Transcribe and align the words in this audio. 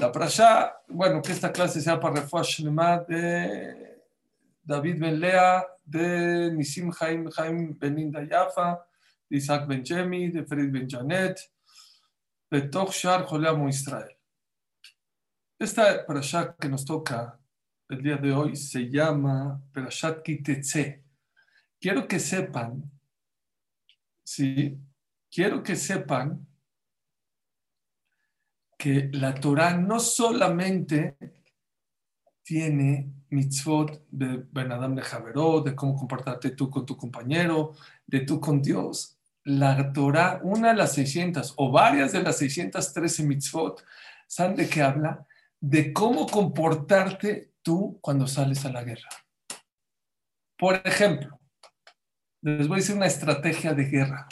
La 0.00 0.12
parasha, 0.12 0.76
bueno, 0.88 1.20
que 1.20 1.32
esta 1.32 1.50
clase 1.50 1.80
sea 1.80 1.98
para 1.98 2.20
Refuah 2.20 3.04
de 3.08 4.04
David 4.62 5.00
Ben 5.00 5.18
Lea, 5.18 5.66
de 5.84 6.52
Nisim 6.52 6.92
Haim 7.00 7.28
Haim 7.36 7.76
Beninda 7.76 8.22
Yafa, 8.22 8.86
de 9.28 9.36
Isaac 9.38 9.66
Ben 9.66 9.84
Jemi, 9.84 10.30
de 10.30 10.44
Fred 10.44 10.70
Ben 10.70 10.88
Janet, 10.88 11.40
de 12.48 12.62
Toch 12.68 12.92
Shar 12.92 13.24
Joleamo 13.24 13.68
Israel. 13.68 14.16
Esta 15.58 16.06
parasha 16.06 16.54
que 16.54 16.68
nos 16.68 16.84
toca 16.84 17.36
el 17.88 18.00
día 18.00 18.18
de 18.18 18.32
hoy 18.32 18.54
se 18.54 18.88
llama 18.88 19.60
Parashat 19.72 20.22
Kitetse. 20.22 21.02
Quiero 21.80 22.06
que 22.06 22.20
sepan, 22.20 22.88
sí, 24.22 24.78
quiero 25.28 25.60
que 25.60 25.74
sepan 25.74 26.46
que 28.78 29.10
la 29.12 29.34
Torah 29.34 29.76
no 29.76 29.98
solamente 29.98 31.16
tiene 32.44 33.12
mitzvot 33.30 34.06
de 34.10 34.46
Ben 34.52 34.72
Adam 34.72 34.94
de 34.94 35.02
Javeró, 35.02 35.60
de 35.60 35.74
cómo 35.74 35.96
comportarte 35.96 36.50
tú 36.50 36.70
con 36.70 36.86
tu 36.86 36.96
compañero, 36.96 37.74
de 38.06 38.20
tú 38.20 38.40
con 38.40 38.62
Dios. 38.62 39.18
La 39.44 39.92
Torah, 39.92 40.40
una 40.42 40.68
de 40.68 40.76
las 40.76 40.92
600 40.92 41.54
o 41.56 41.72
varias 41.72 42.12
de 42.12 42.22
las 42.22 42.38
613 42.38 43.24
mitzvot, 43.24 43.84
¿saben 44.28 44.56
de 44.56 44.68
qué 44.68 44.82
habla? 44.82 45.26
De 45.60 45.92
cómo 45.92 46.26
comportarte 46.26 47.52
tú 47.62 47.98
cuando 48.00 48.26
sales 48.26 48.64
a 48.64 48.70
la 48.72 48.84
guerra. 48.84 49.08
Por 50.56 50.80
ejemplo, 50.84 51.40
les 52.42 52.68
voy 52.68 52.76
a 52.76 52.80
decir 52.80 52.94
una 52.94 53.06
estrategia 53.06 53.74
de 53.74 53.84
guerra. 53.84 54.28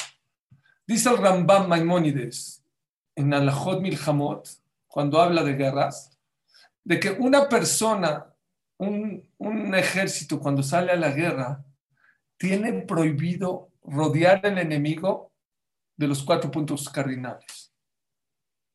Dice 0.87 1.11
el 1.11 1.19
Rambam 1.19 1.69
Maimónides, 1.69 2.66
en 3.17 3.33
Alajot 3.35 3.81
Milhamot, 3.81 4.47
cuando 4.87 5.21
habla 5.21 5.43
de 5.43 5.55
guerras, 5.55 6.17
de 6.85 7.01
que 7.01 7.11
una 7.11 7.49
persona, 7.49 8.33
un, 8.79 9.75
ejército, 9.75 10.39
cuando 10.39 10.63
sale 10.63 10.93
a 10.93 10.97
la 10.97 11.11
guerra, 11.11 11.65
tiene 12.37 12.73
prohibido 12.83 13.73
rodear 13.83 14.45
al 14.47 14.59
enemigo 14.59 15.33
de 15.97 16.07
los 16.07 16.23
cuatro 16.23 16.51
puntos 16.51 16.89
cardinales. 16.91 17.73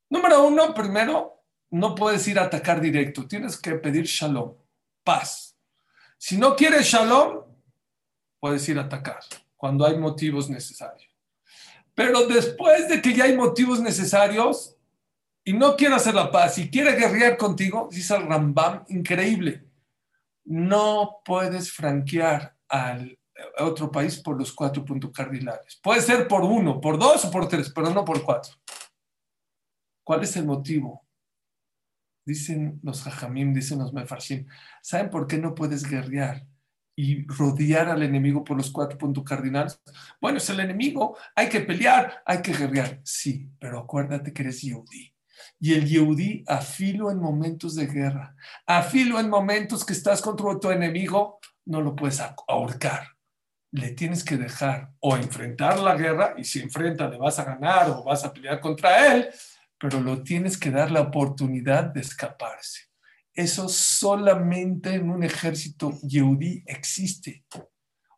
Número 0.10 0.44
uno, 0.44 0.74
primero, 0.74 1.44
no 1.70 1.96
puedes 1.96 2.28
ir 2.28 2.40
a 2.40 2.44
atacar 2.44 2.82
directo, 2.82 3.28
tienes 3.28 3.58
que 3.58 3.76
pedir 3.76 4.06
shalom, 4.06 4.56
paz. 5.04 5.56
Si 6.18 6.38
no 6.38 6.56
quieres 6.56 6.86
shalom, 6.88 7.46
puedes 8.40 8.68
ir 8.68 8.80
a 8.80 8.84
atacar 8.84 9.22
cuando 9.56 9.86
hay 9.86 9.98
motivos 9.98 10.50
necesarios. 10.50 11.11
Pero 12.02 12.26
después 12.26 12.90
de 12.90 13.00
que 13.00 13.14
ya 13.14 13.26
hay 13.26 13.38
motivos 13.38 13.80
necesarios 13.80 14.76
y 15.46 15.54
no 15.54 15.76
quiere 15.76 15.94
hacer 15.94 16.16
la 16.16 16.32
paz 16.32 16.58
y 16.58 16.72
quiere 16.72 16.94
guerrear 16.94 17.38
contigo, 17.38 17.90
dice 17.92 18.16
el 18.16 18.26
Rambam, 18.26 18.84
increíble. 18.88 19.68
No 20.44 21.22
puedes 21.24 21.72
franquear 21.72 22.58
al 22.68 23.20
otro 23.60 23.92
país 23.92 24.18
por 24.18 24.36
los 24.36 24.52
cuatro 24.52 24.84
puntos 24.84 25.12
cardinales. 25.12 25.80
Puede 25.84 26.02
ser 26.02 26.28
por 26.28 26.42
uno, 26.42 26.82
por 26.82 26.98
dos 26.98 27.24
o 27.26 27.30
por 27.30 27.48
tres, 27.48 27.72
pero 27.72 27.92
no 27.92 28.04
por 28.04 28.24
cuatro. 28.24 28.52
¿Cuál 30.04 30.24
es 30.24 30.36
el 30.38 30.46
motivo? 30.46 31.06
Dicen 32.26 32.80
los 32.82 33.06
hajamim, 33.06 33.54
dicen 33.54 33.78
los 33.78 33.94
mefarshim. 33.94 34.48
¿Saben 34.82 35.12
por 35.12 35.28
qué 35.28 35.38
no 35.38 35.54
puedes 35.54 35.88
guerrear? 35.88 36.48
Y 36.96 37.26
rodear 37.26 37.90
al 37.90 38.04
enemigo 38.04 38.44
por 38.44 38.58
los 38.58 38.72
cuatro 38.72 38.98
puntos 38.98 39.24
cardinales. 39.24 39.82
Bueno, 40.20 40.38
es 40.38 40.50
el 40.50 40.60
enemigo, 40.60 41.18
hay 41.36 41.50
que 41.50 41.62
pelear, 41.62 42.22
hay 42.26 42.42
que 42.42 42.54
guerrear. 42.54 43.00
Sí, 43.04 43.50
pero 43.60 43.80
acuérdate 43.80 44.34
que 44.34 44.44
eres 44.44 44.62
Yehudi. 44.62 45.14
Y 45.60 45.74
el 45.74 45.88
Yehudi 45.88 46.44
afilo 46.48 47.12
en 47.12 47.20
momentos 47.20 47.76
de 47.76 47.88
guerra, 47.88 48.36
afilo 48.66 49.20
en 49.20 49.30
momentos 49.30 49.86
que 49.86 49.94
estás 49.94 50.22
contra 50.22 50.60
tu 50.60 50.70
enemigo, 50.70 51.40
no 51.66 51.82
lo 51.82 51.96
puedes 51.96 52.22
ahorcar. 52.48 53.08
Le 53.72 53.92
tienes 53.92 54.24
que 54.24 54.38
dejar 54.38 54.92
o 55.00 55.16
enfrentar 55.16 55.80
la 55.80 55.96
guerra, 55.96 56.36
y 56.38 56.44
si 56.44 56.60
enfrenta 56.60 57.08
le 57.08 57.18
vas 57.18 57.40
a 57.40 57.46
ganar 57.46 57.90
o 57.90 58.04
vas 58.04 58.26
a 58.26 58.34
pelear 58.34 58.60
contra 58.60 59.14
él, 59.14 59.30
pero 59.78 60.00
lo 60.00 60.22
tienes 60.24 60.58
que 60.58 60.72
dar 60.72 60.92
la 60.92 61.02
oportunidad 61.02 61.86
de 61.86 62.02
escaparse. 62.02 62.91
Eso 63.34 63.70
solamente 63.70 64.96
en 64.96 65.10
un 65.10 65.24
ejército 65.24 65.98
yehudí 66.02 66.64
existe. 66.66 67.46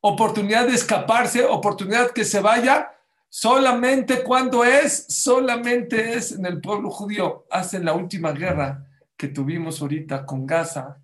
Oportunidad 0.01 0.67
de 0.67 0.73
escaparse, 0.73 1.45
oportunidad 1.45 2.11
que 2.11 2.25
se 2.25 2.39
vaya, 2.39 2.91
solamente 3.29 4.23
cuando 4.23 4.63
es, 4.63 5.05
solamente 5.07 6.13
es 6.13 6.31
en 6.31 6.45
el 6.45 6.59
pueblo 6.59 6.89
judío. 6.89 7.45
Hace 7.49 7.79
la 7.79 7.93
última 7.93 8.31
guerra 8.31 8.87
que 9.15 9.27
tuvimos 9.27 9.81
ahorita 9.81 10.25
con 10.25 10.45
Gaza. 10.45 10.97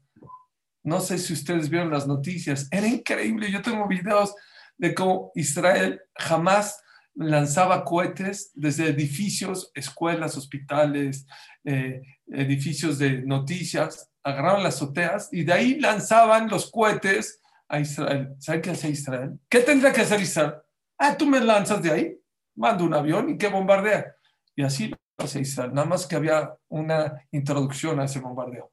No 0.83 0.99
sé 0.99 1.17
si 1.17 1.33
ustedes 1.33 1.69
vieron 1.69 1.91
las 1.91 2.07
noticias, 2.07 2.67
era 2.71 2.87
increíble. 2.87 3.51
Yo 3.51 3.61
tengo 3.61 3.87
videos 3.87 4.33
de 4.77 4.95
cómo 4.95 5.31
Israel 5.35 6.01
jamás 6.15 6.81
lanzaba 7.19 7.83
cohetes 7.83 8.51
desde 8.55 8.87
edificios, 8.87 9.71
escuelas, 9.75 10.37
hospitales, 10.37 11.27
eh, 11.65 12.01
edificios 12.27 12.97
de 12.97 13.21
noticias, 13.23 14.09
agarraban 14.23 14.63
las 14.63 14.75
azoteas 14.75 15.27
y 15.31 15.43
de 15.43 15.53
ahí 15.53 15.79
lanzaban 15.79 16.47
los 16.47 16.71
cohetes 16.71 17.41
a 17.67 17.79
Israel. 17.79 18.35
¿Saben 18.39 18.61
qué 18.61 18.69
hace 18.71 18.89
Israel? 18.89 19.37
¿Qué 19.49 19.59
tendría 19.59 19.91
que 19.91 20.01
hacer 20.01 20.21
Israel? 20.21 20.53
Ah, 20.97 21.17
tú 21.17 21.25
me 21.25 21.41
lanzas 21.41 21.81
de 21.83 21.91
ahí, 21.91 22.17
mando 22.55 22.85
un 22.85 22.93
avión 22.93 23.29
y 23.29 23.37
que 23.37 23.49
bombardea. 23.49 24.15
Y 24.55 24.63
así 24.63 24.87
lo 24.87 24.97
hace 25.17 25.41
Israel. 25.41 25.73
Nada 25.73 25.87
más 25.87 26.07
que 26.07 26.15
había 26.15 26.53
una 26.69 27.21
introducción 27.31 27.99
a 27.99 28.05
ese 28.05 28.19
bombardeo. 28.19 28.71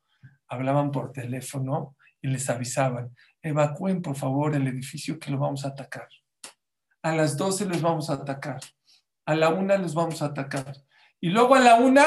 Hablaban 0.48 0.92
por 0.92 1.10
teléfono 1.10 1.96
y 2.22 2.28
les 2.28 2.48
avisaban, 2.48 3.12
evacúen 3.42 4.02
por 4.02 4.14
favor 4.14 4.54
el 4.54 4.68
edificio 4.68 5.18
que 5.18 5.32
lo 5.32 5.38
vamos 5.38 5.64
a 5.64 5.68
atacar. 5.68 6.08
A 7.06 7.12
las 7.12 7.36
12 7.36 7.66
les 7.66 7.82
vamos 7.82 8.10
a 8.10 8.14
atacar. 8.14 8.60
A 9.26 9.36
la 9.36 9.50
una 9.50 9.76
les 9.76 9.94
vamos 9.94 10.22
a 10.22 10.24
atacar. 10.24 10.74
Y 11.20 11.28
luego 11.28 11.54
a 11.54 11.60
la 11.60 11.76
una 11.76 12.04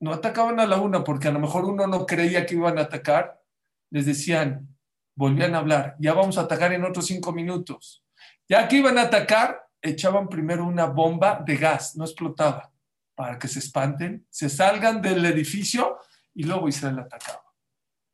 no 0.00 0.14
atacaban 0.14 0.58
a 0.58 0.66
la 0.66 0.78
una 0.78 1.04
porque 1.04 1.28
a 1.28 1.32
lo 1.32 1.38
mejor 1.38 1.66
uno 1.66 1.86
no 1.86 2.06
creía 2.06 2.46
que 2.46 2.54
iban 2.54 2.78
a 2.78 2.82
atacar, 2.84 3.42
les 3.90 4.06
decían, 4.06 4.74
volvían 5.14 5.54
a 5.54 5.58
hablar, 5.58 5.96
ya 5.98 6.14
vamos 6.14 6.38
a 6.38 6.42
atacar 6.42 6.72
en 6.72 6.82
otros 6.86 7.04
cinco 7.04 7.30
minutos. 7.30 8.02
Ya 8.48 8.66
que 8.68 8.76
iban 8.76 8.96
a 8.96 9.02
atacar, 9.02 9.68
echaban 9.82 10.30
primero 10.30 10.64
una 10.64 10.86
bomba 10.86 11.42
de 11.44 11.54
gas, 11.58 11.94
no 11.94 12.04
explotaba, 12.04 12.72
para 13.14 13.38
que 13.38 13.48
se 13.48 13.58
espanten, 13.58 14.26
se 14.30 14.48
salgan 14.48 15.02
del 15.02 15.26
edificio 15.26 15.98
y 16.32 16.44
luego 16.44 16.70
Israel 16.70 17.00
atacaba. 17.00 17.44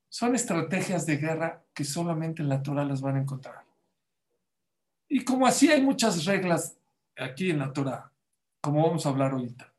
Son 0.08 0.34
estrategias 0.34 1.06
de 1.06 1.16
guerra 1.16 1.62
que 1.72 1.84
solamente 1.84 2.42
en 2.42 2.48
la 2.48 2.60
Torah 2.60 2.84
las 2.84 3.00
van 3.00 3.18
a 3.18 3.20
encontrar. 3.20 3.63
Y 5.14 5.22
como 5.22 5.46
así 5.46 5.70
hay 5.70 5.80
muchas 5.80 6.24
reglas 6.24 6.76
aquí 7.16 7.50
en 7.50 7.60
la 7.60 7.72
Torah, 7.72 8.10
como 8.60 8.84
vamos 8.84 9.06
a 9.06 9.10
hablar 9.10 9.30
ahorita. 9.30 9.72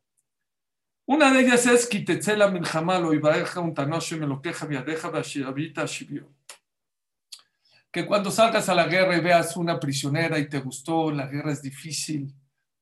Una 1.04 1.30
de 1.30 1.40
ellas 1.40 1.66
es 1.66 1.86
Kitetzela 1.86 2.48
Milhamalo 2.48 3.12
y 3.12 3.20
un 3.58 3.74
Tanoshe 3.74 4.16
Meloqueja 4.16 4.64
Viadeja 4.64 5.10
Vashiavita 5.10 5.84
Shibio. 5.84 6.32
Que 7.90 8.06
cuando 8.06 8.30
salgas 8.30 8.70
a 8.70 8.74
la 8.74 8.86
guerra 8.86 9.14
y 9.14 9.20
veas 9.20 9.58
una 9.58 9.78
prisionera 9.78 10.38
y 10.38 10.48
te 10.48 10.60
gustó, 10.60 11.10
la 11.10 11.26
guerra 11.26 11.52
es 11.52 11.60
difícil, 11.60 12.34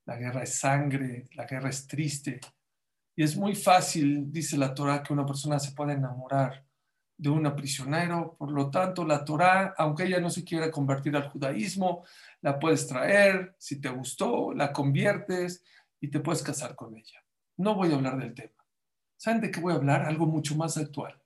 la 0.04 0.16
guerra 0.16 0.44
es 0.44 0.54
sangre, 0.54 1.24
la 1.32 1.46
guerra 1.46 1.70
es 1.70 1.88
triste. 1.88 2.38
Y 3.16 3.24
es 3.24 3.36
muy 3.36 3.56
fácil, 3.56 4.30
dice 4.30 4.56
la 4.56 4.72
Torah, 4.72 5.02
que 5.02 5.12
una 5.12 5.26
persona 5.26 5.58
se 5.58 5.72
pueda 5.72 5.94
enamorar 5.94 6.64
de 7.16 7.28
una 7.30 7.54
prisionero. 7.54 8.36
Por 8.38 8.50
lo 8.50 8.70
tanto, 8.70 9.04
la 9.04 9.24
Torah, 9.24 9.74
aunque 9.76 10.04
ella 10.04 10.20
no 10.20 10.30
se 10.30 10.44
quiera 10.44 10.70
convertir 10.70 11.16
al 11.16 11.28
judaísmo, 11.28 12.04
la 12.44 12.58
puedes 12.58 12.86
traer, 12.86 13.56
si 13.58 13.80
te 13.80 13.88
gustó, 13.88 14.52
la 14.52 14.70
conviertes 14.70 15.64
y 15.98 16.08
te 16.08 16.20
puedes 16.20 16.42
casar 16.42 16.76
con 16.76 16.94
ella. 16.94 17.24
No 17.56 17.74
voy 17.74 17.90
a 17.90 17.94
hablar 17.94 18.18
del 18.18 18.34
tema. 18.34 18.62
¿Saben 19.16 19.40
de 19.40 19.50
qué 19.50 19.60
voy 19.60 19.72
a 19.72 19.76
hablar? 19.76 20.02
Algo 20.02 20.26
mucho 20.26 20.54
más 20.54 20.76
actual. 20.76 21.18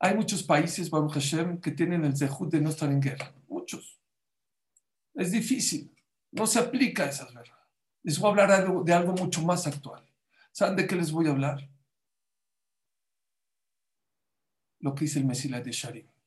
Hay 0.00 0.14
muchos 0.14 0.42
países, 0.42 0.90
Baruch 0.90 1.14
Hashem, 1.14 1.62
que 1.62 1.70
tienen 1.70 2.04
el 2.04 2.14
zehut 2.14 2.52
de 2.52 2.60
no 2.60 2.68
estar 2.68 2.90
en 2.90 3.00
guerra. 3.00 3.32
Muchos. 3.48 3.98
Es 5.14 5.32
difícil. 5.32 5.96
No 6.30 6.46
se 6.46 6.58
aplica 6.58 7.04
a 7.04 7.08
esas 7.08 7.32
verdades. 7.32 7.64
Les 8.02 8.18
voy 8.18 8.28
a 8.28 8.30
hablar 8.32 8.84
de 8.84 8.92
algo 8.92 9.14
mucho 9.14 9.40
más 9.40 9.66
actual. 9.66 10.06
¿Saben 10.52 10.76
de 10.76 10.86
qué 10.86 10.94
les 10.94 11.10
voy 11.10 11.26
a 11.26 11.30
hablar? 11.30 11.66
Lo 14.80 14.94
que 14.94 15.06
dice 15.06 15.20
el 15.20 15.24
Mesías 15.24 15.64
de 15.64 15.72
Sharim. 15.72 16.17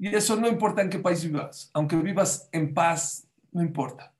Y 0.00 0.08
eso 0.08 0.34
no 0.34 0.48
importa 0.48 0.80
en 0.80 0.88
qué 0.88 0.98
país 0.98 1.22
vivas. 1.22 1.70
Aunque 1.74 1.94
vivas 1.96 2.48
en 2.52 2.72
paz, 2.72 3.28
no 3.52 3.60
importa. 3.60 4.14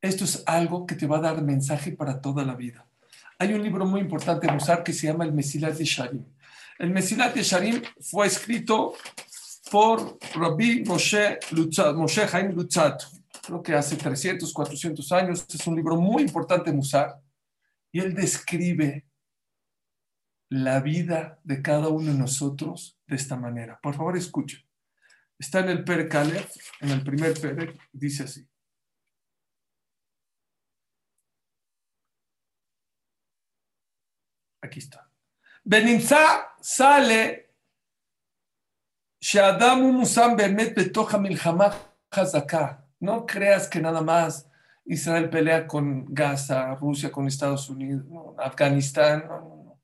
Esto 0.00 0.24
es 0.24 0.42
algo 0.46 0.86
que 0.86 0.94
te 0.94 1.06
va 1.06 1.18
a 1.18 1.20
dar 1.20 1.42
mensaje 1.42 1.92
para 1.92 2.22
toda 2.22 2.42
la 2.42 2.54
vida. 2.54 2.86
Hay 3.38 3.52
un 3.52 3.62
libro 3.62 3.84
muy 3.84 4.00
importante 4.00 4.46
en 4.46 4.56
usar 4.56 4.82
que 4.82 4.94
se 4.94 5.06
llama 5.06 5.24
El 5.24 5.34
Mesilat 5.34 5.74
de 5.74 5.84
Sharim. 5.84 6.24
El 6.78 6.88
Mesilat 6.88 7.34
de 7.34 7.42
Sharim 7.42 7.82
fue 8.00 8.26
escrito 8.26 8.94
por 9.70 10.18
Rabbi 10.36 10.84
Moshe, 10.86 11.38
Lutzat, 11.50 11.94
Moshe 11.94 12.26
Haim 12.32 12.52
Lutzat, 12.52 13.02
creo 13.46 13.62
que 13.62 13.74
hace 13.74 13.96
300, 13.96 14.50
400 14.54 15.12
años. 15.12 15.44
Es 15.52 15.66
un 15.66 15.76
libro 15.76 15.96
muy 15.96 16.22
importante 16.22 16.70
en 16.70 16.78
usar. 16.78 17.20
Y 17.92 18.00
él 18.00 18.14
describe 18.14 19.04
la 20.48 20.80
vida 20.80 21.38
de 21.44 21.60
cada 21.60 21.88
uno 21.88 22.10
de 22.10 22.18
nosotros 22.18 22.98
de 23.06 23.16
esta 23.16 23.36
manera. 23.36 23.78
Por 23.82 23.94
favor, 23.94 24.16
escuchen. 24.16 24.64
Está 25.38 25.60
en 25.60 25.68
el 25.70 25.84
Perek 25.84 26.14
en 26.80 26.90
el 26.90 27.02
primer 27.02 27.38
Perek, 27.40 27.78
dice 27.92 28.24
así. 28.24 28.48
Aquí 34.62 34.78
está. 34.78 35.10
Beninza 35.64 36.54
sale 36.60 37.44
no 43.00 43.26
creas 43.26 43.68
que 43.68 43.80
nada 43.80 44.02
más 44.02 44.50
Israel 44.84 45.30
pelea 45.30 45.66
con 45.66 46.04
Gaza, 46.12 46.74
Rusia 46.74 47.10
con 47.10 47.26
Estados 47.26 47.70
Unidos, 47.70 48.04
Afganistán. 48.38 49.26
No, 49.26 49.40
no, 49.40 49.56
no. 49.64 49.80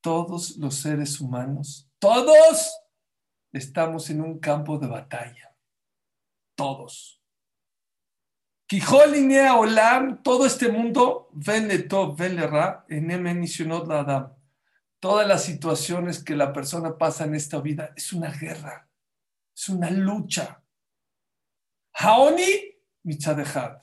Todos 0.00 0.56
los 0.56 0.76
seres 0.76 1.20
humanos, 1.20 1.90
todos 1.98 2.72
estamos 3.52 4.10
en 4.10 4.20
un 4.20 4.38
campo 4.38 4.78
de 4.78 4.86
batalla. 4.86 5.54
Todos. 6.54 7.22
Olam, 9.58 10.22
todo 10.22 10.46
este 10.46 10.68
mundo, 10.68 11.28
venle 11.32 11.80
top, 11.80 12.16
venle 12.16 12.46
ra, 12.46 12.86
en 12.88 13.08
la 13.08 14.00
Adam. 14.00 14.32
Todas 14.98 15.26
las 15.26 15.44
situaciones 15.44 16.22
que 16.22 16.34
la 16.34 16.52
persona 16.52 16.96
pasa 16.96 17.24
en 17.24 17.34
esta 17.34 17.60
vida 17.60 17.92
es 17.96 18.12
una 18.12 18.30
guerra, 18.30 18.88
es 19.54 19.68
una 19.68 19.90
lucha. 19.90 20.62
Haoni 21.94 22.76
mitzadejad. 23.02 23.82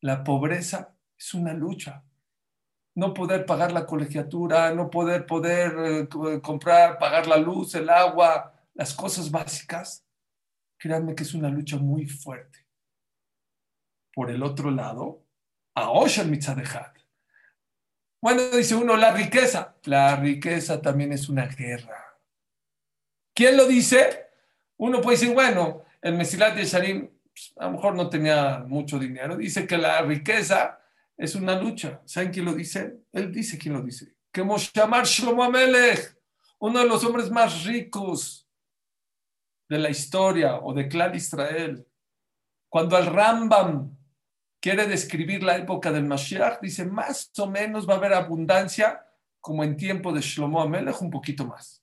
La 0.00 0.24
pobreza 0.24 0.96
es 1.16 1.34
una 1.34 1.52
lucha. 1.52 2.02
No 2.96 3.12
poder 3.14 3.46
pagar 3.46 3.70
la 3.72 3.86
colegiatura, 3.86 4.72
no 4.72 4.90
poder 4.90 5.26
poder 5.26 5.74
eh, 5.78 6.40
comprar, 6.40 6.98
pagar 6.98 7.26
la 7.26 7.36
luz, 7.36 7.74
el 7.74 7.90
agua, 7.90 8.55
las 8.76 8.94
cosas 8.94 9.30
básicas. 9.30 10.06
Créanme 10.78 11.14
que 11.14 11.22
es 11.22 11.34
una 11.34 11.48
lucha 11.48 11.78
muy 11.78 12.06
fuerte. 12.06 12.66
Por 14.14 14.30
el 14.30 14.42
otro 14.42 14.70
lado, 14.70 15.24
a 15.74 15.90
Oshan 15.90 16.30
mitzadejad. 16.30 16.92
Bueno, 18.20 18.42
dice 18.50 18.74
uno, 18.74 18.96
la 18.96 19.12
riqueza. 19.12 19.76
La 19.84 20.16
riqueza 20.16 20.80
también 20.80 21.12
es 21.12 21.28
una 21.28 21.46
guerra. 21.46 22.18
¿Quién 23.34 23.56
lo 23.56 23.66
dice? 23.66 24.26
Uno 24.78 25.00
puede 25.00 25.18
decir, 25.18 25.34
bueno, 25.34 25.84
el 26.00 26.14
Mesilat 26.14 26.54
de 26.54 27.10
pues, 27.28 27.52
a 27.58 27.66
lo 27.66 27.72
mejor 27.72 27.94
no 27.94 28.08
tenía 28.08 28.64
mucho 28.66 28.98
dinero. 28.98 29.36
Dice 29.36 29.66
que 29.66 29.76
la 29.76 30.02
riqueza 30.02 30.80
es 31.16 31.34
una 31.34 31.60
lucha. 31.60 32.00
¿Saben 32.04 32.30
quién 32.30 32.46
lo 32.46 32.54
dice? 32.54 33.00
Él 33.12 33.32
dice 33.32 33.58
quién 33.58 33.74
lo 33.74 33.82
dice. 33.82 34.14
Que 34.32 34.42
Moshamar 34.42 35.06
Shlomo 35.06 35.44
Amelech, 35.44 36.18
uno 36.58 36.80
de 36.80 36.86
los 36.86 37.04
hombres 37.04 37.30
más 37.30 37.64
ricos 37.64 38.45
de 39.68 39.78
la 39.78 39.90
historia 39.90 40.56
o 40.56 40.72
de 40.72 40.88
clan 40.88 41.14
Israel. 41.14 41.86
Cuando 42.68 42.98
el 42.98 43.06
Rambam 43.06 43.96
quiere 44.60 44.86
describir 44.86 45.42
la 45.42 45.56
época 45.56 45.92
del 45.92 46.04
Mashiach, 46.04 46.60
dice 46.60 46.84
más 46.84 47.30
o 47.38 47.46
menos 47.46 47.88
va 47.88 47.94
a 47.94 47.96
haber 47.96 48.14
abundancia 48.14 49.06
como 49.40 49.62
en 49.62 49.76
tiempo 49.76 50.12
de 50.12 50.20
Shlomo 50.20 50.60
Amelech, 50.60 51.00
un 51.00 51.10
poquito 51.10 51.46
más. 51.46 51.82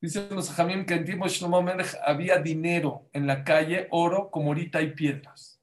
Dicen 0.00 0.28
los 0.30 0.50
jamim 0.50 0.84
que 0.84 0.94
en 0.94 1.04
tiempo 1.04 1.26
de 1.26 1.30
Shlomo 1.30 1.62
Melech 1.62 1.94
había 2.04 2.38
dinero 2.38 3.08
en 3.12 3.26
la 3.26 3.44
calle, 3.44 3.86
oro, 3.90 4.30
como 4.30 4.48
ahorita 4.48 4.78
hay 4.78 4.94
piedras. 4.94 5.60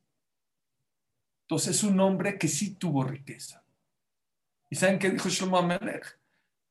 Entonces 1.42 1.78
es 1.78 1.84
un 1.84 2.00
hombre 2.00 2.38
que 2.38 2.48
sí 2.48 2.76
tuvo 2.76 3.04
riqueza. 3.04 3.64
¿Y 4.70 4.76
saben 4.76 5.00
qué 5.00 5.10
dijo 5.10 5.28
Shlomo 5.28 5.62
Melech? 5.64 6.20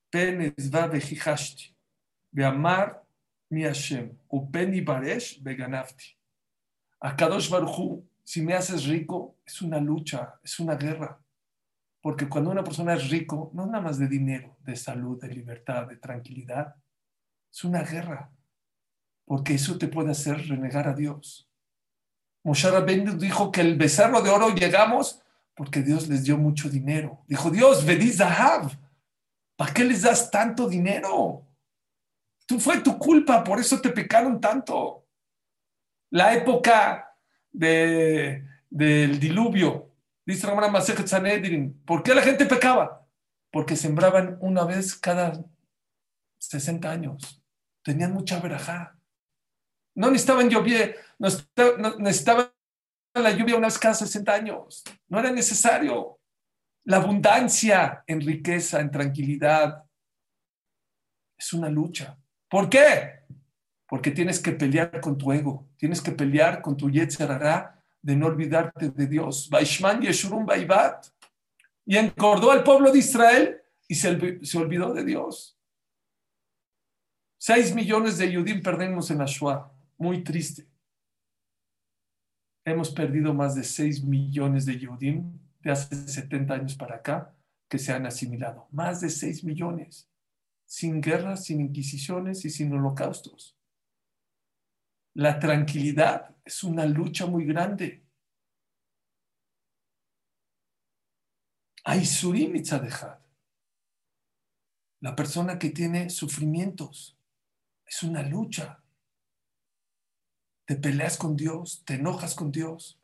Penes 0.09 0.73
va 0.73 0.87
vejihashti, 0.87 1.75
amar 2.43 3.03
mi 3.49 3.63
Hashem, 3.63 4.17
upeni 4.29 4.81
baresh 4.81 5.41
beganafti. 5.41 6.15
A 7.01 7.15
Kadosh 7.15 7.49
Baruchu, 7.49 8.03
si 8.23 8.41
me 8.41 8.53
haces 8.53 8.85
rico, 8.85 9.37
es 9.45 9.61
una 9.61 9.79
lucha, 9.79 10.39
es 10.43 10.59
una 10.59 10.75
guerra. 10.75 11.19
Porque 12.01 12.29
cuando 12.29 12.51
una 12.51 12.63
persona 12.63 12.93
es 12.93 13.09
rico, 13.09 13.51
no 13.53 13.63
es 13.63 13.71
nada 13.71 13.83
más 13.83 13.97
de 13.97 14.07
dinero, 14.07 14.57
de 14.63 14.75
salud, 14.75 15.19
de 15.19 15.29
libertad, 15.29 15.87
de 15.87 15.97
tranquilidad, 15.97 16.75
es 17.51 17.63
una 17.63 17.81
guerra, 17.81 18.31
porque 19.25 19.55
eso 19.55 19.77
te 19.77 19.87
puede 19.87 20.11
hacer 20.11 20.47
renegar 20.47 20.87
a 20.87 20.93
Dios. 20.93 21.49
Moshe 22.43 22.69
Rabbeinu 22.69 23.17
dijo 23.17 23.51
que 23.51 23.61
el 23.61 23.77
becerro 23.77 24.21
de 24.21 24.29
oro 24.29 24.49
llegamos 24.49 25.21
porque 25.55 25.81
Dios 25.81 26.07
les 26.07 26.23
dio 26.23 26.37
mucho 26.37 26.69
dinero. 26.69 27.23
Dijo, 27.27 27.49
Dios, 27.49 27.85
vedí 27.85 28.11
Zahab, 28.11 28.71
¿para 29.57 29.73
qué 29.73 29.83
les 29.83 30.03
das 30.03 30.31
tanto 30.31 30.69
dinero? 30.69 31.48
Tú 32.49 32.59
fue 32.59 32.81
tu 32.81 32.97
culpa, 32.97 33.43
por 33.43 33.59
eso 33.59 33.79
te 33.79 33.91
pecaron 33.91 34.41
tanto. 34.41 35.05
La 36.09 36.33
época 36.33 37.15
de, 37.51 38.43
del 38.67 39.19
diluvio, 39.19 39.93
dice 40.25 40.47
Ramana 40.47 40.69
Masechet 40.69 41.05
Sanedrin, 41.05 41.79
¿por 41.85 42.01
qué 42.01 42.15
la 42.15 42.23
gente 42.23 42.47
pecaba? 42.47 43.07
Porque 43.51 43.75
sembraban 43.75 44.39
una 44.41 44.65
vez 44.65 44.95
cada 44.95 45.45
60 46.39 46.89
años 46.89 47.39
tenían 47.83 48.13
mucha 48.13 48.39
verajá. 48.39 48.97
No 49.95 50.09
necesitaban 50.09 50.49
lluvia, 50.49 50.95
no 51.19 51.27
necesitaban 51.99 52.51
la 53.13 53.29
lluvia 53.29 53.57
una 53.57 53.67
vez 53.67 53.77
cada 53.77 53.93
60 53.93 54.33
años. 54.33 54.83
No 55.07 55.19
era 55.19 55.29
necesario. 55.29 56.19
La 56.85 56.97
abundancia 56.97 58.03
en 58.07 58.21
riqueza, 58.21 58.79
en 58.79 58.89
tranquilidad, 58.89 59.83
es 61.37 61.53
una 61.53 61.69
lucha. 61.69 62.17
¿Por 62.49 62.69
qué? 62.69 63.19
Porque 63.87 64.11
tienes 64.11 64.39
que 64.39 64.51
pelear 64.51 64.99
con 64.99 65.17
tu 65.17 65.31
ego, 65.31 65.69
tienes 65.77 66.01
que 66.01 66.11
pelear 66.11 66.61
con 66.61 66.75
tu 66.75 66.89
yetzerará 66.89 67.83
de 68.01 68.15
no 68.15 68.27
olvidarte 68.27 68.89
de 68.89 69.07
Dios. 69.07 69.49
Y 71.85 71.97
encordó 71.97 72.51
al 72.51 72.63
pueblo 72.63 72.91
de 72.91 72.99
Israel 72.99 73.61
y 73.87 73.95
se, 73.95 74.45
se 74.45 74.57
olvidó 74.57 74.93
de 74.93 75.03
Dios. 75.03 75.59
Seis 77.37 77.73
millones 77.73 78.17
de 78.17 78.31
Yudim 78.31 78.61
perdemos 78.61 79.09
en 79.11 79.19
la 79.19 79.25
Shoah. 79.25 79.71
Muy 79.97 80.23
triste. 80.23 80.67
Hemos 82.65 82.91
perdido 82.91 83.33
más 83.33 83.55
de 83.55 83.63
seis 83.63 84.03
millones 84.03 84.65
de 84.65 84.77
Yudim 84.77 85.39
de 85.61 85.71
hace 85.71 85.95
70 85.95 86.53
años 86.53 86.75
para 86.75 86.95
acá 86.95 87.33
que 87.67 87.79
se 87.79 87.93
han 87.93 88.05
asimilado. 88.05 88.67
Más 88.71 89.01
de 89.01 89.09
seis 89.09 89.43
millones. 89.43 90.08
Sin 90.69 91.01
guerras, 91.01 91.45
sin 91.45 91.61
inquisiciones 91.61 92.45
y 92.45 92.51
sin 92.51 92.71
holocaustos. 92.71 93.57
La 95.15 95.39
tranquilidad 95.39 96.35
es 96.45 96.63
una 96.63 96.85
lucha 96.85 97.25
muy 97.25 97.43
grande. 97.43 98.05
Hay 101.85 102.05
surim 102.05 102.53
La 104.99 105.15
persona 105.15 105.57
que 105.57 105.71
tiene 105.71 106.11
sufrimientos 106.11 107.17
es 107.87 108.03
una 108.03 108.21
lucha. 108.21 108.83
Te 110.65 110.75
peleas 110.75 111.17
con 111.17 111.35
Dios, 111.35 111.81
te 111.83 111.95
enojas 111.95 112.35
con 112.35 112.51
Dios, 112.51 112.99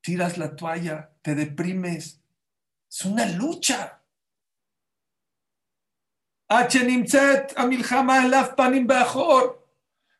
tiras 0.00 0.38
la 0.38 0.56
toalla, 0.56 1.12
te 1.20 1.34
deprimes. 1.34 2.22
Es 2.88 3.04
una 3.04 3.26
lucha. 3.26 4.01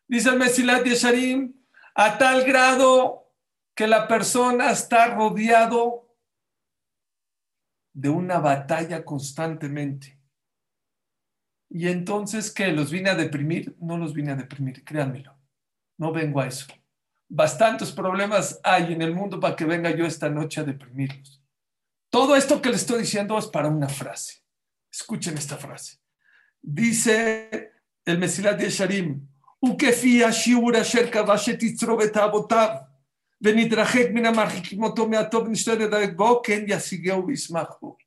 Dice 0.08 0.28
el 0.28 0.38
Mesilat 0.38 0.84
Yesharim, 0.84 1.54
a 1.94 2.18
tal 2.18 2.44
grado 2.44 3.32
que 3.74 3.86
la 3.86 4.06
persona 4.06 4.70
está 4.70 5.14
rodeado 5.14 6.16
de 7.92 8.08
una 8.08 8.38
batalla 8.38 9.04
constantemente. 9.04 10.18
Y 11.68 11.88
entonces, 11.88 12.50
¿qué? 12.50 12.68
¿Los 12.68 12.90
vine 12.90 13.10
a 13.10 13.14
deprimir? 13.14 13.76
No 13.80 13.96
los 13.96 14.12
vine 14.12 14.32
a 14.32 14.36
deprimir, 14.36 14.84
créanmelo. 14.84 15.34
No 15.98 16.12
vengo 16.12 16.40
a 16.40 16.46
eso. 16.46 16.66
Bastantes 17.28 17.92
problemas 17.92 18.60
hay 18.62 18.92
en 18.92 19.00
el 19.00 19.14
mundo 19.14 19.40
para 19.40 19.56
que 19.56 19.64
venga 19.64 19.90
yo 19.90 20.04
esta 20.04 20.28
noche 20.28 20.60
a 20.60 20.64
deprimirlos. 20.64 21.42
Todo 22.10 22.36
esto 22.36 22.60
que 22.60 22.68
les 22.68 22.82
estoy 22.82 23.00
diciendo 23.00 23.38
es 23.38 23.46
para 23.46 23.68
una 23.68 23.88
frase. 23.88 24.42
Escuchen 24.90 25.38
esta 25.38 25.56
frase 25.56 26.01
Dice 26.63 27.71
el 28.05 28.17
Mesilat 28.17 28.59
de 28.59 28.69
Sharim, 28.69 29.19
וכפי 29.65 30.23
השיעור 30.23 30.81
אשר 30.81 31.11
כבש 31.11 31.49
את 31.49 31.63
יצרו 31.63 31.97
ואת 31.97 32.17
אבותיו, 32.17 32.75
ונתרחק 33.41 34.05
מן 34.13 34.25
המרחיקים 34.25 34.81
מהטוב 35.09 35.47
ונשתדל 35.47 35.85
לדרג 35.85 36.17
בו, 36.17 36.41
כן 36.41 36.63
ישיגהו 36.67 37.27
וישמח 37.27 37.67
בו. 37.81 37.97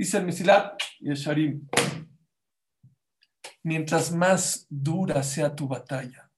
Dice 0.00 0.18
el 0.18 0.26
Mesilat 0.26 0.82
Yesharim, 1.00 1.68
mientras 3.64 4.12
más 4.12 4.66
dura 4.70 5.22
sea 5.22 5.54
tu 5.54 5.66
batalla, 5.66 6.30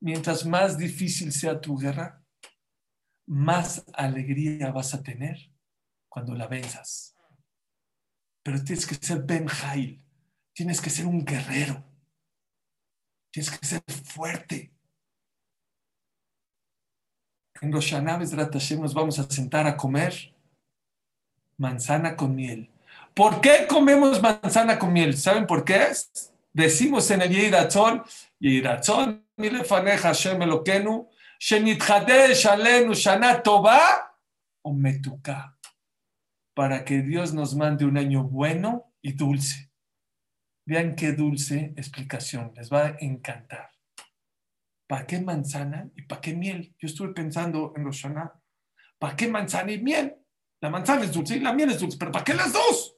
mientras 0.00 0.46
más 0.46 0.78
difícil 0.78 1.32
sea 1.32 1.60
tu 1.60 1.76
guerra, 1.76 2.22
más 3.26 3.84
alegría 3.92 4.70
vas 4.70 4.94
a 4.94 5.02
tener 5.02 5.36
cuando 6.08 6.34
la 6.34 6.46
venzas. 6.46 7.12
pero 8.42 8.62
tienes 8.62 8.86
que 8.86 8.94
ser 8.94 9.22
Ben 9.22 9.46
Jail, 9.46 10.04
tienes 10.57 10.81
que 10.81 10.89
ser 10.89 11.05
un 11.05 11.23
guerrero, 11.23 11.83
tienes 13.31 13.51
que 13.51 13.63
ser 13.63 13.83
fuerte. 14.05 14.71
En 17.61 17.69
los 17.69 17.85
Shanabes 17.85 18.33
nos 18.33 18.93
vamos 18.95 19.19
a 19.19 19.29
sentar 19.29 19.67
a 19.67 19.77
comer 19.77 20.33
manzana 21.57 22.15
con 22.15 22.35
miel. 22.35 22.71
¿Por 23.13 23.39
qué 23.39 23.67
comemos 23.69 24.19
manzana 24.19 24.79
con 24.79 24.91
miel? 24.91 25.15
¿Saben 25.15 25.45
por 25.45 25.63
qué? 25.63 25.89
Decimos 26.51 27.11
en 27.11 27.21
el 27.21 27.29
Yiratzon, 27.29 28.03
Yiratzon, 28.39 29.27
milefaneja 29.35 30.07
Hashem 30.09 30.41
Elokenu, 30.41 31.07
shenitchadesh 31.39 32.47
alenu 32.47 32.95
shana 32.95 33.43
o 34.63 34.73
metuka, 34.73 35.55
para 36.55 36.83
que 36.83 37.03
Dios 37.03 37.31
nos 37.31 37.55
mande 37.55 37.85
un 37.85 37.95
año 37.95 38.23
bueno 38.23 38.91
y 39.03 39.13
dulce. 39.13 39.66
Vean 40.67 40.95
qué 40.95 41.13
dulce 41.13 41.73
explicación, 41.77 42.51
les 42.53 42.69
va 42.69 42.87
a 42.87 42.97
encantar. 42.99 43.71
¿Para 44.85 45.07
qué 45.07 45.21
manzana 45.21 45.89
y 45.95 46.01
para 46.01 46.19
qué 46.19 46.33
miel? 46.33 46.75
Yo 46.77 46.87
estuve 46.87 47.13
pensando 47.13 47.71
en 47.77 47.85
los 47.85 47.95
Shana. 47.95 48.33
¿Para 48.99 49.15
qué 49.15 49.29
manzana 49.29 49.71
y 49.71 49.81
miel? 49.81 50.17
La 50.59 50.69
manzana 50.69 51.05
es 51.05 51.13
dulce 51.13 51.37
y 51.37 51.39
la 51.39 51.53
miel 51.53 51.69
es 51.71 51.79
dulce, 51.79 51.97
pero 51.97 52.11
¿para 52.11 52.25
qué 52.25 52.33
las 52.33 52.51
dos? 52.51 52.97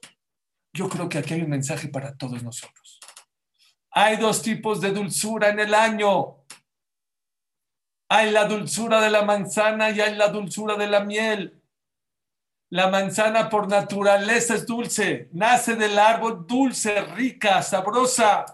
Yo 0.73 0.89
creo 0.89 1.07
que 1.07 1.19
aquí 1.19 1.35
hay 1.35 1.43
un 1.43 1.49
mensaje 1.51 1.89
para 1.89 2.17
todos 2.17 2.41
nosotros. 2.41 2.99
Hay 3.91 4.17
dos 4.17 4.41
tipos 4.41 4.81
de 4.81 4.89
dulzura 4.89 5.49
en 5.49 5.59
el 5.59 5.75
año. 5.75 6.43
Hay 8.09 8.31
la 8.31 8.45
dulzura 8.45 8.99
de 8.99 9.11
la 9.11 9.21
manzana 9.21 9.91
y 9.91 10.01
hay 10.01 10.15
la 10.15 10.29
dulzura 10.29 10.75
de 10.75 10.87
la 10.87 11.01
miel. 11.03 11.58
La 12.71 12.87
manzana 12.87 13.49
por 13.49 13.67
naturaleza 13.67 14.53
es 14.53 14.67
dulce, 14.67 15.27
nace 15.33 15.75
del 15.75 15.97
árbol 15.97 16.45
dulce, 16.45 17.01
rica, 17.15 17.63
sabrosa. 17.63 18.45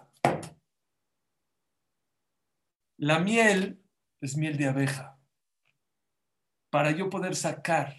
La 2.98 3.20
miel 3.20 3.84
es 4.22 4.38
miel 4.38 4.56
de 4.56 4.68
abeja. 4.68 5.20
Para 6.70 6.92
yo 6.92 7.10
poder 7.10 7.36
sacar 7.36 7.94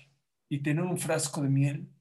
y 0.49 0.63
tener 0.63 0.85
un 0.85 0.97
frasco 0.97 1.43
de 1.43 1.51
miel, 1.51 1.93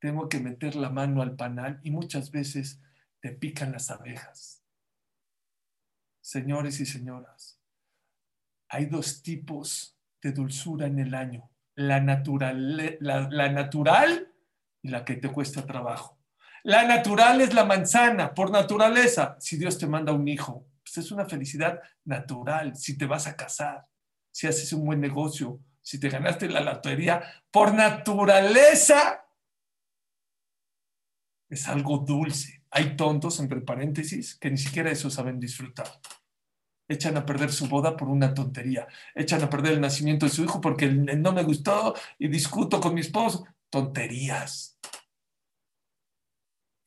tengo 0.00 0.28
que 0.28 0.40
meter 0.40 0.74
la 0.74 0.90
mano 0.90 1.22
al 1.22 1.36
panal 1.36 1.78
y 1.84 1.92
muchas 1.92 2.32
veces 2.32 2.80
te 3.20 3.30
pican 3.30 3.70
las 3.70 3.92
abejas. 3.92 4.64
Señores 6.20 6.80
y 6.80 6.86
señoras, 6.86 7.60
hay 8.68 8.86
dos 8.86 9.22
tipos 9.22 9.96
de 10.20 10.32
dulzura 10.32 10.88
en 10.88 10.98
el 10.98 11.14
año, 11.14 11.51
la 11.74 12.00
natural, 12.00 12.96
la, 13.00 13.48
natural 13.48 14.32
y 14.82 14.88
la 14.88 15.04
que 15.04 15.16
te 15.16 15.30
cuesta 15.30 15.66
trabajo. 15.66 16.18
La 16.64 16.86
natural 16.86 17.40
es 17.40 17.54
la 17.54 17.64
manzana, 17.64 18.34
por 18.34 18.50
naturaleza. 18.50 19.36
Si 19.40 19.56
Dios 19.56 19.78
te 19.78 19.86
manda 19.86 20.12
un 20.12 20.28
hijo, 20.28 20.66
pues 20.84 20.98
es 20.98 21.10
una 21.10 21.24
felicidad 21.24 21.80
natural. 22.04 22.76
Si 22.76 22.96
te 22.96 23.06
vas 23.06 23.26
a 23.26 23.36
casar, 23.36 23.86
si 24.30 24.46
haces 24.46 24.72
un 24.72 24.84
buen 24.84 25.00
negocio, 25.00 25.60
si 25.80 25.98
te 25.98 26.08
ganaste 26.08 26.48
la 26.48 26.60
lotería, 26.60 27.22
por 27.50 27.74
naturaleza 27.74 29.24
es 31.48 31.68
algo 31.68 31.98
dulce. 31.98 32.62
Hay 32.70 32.96
tontos, 32.96 33.40
entre 33.40 33.60
paréntesis, 33.60 34.36
que 34.36 34.50
ni 34.50 34.56
siquiera 34.56 34.90
eso 34.90 35.10
saben 35.10 35.38
disfrutar. 35.38 35.86
Echan 36.92 37.16
a 37.16 37.26
perder 37.26 37.52
su 37.52 37.68
boda 37.68 37.96
por 37.96 38.08
una 38.08 38.34
tontería. 38.34 38.86
Echan 39.14 39.42
a 39.42 39.50
perder 39.50 39.72
el 39.72 39.80
nacimiento 39.80 40.26
de 40.26 40.32
su 40.32 40.44
hijo 40.44 40.60
porque 40.60 40.88
no 40.88 41.32
me 41.32 41.42
gustó 41.42 41.94
y 42.18 42.28
discuto 42.28 42.80
con 42.80 42.94
mi 42.94 43.00
esposo. 43.00 43.46
Tonterías. 43.70 44.78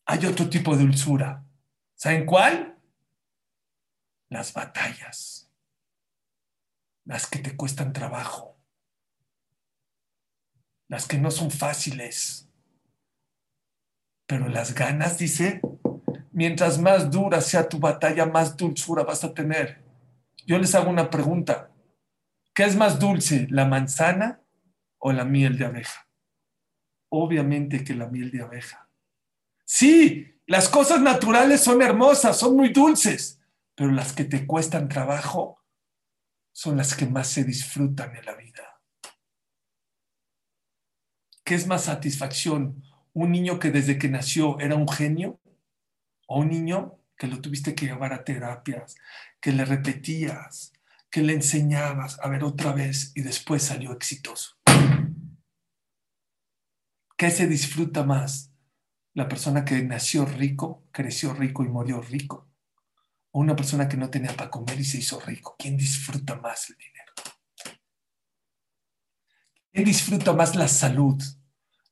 Hay 0.05 0.25
otro 0.25 0.49
tipo 0.49 0.75
de 0.75 0.83
dulzura. 0.83 1.43
¿Saben 1.95 2.25
cuál? 2.25 2.77
Las 4.29 4.53
batallas. 4.53 5.49
Las 7.05 7.27
que 7.27 7.39
te 7.39 7.55
cuestan 7.55 7.93
trabajo 7.93 8.55
las 10.87 11.07
que 11.07 11.17
no 11.17 11.31
son 11.31 11.51
fáciles. 11.51 12.47
Pero 14.27 14.49
las 14.49 14.73
ganas, 14.73 15.17
dice, 15.17 15.61
mientras 16.31 16.79
más 16.79 17.11
dura 17.11 17.41
sea 17.41 17.69
tu 17.69 17.79
batalla, 17.79 18.25
más 18.25 18.57
dulzura 18.57 19.03
vas 19.03 19.23
a 19.23 19.33
tener. 19.33 19.84
Yo 20.45 20.59
les 20.59 20.75
hago 20.75 20.89
una 20.89 21.09
pregunta. 21.09 21.71
¿Qué 22.53 22.63
es 22.63 22.75
más 22.75 22.99
dulce, 22.99 23.47
la 23.49 23.65
manzana 23.65 24.41
o 24.99 25.11
la 25.11 25.25
miel 25.25 25.57
de 25.57 25.65
abeja? 25.65 26.07
Obviamente 27.09 27.83
que 27.83 27.95
la 27.95 28.07
miel 28.07 28.31
de 28.31 28.43
abeja. 28.43 28.89
Sí, 29.65 30.39
las 30.45 30.69
cosas 30.69 31.01
naturales 31.01 31.63
son 31.63 31.81
hermosas, 31.81 32.37
son 32.37 32.55
muy 32.55 32.69
dulces, 32.69 33.41
pero 33.73 33.91
las 33.91 34.13
que 34.13 34.23
te 34.23 34.45
cuestan 34.45 34.87
trabajo 34.87 35.63
son 36.51 36.77
las 36.77 36.95
que 36.95 37.07
más 37.07 37.27
se 37.27 37.43
disfrutan 37.43 38.15
en 38.15 38.25
la 38.25 38.35
vida. 38.35 38.81
¿Qué 41.43 41.55
es 41.55 41.67
más 41.67 41.85
satisfacción? 41.85 42.83
¿Un 43.13 43.31
niño 43.31 43.59
que 43.59 43.71
desde 43.71 43.97
que 43.97 44.09
nació 44.09 44.59
era 44.59 44.75
un 44.75 44.87
genio? 44.87 45.39
¿O 46.27 46.39
un 46.39 46.49
niño 46.49 46.99
que 47.17 47.27
lo 47.27 47.41
tuviste 47.41 47.75
que 47.75 47.85
llevar 47.85 48.13
a 48.13 48.23
terapias, 48.23 48.95
que 49.45 49.51
le 49.51 49.63
repetías, 49.63 50.73
que 51.11 51.21
le 51.21 51.33
enseñabas 51.33 52.17
a 52.19 52.29
ver 52.29 52.43
otra 52.43 52.73
vez 52.73 53.11
y 53.13 53.21
después 53.21 53.61
salió 53.61 53.91
exitoso? 53.91 54.57
¿Qué 57.15 57.29
se 57.29 57.45
disfruta 57.45 58.03
más? 58.03 58.51
¿La 59.13 59.27
persona 59.27 59.63
que 59.63 59.83
nació 59.83 60.25
rico, 60.25 60.87
creció 60.91 61.35
rico 61.35 61.63
y 61.63 61.67
murió 61.67 62.01
rico? 62.01 62.49
¿O 63.29 63.39
una 63.39 63.55
persona 63.55 63.87
que 63.87 63.97
no 63.97 64.09
tenía 64.09 64.35
para 64.35 64.49
comer 64.49 64.79
y 64.79 64.83
se 64.83 64.97
hizo 64.97 65.19
rico? 65.19 65.55
¿Quién 65.59 65.77
disfruta 65.77 66.37
más 66.37 66.71
el 66.71 66.77
dinero? 66.77 67.13
¿Quién 69.71 69.85
disfruta 69.85 70.33
más 70.33 70.55
la 70.55 70.67
salud? 70.67 71.21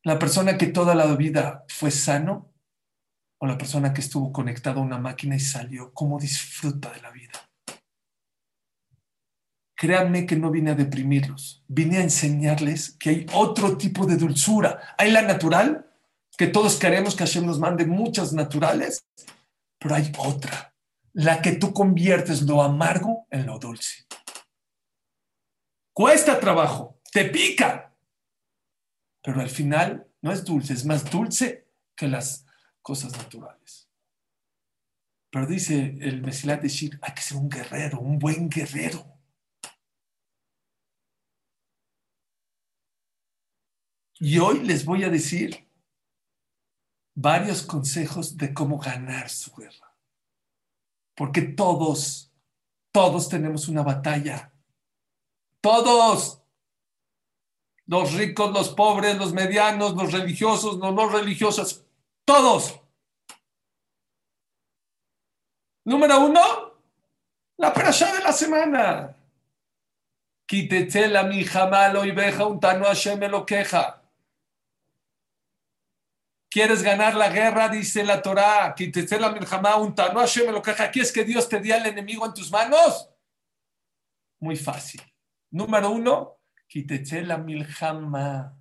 ¿La 0.01 0.17
persona 0.17 0.57
que 0.57 0.65
toda 0.65 0.95
la 0.95 1.15
vida 1.15 1.65
fue 1.67 1.91
sano 1.91 2.52
o 3.43 3.45
la 3.45 3.57
persona 3.57 3.93
que 3.93 3.99
estuvo 3.99 4.31
conectada 4.31 4.79
a 4.79 4.83
una 4.83 4.97
máquina 4.97 5.35
y 5.35 5.39
salió? 5.41 5.91
¿Cómo 5.93 6.17
disfruta 6.17 6.89
de 6.93 7.01
la 7.01 7.11
vida? 7.11 7.33
Créanme 9.75 10.25
que 10.25 10.37
no 10.37 10.49
vine 10.49 10.71
a 10.71 10.75
deprimirlos, 10.75 11.61
vine 11.67 11.97
a 11.97 12.03
enseñarles 12.03 12.95
que 12.97 13.09
hay 13.09 13.25
otro 13.33 13.77
tipo 13.77 14.05
de 14.05 14.15
dulzura. 14.15 14.95
Hay 14.97 15.11
la 15.11 15.23
natural, 15.23 15.91
que 16.37 16.47
todos 16.47 16.77
queremos 16.77 17.17
que 17.17 17.25
Hashem 17.25 17.45
nos 17.45 17.59
mande 17.59 17.85
muchas 17.85 18.31
naturales, 18.31 19.05
pero 19.77 19.95
hay 19.95 20.09
otra, 20.19 20.73
la 21.11 21.41
que 21.41 21.51
tú 21.51 21.73
conviertes 21.73 22.43
lo 22.43 22.63
amargo 22.63 23.27
en 23.29 23.45
lo 23.45 23.59
dulce. 23.59 24.05
Cuesta 25.91 26.39
trabajo, 26.39 27.01
te 27.11 27.25
pica, 27.25 27.93
pero 29.21 29.41
al 29.41 29.49
final 29.49 30.07
no 30.21 30.31
es 30.31 30.45
dulce, 30.45 30.71
es 30.71 30.85
más 30.85 31.11
dulce 31.11 31.67
que 31.93 32.07
las 32.07 32.45
cosas 32.83 33.17
naturales. 33.17 33.89
Pero 35.31 35.47
dice 35.47 35.97
el 36.01 36.21
Mesilat 36.21 36.61
de 36.61 36.69
Shir, 36.69 36.99
hay 37.01 37.13
que 37.15 37.21
ser 37.23 37.37
un 37.37 37.49
guerrero, 37.49 37.99
un 37.99 38.19
buen 38.19 38.49
guerrero. 38.49 39.03
Y 44.19 44.37
hoy 44.37 44.59
les 44.63 44.85
voy 44.85 45.03
a 45.03 45.09
decir 45.09 45.67
varios 47.15 47.63
consejos 47.63 48.37
de 48.37 48.53
cómo 48.53 48.77
ganar 48.77 49.29
su 49.29 49.51
guerra. 49.55 49.97
Porque 51.15 51.41
todos, 51.41 52.31
todos 52.91 53.27
tenemos 53.27 53.67
una 53.67 53.81
batalla. 53.81 54.53
Todos 55.61 56.43
los 57.85 58.13
ricos, 58.13 58.53
los 58.53 58.69
pobres, 58.69 59.17
los 59.17 59.33
medianos, 59.33 59.95
los 59.95 60.11
religiosos, 60.11 60.77
los 60.77 60.93
no 60.93 61.09
religiosos, 61.09 61.82
todos. 62.25 62.79
Número 65.85 66.25
uno, 66.25 66.41
la 67.57 67.73
perashá 67.73 68.13
de 68.13 68.23
la 68.23 68.31
semana. 68.31 69.15
Quitetela 70.45 71.23
mi 71.23 71.43
jamalo 71.43 72.05
y 72.05 72.11
veja 72.11 72.45
un 72.45 72.59
tano 72.59 72.85
me 73.17 73.27
lo 73.27 73.45
queja. 73.45 74.01
¿Quieres 76.49 76.83
ganar 76.83 77.15
la 77.15 77.29
guerra? 77.29 77.67
Dice 77.67 78.03
la 78.03 78.21
Torah. 78.21 78.73
Quitetela 78.75 79.31
mi 79.31 79.39
un 79.79 79.95
tano 79.95 80.21
me 80.45 80.51
lo 80.51 80.61
queja. 80.61 80.91
¿Quieres 80.91 81.11
que 81.11 81.23
Dios 81.23 81.49
te 81.49 81.59
dé 81.59 81.73
al 81.73 81.85
enemigo 81.85 82.25
en 82.25 82.33
tus 82.33 82.51
manos? 82.51 83.09
Muy 84.39 84.55
fácil. 84.55 85.01
Número 85.49 85.89
uno, 85.89 86.39
la 87.23 87.37
Miljama. 87.37 88.57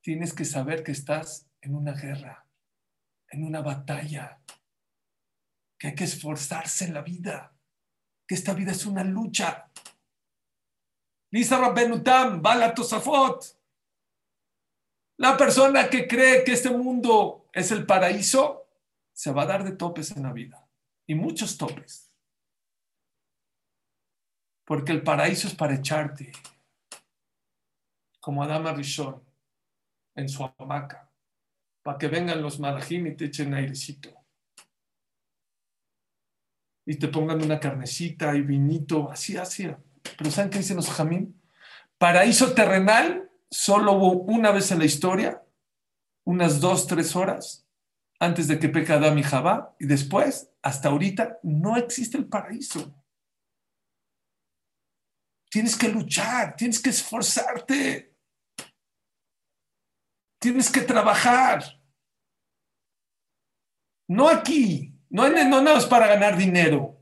Tienes 0.00 0.32
que 0.32 0.44
saber 0.44 0.82
que 0.82 0.92
estás 0.92 1.51
en 1.62 1.74
una 1.74 1.92
guerra, 1.92 2.46
en 3.28 3.44
una 3.44 3.62
batalla, 3.62 4.40
que 5.78 5.88
hay 5.88 5.94
que 5.94 6.04
esforzarse 6.04 6.84
en 6.84 6.94
la 6.94 7.02
vida, 7.02 7.56
que 8.26 8.34
esta 8.34 8.52
vida 8.52 8.72
es 8.72 8.84
una 8.84 9.02
lucha. 9.02 9.70
Lisa 11.30 11.58
Rabbenutam, 11.58 12.42
Bala 12.42 12.74
Tosafot. 12.74 13.58
La 15.18 15.36
persona 15.36 15.88
que 15.88 16.06
cree 16.06 16.44
que 16.44 16.52
este 16.52 16.70
mundo 16.70 17.48
es 17.52 17.70
el 17.70 17.86
paraíso, 17.86 18.68
se 19.12 19.32
va 19.32 19.42
a 19.42 19.46
dar 19.46 19.64
de 19.64 19.72
topes 19.72 20.10
en 20.12 20.24
la 20.24 20.32
vida. 20.32 20.68
Y 21.06 21.14
muchos 21.14 21.56
topes. 21.56 22.10
Porque 24.64 24.92
el 24.92 25.02
paraíso 25.02 25.48
es 25.48 25.54
para 25.54 25.74
echarte. 25.74 26.32
Como 28.20 28.42
Adama 28.42 28.72
Rishon 28.72 29.22
en 30.14 30.28
su 30.28 30.44
hamaca. 30.58 31.11
Para 31.82 31.98
que 31.98 32.08
vengan 32.08 32.42
los 32.42 32.60
malajim 32.60 33.06
y 33.08 33.16
te 33.16 33.26
echen 33.26 33.54
airecito. 33.54 34.10
Y 36.86 36.96
te 36.96 37.08
pongan 37.08 37.42
una 37.42 37.60
carnecita 37.60 38.34
y 38.34 38.42
vinito, 38.42 39.10
así, 39.10 39.36
así. 39.36 39.68
Pero 40.18 40.30
¿saben 40.30 40.50
qué 40.50 40.58
dicen 40.58 40.76
los 40.76 40.90
jamín? 40.90 41.40
Paraíso 41.98 42.52
terrenal 42.54 43.30
solo 43.50 43.92
hubo 43.92 44.22
una 44.24 44.50
vez 44.50 44.70
en 44.72 44.78
la 44.78 44.84
historia, 44.84 45.42
unas 46.24 46.60
dos, 46.60 46.86
tres 46.86 47.14
horas, 47.14 47.66
antes 48.18 48.48
de 48.48 48.58
que 48.58 48.68
peca 48.68 48.94
Adam 48.94 49.18
y 49.18 49.22
Jabá, 49.22 49.76
y 49.78 49.86
después, 49.86 50.50
hasta 50.62 50.88
ahorita, 50.88 51.38
no 51.42 51.76
existe 51.76 52.16
el 52.16 52.26
paraíso. 52.26 52.94
Tienes 55.50 55.76
que 55.76 55.88
luchar, 55.88 56.56
tienes 56.56 56.80
que 56.80 56.90
esforzarte, 56.90 58.11
tienes 60.42 60.70
que 60.70 60.80
trabajar. 60.80 61.62
No 64.08 64.28
aquí, 64.28 64.92
no, 65.08 65.28
no 65.30 65.62
nada 65.62 65.76
más 65.76 65.86
para 65.86 66.08
ganar 66.08 66.36
dinero, 66.36 66.98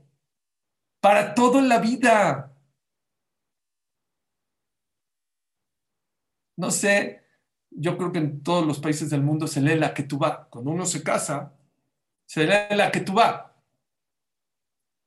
para 1.01 1.33
todo 1.33 1.59
en 1.59 1.67
la 1.67 1.79
vida. 1.79 2.55
No 6.55 6.69
sé, 6.69 7.25
yo 7.71 7.97
creo 7.97 8.11
que 8.11 8.19
en 8.19 8.43
todos 8.43 8.65
los 8.65 8.79
países 8.79 9.09
del 9.09 9.23
mundo 9.23 9.47
se 9.47 9.59
lee 9.59 9.75
la 9.75 9.93
que 9.93 10.03
tú 10.03 10.19
va. 10.19 10.47
Cuando 10.47 10.69
uno 10.69 10.85
se 10.85 11.03
casa, 11.03 11.57
se 12.27 12.45
lee 12.45 12.75
la 12.75 12.91
que 12.91 13.01
tú 13.01 13.15
va. 13.15 13.59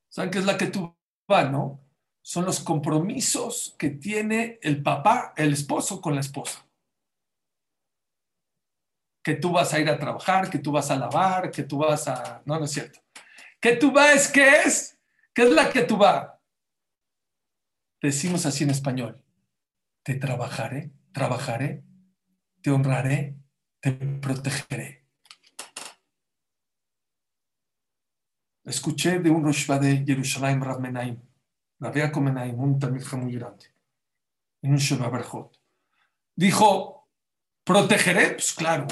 ¿Saben 0.08 0.30
qué 0.30 0.40
es 0.40 0.44
la 0.44 0.58
que 0.58 0.66
tú 0.66 0.94
va, 1.30 1.44
no? 1.44 1.80
Son 2.20 2.44
los 2.44 2.58
compromisos 2.60 3.76
que 3.78 3.90
tiene 3.90 4.58
el 4.62 4.82
papá, 4.82 5.34
el 5.36 5.52
esposo 5.52 6.00
con 6.00 6.14
la 6.14 6.20
esposa. 6.20 6.63
Que 9.24 9.34
tú 9.34 9.50
vas 9.50 9.74
a 9.74 9.80
ir 9.80 9.88
a 9.88 9.98
trabajar, 9.98 10.48
que 10.48 10.58
tú 10.60 10.70
vas 10.70 10.90
a 10.92 10.96
lavar, 10.96 11.50
que 11.50 11.64
tú 11.64 11.78
vas 11.78 12.06
a... 12.06 12.42
No, 12.44 12.60
no 12.60 12.66
es 12.66 12.70
cierto. 12.70 13.00
Que 13.60 13.74
tú 13.74 13.92
va 13.92 14.12
es 14.12 14.28
qué 14.28 14.60
es? 14.60 14.96
¿Qué 15.32 15.42
es 15.42 15.50
la 15.50 15.70
que 15.70 15.82
tú 15.82 15.96
va? 15.96 16.40
Decimos 18.00 18.46
así 18.46 18.62
en 18.62 18.70
español. 18.70 19.20
Te 20.04 20.14
trabajaré 20.14 20.92
trabajaré, 21.14 21.84
te 22.60 22.70
honraré, 22.70 23.36
te 23.80 23.92
protegeré. 23.92 25.06
Escuché 28.64 29.20
de 29.20 29.30
un 29.30 29.44
Roshba 29.44 29.78
de 29.78 30.04
Jerusalén, 30.04 30.60
Rav 30.60 30.80
Menaim, 30.80 31.20
Rav 31.78 32.20
Menaim, 32.20 32.58
un 32.58 32.78
también 32.78 33.04
muy 33.20 33.34
grande, 33.34 33.66
en 34.62 34.72
un 34.72 34.78
Sheba 34.78 35.10
Dijo, 36.34 37.08
protegeré, 37.62 38.30
pues 38.32 38.52
claro, 38.52 38.86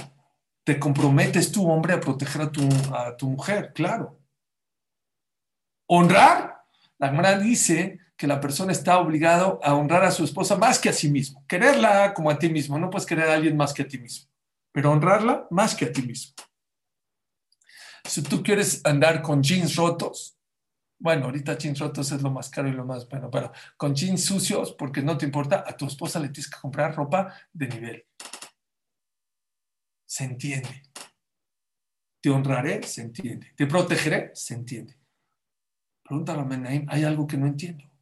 te 0.64 0.78
comprometes 0.78 1.50
tú, 1.50 1.68
hombre, 1.68 1.94
a 1.94 2.00
proteger 2.00 2.42
a 2.42 3.16
tu, 3.16 3.28
mujer, 3.28 3.72
claro. 3.74 4.18
Honrar, 5.86 6.64
la 6.98 7.08
Gemara 7.08 7.38
dice 7.38 7.98
que 8.16 8.26
la 8.26 8.40
persona 8.40 8.72
está 8.72 8.98
obligado 8.98 9.58
a 9.62 9.74
honrar 9.74 10.04
a 10.04 10.12
su 10.12 10.24
esposa 10.24 10.56
más 10.56 10.78
que 10.78 10.88
a 10.88 10.92
sí 10.92 11.10
mismo. 11.10 11.44
Quererla 11.48 12.14
como 12.14 12.30
a 12.30 12.38
ti 12.38 12.48
mismo, 12.48 12.78
no 12.78 12.90
puedes 12.90 13.06
querer 13.06 13.28
a 13.28 13.34
alguien 13.34 13.56
más 13.56 13.74
que 13.74 13.82
a 13.82 13.88
ti 13.88 13.98
mismo, 13.98 14.30
pero 14.70 14.92
honrarla 14.92 15.46
más 15.50 15.74
que 15.74 15.86
a 15.86 15.92
ti 15.92 16.02
mismo. 16.02 16.34
Si 18.04 18.22
tú 18.22 18.42
quieres 18.42 18.80
andar 18.84 19.22
con 19.22 19.42
jeans 19.42 19.76
rotos, 19.76 20.36
bueno, 20.98 21.26
ahorita 21.26 21.58
jeans 21.58 21.80
rotos 21.80 22.12
es 22.12 22.22
lo 22.22 22.30
más 22.30 22.48
caro 22.48 22.68
y 22.68 22.72
lo 22.72 22.84
más 22.84 23.08
bueno, 23.08 23.28
pero 23.28 23.50
con 23.76 23.94
jeans 23.94 24.24
sucios, 24.24 24.72
porque 24.72 25.02
no 25.02 25.18
te 25.18 25.24
importa, 25.24 25.64
a 25.66 25.76
tu 25.76 25.86
esposa 25.86 26.20
le 26.20 26.28
tienes 26.28 26.48
que 26.48 26.60
comprar 26.60 26.94
ropa 26.94 27.34
de 27.52 27.66
nivel. 27.66 28.06
Se 30.14 30.24
entiende. 30.24 30.82
Te 32.20 32.28
honraré, 32.28 32.82
se 32.82 33.00
entiende. 33.00 33.52
Te 33.56 33.66
protegeré, 33.66 34.30
se 34.34 34.54
entiende. 34.54 34.94
Pregúntale 36.04 36.40
a 36.40 36.44
Menaim, 36.44 36.86
hay 36.88 37.04
algo 37.04 37.26
que 37.26 37.38
no 37.38 37.46
entiendo 37.46 37.92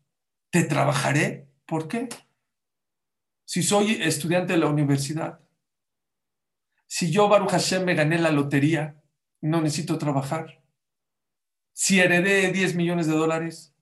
te 0.50 0.64
trabajaré. 0.64 1.48
¿Por 1.64 1.88
qué? 1.88 2.08
Si 3.44 3.62
soy 3.62 4.02
estudiante 4.02 4.52
de 4.52 4.58
la 4.58 4.66
universidad, 4.66 5.40
si 6.86 7.12
yo, 7.12 7.28
Baruch 7.28 7.50
Hashem, 7.50 7.84
me 7.84 7.94
gané 7.94 8.18
la 8.18 8.32
lotería, 8.32 9.00
no 9.40 9.60
necesito 9.60 9.96
trabajar. 9.96 10.60
Si 11.72 12.00
heredé 12.00 12.50
10 12.50 12.74
millones 12.74 13.06
de 13.06 13.14
dólares, 13.14 13.72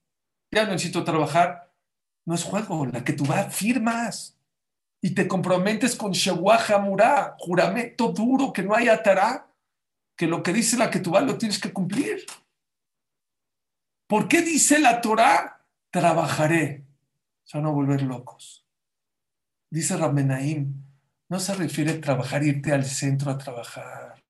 ya 0.51 0.65
no 0.65 0.73
necesito 0.73 1.05
trabajar. 1.05 1.75
No 2.27 2.35
es 2.35 2.45
juego, 2.45 2.85
la 2.85 3.03
que 3.03 3.15
tú 3.15 3.25
vas, 3.25 3.55
firmas 3.55 4.38
y 5.01 5.15
te 5.15 5.29
comprometes 5.29 5.95
con 5.97 6.13
Shewa 6.13 6.59
Hamurá, 6.67 7.37
juramento 7.39 8.09
duro 8.09 8.53
que 8.53 8.63
no 8.63 8.75
hay 8.75 8.89
atará, 8.89 9.53
que 10.17 10.27
lo 10.27 10.43
que 10.43 10.53
dice 10.53 10.77
la 10.77 10.91
que 10.91 11.01
tú 11.01 11.13
lo 11.13 11.39
tienes 11.39 11.61
que 11.61 11.73
cumplir. 11.73 12.27
¿Por 14.09 14.27
qué 14.27 14.43
dice 14.43 14.79
la 14.79 15.01
Torah? 15.01 15.55
trabajaré. 15.91 16.85
Se 17.45 17.59
van 17.59 17.67
a 17.67 17.71
volver 17.71 18.03
locos. 18.03 18.67
Dice 19.71 19.97
Ramenaim, 19.97 20.75
no 21.31 21.41
se 21.41 21.55
refiere 21.55 21.93
a 21.93 22.01
trabajar, 22.01 22.43
irte 22.43 22.73
al 22.73 22.85
centro 22.85 23.31
a 23.31 23.39
trabajar. 23.39 24.23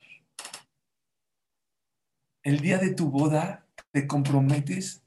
El 2.44 2.60
día 2.60 2.78
de 2.78 2.94
tu 2.94 3.10
boda 3.10 3.66
te 3.90 4.06
comprometes 4.06 5.02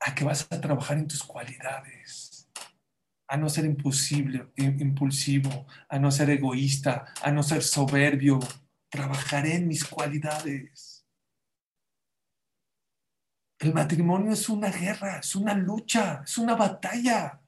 a 0.00 0.14
que 0.14 0.24
vas 0.24 0.46
a 0.50 0.60
trabajar 0.60 0.98
en 0.98 1.08
tus 1.08 1.22
cualidades, 1.22 2.31
a 3.32 3.38
no 3.38 3.48
ser 3.48 3.64
imposible, 3.64 4.52
impulsivo, 4.56 5.66
a 5.88 5.98
no 5.98 6.10
ser 6.10 6.28
egoísta, 6.28 7.14
a 7.22 7.32
no 7.32 7.42
ser 7.42 7.62
soberbio. 7.62 8.38
Trabajaré 8.90 9.54
en 9.54 9.68
mis 9.68 9.86
cualidades. 9.86 11.06
El 13.58 13.72
matrimonio 13.72 14.32
es 14.32 14.50
una 14.50 14.70
guerra, 14.70 15.20
es 15.20 15.34
una 15.34 15.54
lucha, 15.54 16.20
es 16.22 16.36
una 16.36 16.56
batalla. 16.56 17.40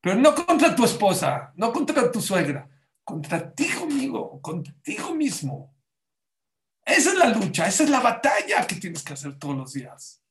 Pero 0.00 0.16
no 0.16 0.34
contra 0.34 0.74
tu 0.74 0.86
esposa, 0.86 1.52
no 1.56 1.70
contra 1.70 2.10
tu 2.10 2.22
suegra, 2.22 2.66
contra 3.04 3.52
ti 3.52 3.68
conmigo, 3.68 4.40
contigo 4.40 5.14
mismo. 5.14 5.76
Esa 6.82 7.12
es 7.12 7.18
la 7.18 7.28
lucha, 7.28 7.68
esa 7.68 7.84
es 7.84 7.90
la 7.90 8.00
batalla 8.00 8.66
que 8.66 8.76
tienes 8.76 9.02
que 9.02 9.12
hacer 9.12 9.38
todos 9.38 9.54
los 9.54 9.74
días. 9.74 10.22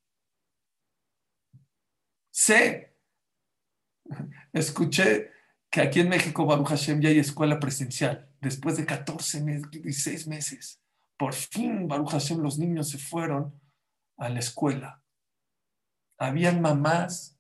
Sé, 2.32 2.87
escuché 4.54 5.32
que 5.70 5.82
aquí 5.82 6.00
en 6.00 6.10
México, 6.10 6.46
Baruch 6.46 6.70
Hashem, 6.70 7.02
ya 7.02 7.10
hay 7.10 7.20
escuela 7.20 7.60
presencial. 7.60 8.30
Después 8.40 8.78
de 8.78 8.86
14 8.86 9.44
meses, 9.44 9.72
16 9.72 10.28
meses, 10.28 10.82
por 11.18 11.34
fin, 11.34 11.88
Baruch 11.88 12.12
Hashem, 12.12 12.40
los 12.40 12.58
niños 12.58 12.90
se 12.90 12.98
fueron 12.98 13.60
a 14.18 14.30
la 14.30 14.40
escuela. 14.40 15.04
Habían 16.20 16.62
mamás 16.62 17.38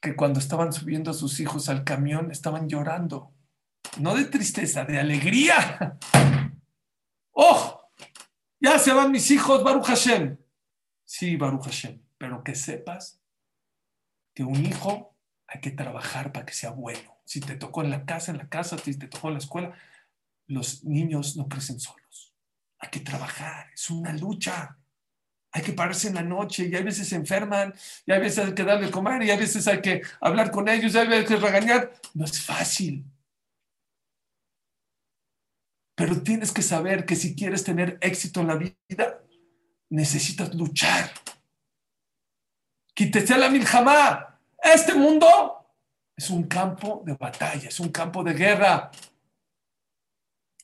que 0.00 0.16
cuando 0.16 0.40
estaban 0.40 0.72
subiendo 0.72 1.10
a 1.10 1.14
sus 1.14 1.40
hijos 1.40 1.68
al 1.68 1.84
camión 1.84 2.30
estaban 2.30 2.68
llorando. 2.68 3.34
No 3.98 4.14
de 4.14 4.24
tristeza, 4.24 4.84
de 4.84 4.98
alegría. 4.98 5.98
¡Oh! 7.32 7.80
Ya 8.60 8.78
se 8.78 8.92
van 8.92 9.10
mis 9.10 9.30
hijos, 9.30 9.64
Baruch 9.64 9.86
Hashem. 9.86 10.38
Sí, 11.04 11.36
Baruch 11.36 11.64
Hashem. 11.64 12.02
Pero 12.18 12.44
que 12.44 12.54
sepas 12.54 13.20
que 14.34 14.44
un 14.44 14.64
hijo 14.64 15.16
hay 15.52 15.60
que 15.60 15.72
trabajar 15.72 16.32
para 16.32 16.46
que 16.46 16.54
sea 16.54 16.70
bueno. 16.70 17.18
Si 17.24 17.40
te 17.40 17.56
tocó 17.56 17.82
en 17.82 17.90
la 17.90 18.04
casa, 18.04 18.30
en 18.30 18.38
la 18.38 18.48
casa, 18.48 18.78
si 18.78 18.98
te 18.98 19.08
tocó 19.08 19.28
en 19.28 19.34
la 19.34 19.40
escuela, 19.40 19.74
los 20.46 20.84
niños 20.84 21.36
no 21.36 21.48
crecen 21.48 21.78
solos. 21.78 22.34
Hay 22.78 22.88
que 22.90 23.00
trabajar, 23.00 23.66
es 23.74 23.90
una 23.90 24.12
lucha 24.12 24.76
hay 25.52 25.62
que 25.62 25.72
pararse 25.72 26.08
en 26.08 26.14
la 26.14 26.22
noche 26.22 26.68
y 26.68 26.76
a 26.76 26.82
veces 26.82 27.08
se 27.08 27.16
enferman 27.16 27.74
y 28.06 28.12
a 28.12 28.18
veces 28.18 28.46
hay 28.46 28.54
que 28.54 28.64
darle 28.64 28.90
comer 28.90 29.22
y 29.22 29.30
a 29.30 29.36
veces 29.36 29.66
hay 29.66 29.80
que 29.80 30.02
hablar 30.20 30.50
con 30.50 30.68
ellos 30.68 30.94
y 30.94 30.98
a 30.98 31.04
veces 31.04 31.18
hay 31.18 31.24
que 31.26 31.44
regañar. 31.44 31.92
No 32.14 32.24
es 32.24 32.40
fácil. 32.40 33.04
Pero 35.96 36.22
tienes 36.22 36.52
que 36.52 36.62
saber 36.62 37.04
que 37.04 37.16
si 37.16 37.34
quieres 37.34 37.64
tener 37.64 37.98
éxito 38.00 38.40
en 38.40 38.46
la 38.46 38.54
vida, 38.54 39.22
necesitas 39.90 40.54
luchar. 40.54 41.10
Quítese 42.94 43.36
la 43.36 43.50
miljamá. 43.50 44.29
Este 44.62 44.94
mundo 44.94 45.66
es 46.16 46.30
un 46.30 46.44
campo 46.44 47.02
de 47.04 47.14
batalla, 47.14 47.68
es 47.68 47.80
un 47.80 47.90
campo 47.90 48.22
de 48.22 48.34
guerra. 48.34 48.90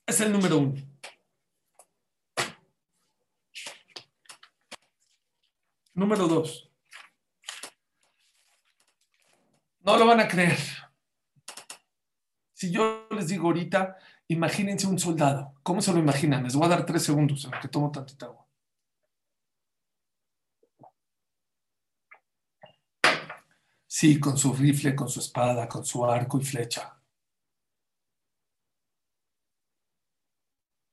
Es 0.07 0.21
el 0.21 0.33
número 0.33 0.59
uno. 0.59 0.75
Número 5.95 6.29
dos. 6.29 6.71
No 9.81 9.97
lo 9.97 10.07
van 10.07 10.21
a 10.21 10.29
creer. 10.29 10.59
Si 12.53 12.71
yo 12.71 13.07
les 13.11 13.29
digo 13.29 13.47
ahorita 13.47 13.97
Imagínense 14.29 14.87
un 14.89 14.99
soldado. 14.99 15.55
¿Cómo 15.63 15.81
se 15.81 15.93
lo 15.93 15.99
imaginan? 16.01 16.43
Les 16.43 16.57
voy 16.57 16.67
a 16.67 16.71
dar 16.71 16.87
tres 16.87 17.05
segundos 17.05 17.45
en 17.45 17.53
los 17.53 17.61
que 17.61 17.69
tomo 17.69 17.93
tantita 17.93 18.27
agua. 18.27 18.46
Sí, 23.89 24.19
con 24.19 24.37
su 24.37 24.53
rifle, 24.53 24.97
con 24.97 25.09
su 25.09 25.21
espada, 25.21 25.69
con 25.69 25.85
su 25.85 26.05
arco 26.05 26.41
y 26.41 26.45
flecha. 26.45 27.01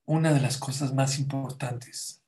Una 0.05 0.31
de 0.31 0.39
las 0.39 0.57
cosas 0.57 0.93
más 0.93 1.17
importantes 1.17 2.23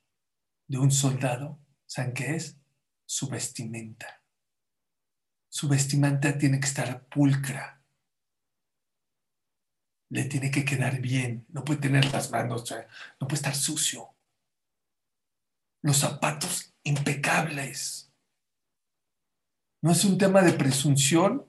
de 0.67 0.77
un 0.79 0.91
soldado, 0.91 1.59
¿saben 1.85 2.13
qué 2.13 2.35
es? 2.35 2.57
Su 3.05 3.27
vestimenta. 3.27 4.23
Su 5.49 5.67
vestimenta 5.67 6.37
tiene 6.37 6.59
que 6.59 6.67
estar 6.67 7.05
pulcra. 7.07 7.83
Le 10.09 10.25
tiene 10.25 10.49
que 10.49 10.65
quedar 10.65 10.99
bien. 10.99 11.45
No 11.49 11.63
puede 11.63 11.81
tener 11.81 12.11
las 12.11 12.31
manos, 12.31 12.69
no 13.19 13.27
puede 13.27 13.35
estar 13.35 13.55
sucio. 13.55 14.15
Los 15.81 15.97
zapatos 15.97 16.73
impecables 16.83 18.04
no 19.85 19.91
es 19.91 20.03
un 20.03 20.17
tema 20.17 20.41
de 20.41 20.53
presunción 20.53 21.45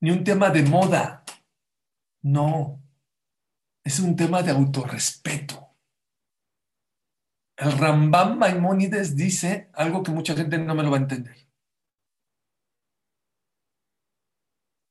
ni 0.00 0.10
un 0.10 0.24
tema 0.24 0.48
de 0.48 0.62
moda. 0.62 1.24
No, 2.22 2.82
es 3.84 4.00
un 4.00 4.16
tema 4.16 4.42
de 4.42 4.50
autorrespeto. 4.50 5.76
El 7.58 7.72
Rambam 7.72 8.38
Maimónides 8.38 9.14
dice 9.14 9.68
algo 9.74 10.02
que 10.02 10.10
mucha 10.10 10.34
gente 10.34 10.56
no 10.56 10.74
me 10.74 10.82
lo 10.82 10.90
va 10.90 10.96
a 10.96 11.00
entender. 11.00 11.36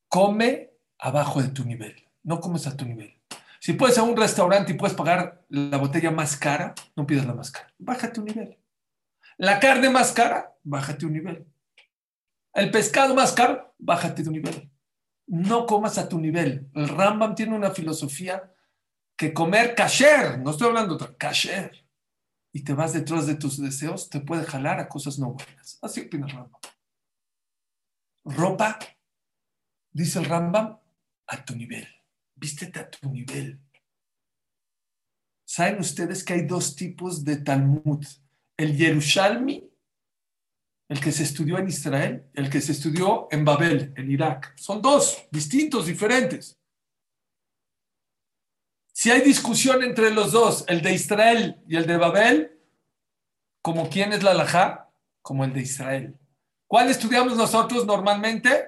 Come 0.07 0.75
abajo 0.99 1.41
de 1.41 1.49
tu 1.49 1.65
nivel, 1.65 2.07
no 2.21 2.39
comes 2.39 2.67
a 2.67 2.77
tu 2.77 2.85
nivel. 2.85 3.19
Si 3.59 3.73
puedes 3.73 3.97
a 3.97 4.03
un 4.03 4.15
restaurante 4.15 4.73
y 4.73 4.77
puedes 4.77 4.95
pagar 4.95 5.43
la 5.49 5.77
botella 5.77 6.11
más 6.11 6.37
cara, 6.37 6.75
no 6.95 7.07
pidas 7.07 7.25
la 7.25 7.33
más 7.33 7.49
cara. 7.49 7.73
Bájate 7.79 8.19
un 8.19 8.27
nivel. 8.27 8.59
La 9.37 9.59
carne 9.59 9.89
más 9.89 10.11
cara, 10.11 10.55
bájate 10.63 11.07
un 11.07 11.13
nivel. 11.13 11.52
El 12.53 12.69
pescado 12.71 13.15
más 13.15 13.33
caro, 13.33 13.73
bájate 13.79 14.23
de 14.23 14.29
nivel. 14.31 14.71
No 15.25 15.65
comas 15.65 15.97
a 15.97 16.07
tu 16.07 16.19
nivel. 16.19 16.69
El 16.73 16.87
Rambam 16.87 17.33
tiene 17.33 17.55
una 17.55 17.71
filosofía 17.71 18.53
que 19.17 19.33
comer 19.33 19.75
kasher, 19.75 20.39
no 20.39 20.51
estoy 20.51 20.67
hablando 20.67 20.97
de 20.97 21.15
kasher, 21.17 21.85
y 22.51 22.63
te 22.63 22.73
vas 22.73 22.93
detrás 22.93 23.25
de 23.25 23.35
tus 23.35 23.59
deseos, 23.59 24.09
te 24.09 24.19
puede 24.19 24.43
jalar 24.43 24.79
a 24.79 24.87
cosas 24.87 25.17
no 25.17 25.31
buenas. 25.33 25.79
Así 25.81 26.01
opina 26.01 26.27
el 26.27 26.33
Rambam. 26.33 26.61
Ropa, 28.25 28.79
dice 29.91 30.19
el 30.19 30.25
Rambam, 30.25 30.79
a 31.27 31.45
tu 31.45 31.55
nivel. 31.55 31.87
Vístete 32.35 32.79
a 32.79 32.89
tu 32.89 33.09
nivel. 33.09 33.59
¿Saben 35.45 35.79
ustedes 35.79 36.23
que 36.23 36.33
hay 36.33 36.45
dos 36.45 36.75
tipos 36.75 37.23
de 37.23 37.37
Talmud? 37.37 38.05
El 38.57 38.77
Yerushalmi 38.77 39.72
el 40.89 40.99
que 40.99 41.11
se 41.11 41.23
estudió 41.23 41.57
en 41.57 41.67
Israel, 41.67 42.29
el 42.33 42.49
que 42.49 42.61
se 42.61 42.71
estudió 42.71 43.27
en 43.31 43.45
Babel, 43.45 43.93
en 43.95 44.11
Irak. 44.11 44.53
Son 44.57 44.81
dos, 44.81 45.25
distintos, 45.31 45.87
diferentes. 45.87 46.59
Si 48.91 49.09
hay 49.09 49.21
discusión 49.21 49.83
entre 49.83 50.11
los 50.11 50.31
dos, 50.31 50.65
el 50.67 50.81
de 50.81 50.93
Israel 50.93 51.61
y 51.67 51.77
el 51.77 51.87
de 51.87 51.97
Babel, 51.97 52.59
como 53.61 53.89
quién 53.89 54.13
es 54.13 54.23
la 54.23 54.31
alajá, 54.31 54.91
como 55.21 55.43
el 55.45 55.53
de 55.53 55.61
Israel. 55.61 56.19
¿Cuál 56.67 56.89
estudiamos 56.89 57.35
nosotros 57.35 57.85
normalmente? 57.85 58.67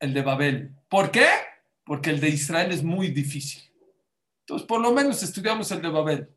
El 0.00 0.14
de 0.14 0.22
Babel. 0.22 0.74
¿Por 0.88 1.10
qué? 1.10 1.26
Porque 1.84 2.10
el 2.10 2.20
de 2.20 2.28
Israel 2.28 2.72
es 2.72 2.82
muy 2.82 3.08
difícil. 3.08 3.62
Entonces, 4.40 4.66
por 4.66 4.80
lo 4.80 4.92
menos 4.92 5.22
estudiamos 5.22 5.70
el 5.72 5.82
de 5.82 5.88
Babel. 5.88 6.30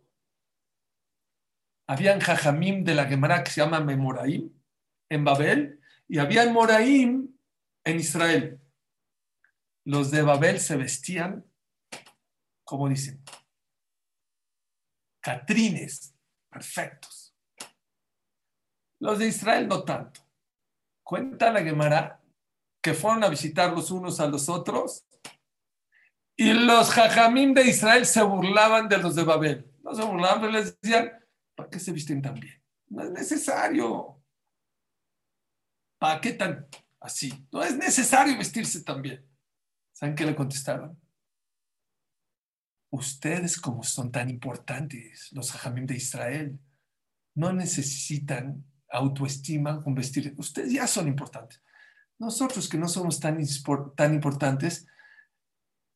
Habían 1.87 2.19
jajamim 2.19 2.83
de 2.83 2.95
la 2.95 3.05
Gemara 3.05 3.43
que 3.43 3.51
se 3.51 3.61
llama 3.61 3.79
Memoraim, 3.79 4.51
en 5.09 5.23
Babel 5.23 5.79
y 6.07 6.19
había 6.19 6.49
Moraim 6.51 7.35
en 7.83 7.99
Israel. 7.99 8.59
Los 9.85 10.11
de 10.11 10.21
Babel 10.21 10.59
se 10.59 10.75
vestían, 10.75 11.45
como 12.63 12.89
dicen, 12.89 13.23
catrines 15.21 16.15
perfectos. 16.49 17.35
Los 18.99 19.19
de 19.19 19.27
Israel 19.27 19.67
no 19.67 19.83
tanto. 19.83 20.21
Cuenta 21.03 21.51
la 21.51 21.61
Gemara 21.61 22.21
que 22.81 22.93
fueron 22.93 23.23
a 23.23 23.29
visitar 23.29 23.71
los 23.73 23.91
unos 23.91 24.19
a 24.19 24.27
los 24.27 24.49
otros 24.49 25.05
y 26.35 26.53
los 26.53 26.89
jajamín 26.89 27.53
de 27.53 27.63
Israel 27.63 28.05
se 28.05 28.21
burlaban 28.23 28.89
de 28.89 28.97
los 28.97 29.15
de 29.15 29.23
Babel. 29.23 29.71
No 29.83 29.93
se 29.93 30.03
burlaban, 30.03 30.41
pero 30.41 30.51
les 30.51 30.79
decían, 30.81 31.11
¿para 31.55 31.69
qué 31.69 31.79
se 31.79 31.91
visten 31.91 32.21
tan 32.21 32.35
bien? 32.35 32.61
No 32.87 33.03
es 33.03 33.11
necesario. 33.11 34.21
¿Para 35.97 36.21
qué 36.21 36.33
tan 36.33 36.67
así? 36.99 37.47
No 37.51 37.63
es 37.63 37.75
necesario 37.77 38.37
vestirse 38.37 38.83
tan 38.83 39.01
bien. 39.01 39.25
¿Saben 39.91 40.15
qué 40.15 40.25
le 40.25 40.35
contestaron? 40.35 40.99
Ustedes, 42.91 43.59
como 43.59 43.83
son 43.83 44.11
tan 44.11 44.29
importantes, 44.29 45.31
los 45.31 45.53
hajamim 45.53 45.85
de 45.85 45.95
Israel, 45.95 46.59
no 47.33 47.51
necesitan 47.51 48.63
autoestima 48.89 49.83
con 49.83 49.95
vestir. 49.95 50.33
Ustedes 50.37 50.73
ya 50.73 50.87
son 50.87 51.07
importantes. 51.07 51.61
Nosotros 52.17 52.69
que 52.69 52.77
no 52.77 52.87
somos 52.87 53.19
tan, 53.19 53.37
tan 53.95 54.13
importantes, 54.13 54.87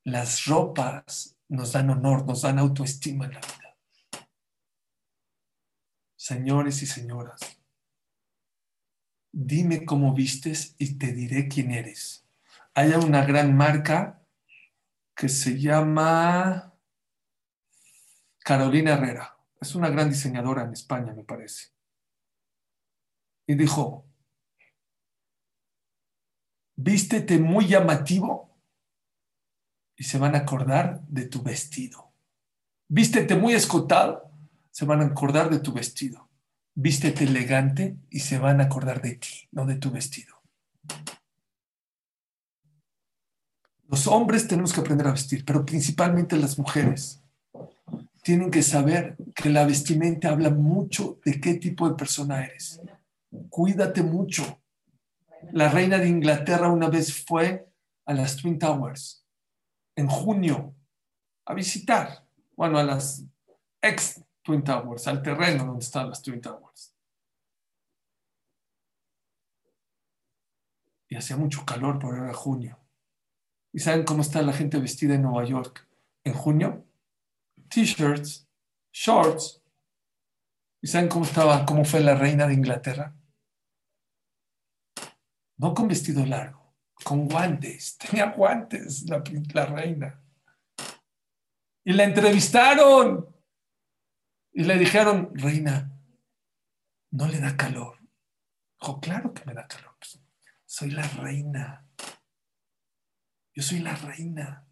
las 0.04 0.45
ropas 0.45 1.38
nos 1.48 1.72
dan 1.72 1.89
honor, 1.89 2.26
nos 2.26 2.41
dan 2.41 2.60
autoestima 2.60 3.26
en 3.26 3.34
la 3.34 3.39
vida. 3.39 3.68
Señores 6.19 6.84
y 6.84 6.86
señoras, 6.86 7.39
dime 9.32 9.86
cómo 9.86 10.13
vistes 10.13 10.75
y 10.77 10.95
te 10.97 11.13
diré 11.13 11.47
quién 11.47 11.71
eres. 11.71 12.27
Hay 12.73 12.91
una 12.91 13.23
gran 13.23 13.55
marca 13.55 14.21
que 15.15 15.29
se 15.29 15.58
llama 15.58 16.73
Carolina 18.39 18.95
Herrera. 18.95 19.38
Es 19.62 19.75
una 19.75 19.88
gran 19.88 20.10
diseñadora 20.10 20.63
en 20.63 20.73
España, 20.73 21.13
me 21.13 21.23
parece. 21.23 21.69
Y 23.47 23.55
dijo, 23.55 24.05
vístete 26.75 27.39
muy 27.39 27.65
llamativo 27.65 28.60
y 29.95 30.03
se 30.03 30.17
van 30.17 30.36
a 30.36 30.39
acordar 30.39 30.99
de 31.08 31.27
tu 31.27 31.41
vestido. 31.41 32.12
Vístete 32.89 33.36
muy 33.36 33.53
escotado, 33.53 34.29
se 34.71 34.86
van 34.86 35.01
a 35.01 35.05
acordar 35.05 35.49
de 35.49 35.60
tu 35.60 35.73
vestido 35.73 36.29
vístete 36.82 37.25
elegante 37.25 37.97
y 38.10 38.21
se 38.21 38.38
van 38.38 38.62
a 38.62 38.65
acordar 38.65 39.01
de 39.01 39.15
ti, 39.15 39.49
no 39.51 39.65
de 39.65 39.75
tu 39.75 39.91
vestido. 39.91 40.36
Los 43.89 44.08
hombres 44.08 44.47
tenemos 44.47 44.71
que 44.71 44.79
aprender 44.79 45.08
a 45.08 45.12
vestir, 45.12 45.43
pero 45.43 45.65
principalmente 45.65 46.38
las 46.38 46.58
mujeres 46.58 47.21
tienen 48.23 48.49
que 48.49 48.63
saber 48.63 49.17
que 49.36 49.49
la 49.49 49.65
vestimenta 49.65 50.29
habla 50.29 50.51
mucho 50.51 51.19
de 51.25 51.41
qué 51.41 51.55
tipo 51.55 51.89
de 51.89 51.95
persona 51.95 52.45
eres. 52.45 52.79
Cuídate 53.49 54.01
mucho. 54.01 54.62
La 55.51 55.69
reina 55.69 55.97
de 55.97 56.08
Inglaterra 56.08 56.69
una 56.69 56.88
vez 56.88 57.25
fue 57.25 57.67
a 58.05 58.13
las 58.13 58.38
Twin 58.38 58.58
Towers 58.58 59.25
en 59.95 60.08
junio 60.08 60.73
a 61.45 61.53
visitar, 61.53 62.25
bueno, 62.55 62.77
a 62.77 62.84
las 62.84 63.25
ex 63.82 64.21
Twin 64.49 64.63
Towers, 64.63 65.07
al 65.07 65.21
terreno 65.21 65.63
donde 65.63 65.85
están 65.85 66.09
las 66.09 66.23
Twin 66.23 66.41
Towers. 66.41 66.95
Y 71.07 71.15
hacía 71.15 71.38
mucho 71.38 71.63
calor 71.63 71.99
por 71.99 72.17
era 72.17 72.33
junio. 72.33 72.79
¿Y 73.71 73.77
saben 73.77 74.03
cómo 74.03 74.23
está 74.23 74.41
la 74.41 74.53
gente 74.53 74.79
vestida 74.79 75.13
en 75.13 75.21
Nueva 75.21 75.45
York 75.45 75.88
en 76.23 76.33
junio? 76.33 76.83
T-shirts, 77.69 78.47
shorts. 78.91 79.62
¿Y 80.81 80.88
saben 80.88 81.09
cómo 81.09 81.25
estaba, 81.25 81.63
cómo 81.67 81.85
fue 81.85 81.99
la 81.99 82.15
reina 82.15 82.47
de 82.47 82.55
Inglaterra? 82.55 83.15
No 85.57 85.75
con 85.75 85.88
vestido 85.88 86.25
largo, 86.25 86.73
con 87.03 87.27
guantes. 87.27 87.97
Tenía 87.99 88.31
guantes 88.31 89.07
la, 89.07 89.23
la 89.53 89.65
reina. 89.67 90.19
Y 91.83 91.93
la 91.93 92.05
entrevistaron. 92.05 93.38
Y 94.51 94.63
le 94.63 94.77
dijeron, 94.77 95.31
reina, 95.33 95.91
¿no 97.12 97.27
le 97.27 97.39
da 97.39 97.55
calor? 97.55 97.97
Dijo, 98.79 98.99
claro 98.99 99.33
que 99.33 99.45
me 99.45 99.53
da 99.53 99.67
calor. 99.67 99.95
Soy 100.65 100.91
la 100.91 101.07
reina. 101.07 101.85
Yo 103.53 103.63
soy 103.63 103.79
la 103.79 103.95
reina. 103.95 104.65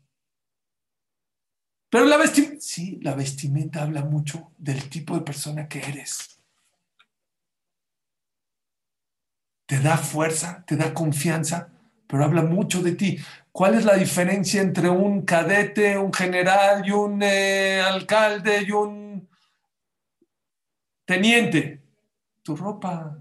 Pero 1.90 2.06
la 2.06 2.18
vestimenta, 2.18 2.58
sí, 2.60 3.00
la 3.02 3.16
vestimenta 3.16 3.84
habla 3.84 4.04
mucho 4.04 4.52
del 4.58 4.90
tipo 4.90 5.16
de 5.16 5.22
persona 5.22 5.68
que 5.68 5.80
eres. 5.80 6.40
Te 9.66 9.80
da 9.80 9.98
fuerza, 9.98 10.64
te 10.66 10.76
da 10.76 10.94
confianza 10.94 11.72
pero 12.08 12.24
habla 12.24 12.42
mucho 12.42 12.82
de 12.82 12.94
ti. 12.94 13.20
¿Cuál 13.52 13.76
es 13.76 13.86
la 13.86 13.96
diferencia 13.96 14.62
entre 14.62 14.90
un 14.90 15.24
cadete, 15.24 15.98
un 15.98 16.14
general 16.14 16.84
y 16.86 16.92
un 16.92 17.22
eh, 17.22 17.82
alcalde 17.82 18.64
y 18.64 18.72
un 18.72 19.07
teniente? 21.08 21.82
Tu 22.44 22.56
ropa, 22.56 23.18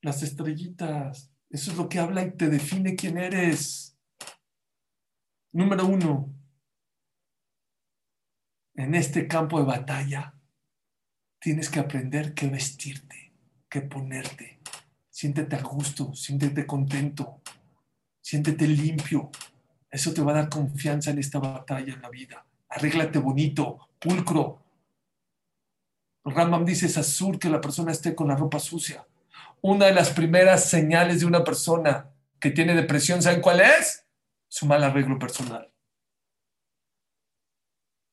las 0.00 0.22
estrellitas. 0.22 1.30
Eso 1.50 1.72
es 1.72 1.76
lo 1.76 1.88
que 1.88 1.98
habla 1.98 2.22
y 2.22 2.30
te 2.30 2.48
define 2.48 2.94
quién 2.94 3.18
eres. 3.18 3.98
Número 5.52 5.86
uno, 5.86 6.34
en 8.74 8.94
este 8.94 9.28
campo 9.28 9.58
de 9.58 9.66
batalla 9.66 10.34
tienes 11.38 11.68
que 11.68 11.78
aprender 11.80 12.34
qué 12.34 12.48
vestirte, 12.48 13.32
qué 13.68 13.82
ponerte. 13.82 14.60
Siéntete 15.10 15.56
a 15.56 15.62
gusto, 15.62 16.14
siéntete 16.14 16.66
contento, 16.66 17.40
siéntete 18.20 18.66
limpio. 18.66 19.30
Eso 19.90 20.12
te 20.12 20.22
va 20.22 20.32
a 20.32 20.36
dar 20.36 20.48
confianza 20.48 21.12
en 21.12 21.18
esta 21.18 21.38
batalla 21.38 21.94
en 21.94 22.02
la 22.02 22.10
vida. 22.10 22.44
Arréglate 22.68 23.18
bonito, 23.20 23.90
pulcro. 24.00 24.63
Rambam 26.24 26.64
dice, 26.64 26.86
es 26.86 26.96
azul 26.96 27.38
que 27.38 27.50
la 27.50 27.60
persona 27.60 27.92
esté 27.92 28.14
con 28.14 28.28
la 28.28 28.36
ropa 28.36 28.58
sucia. 28.58 29.06
Una 29.60 29.86
de 29.86 29.94
las 29.94 30.10
primeras 30.10 30.68
señales 30.68 31.20
de 31.20 31.26
una 31.26 31.44
persona 31.44 32.10
que 32.40 32.50
tiene 32.50 32.74
depresión, 32.74 33.22
¿saben 33.22 33.40
cuál 33.40 33.60
es? 33.60 34.06
Su 34.48 34.66
mal 34.66 34.82
arreglo 34.82 35.18
personal. 35.18 35.70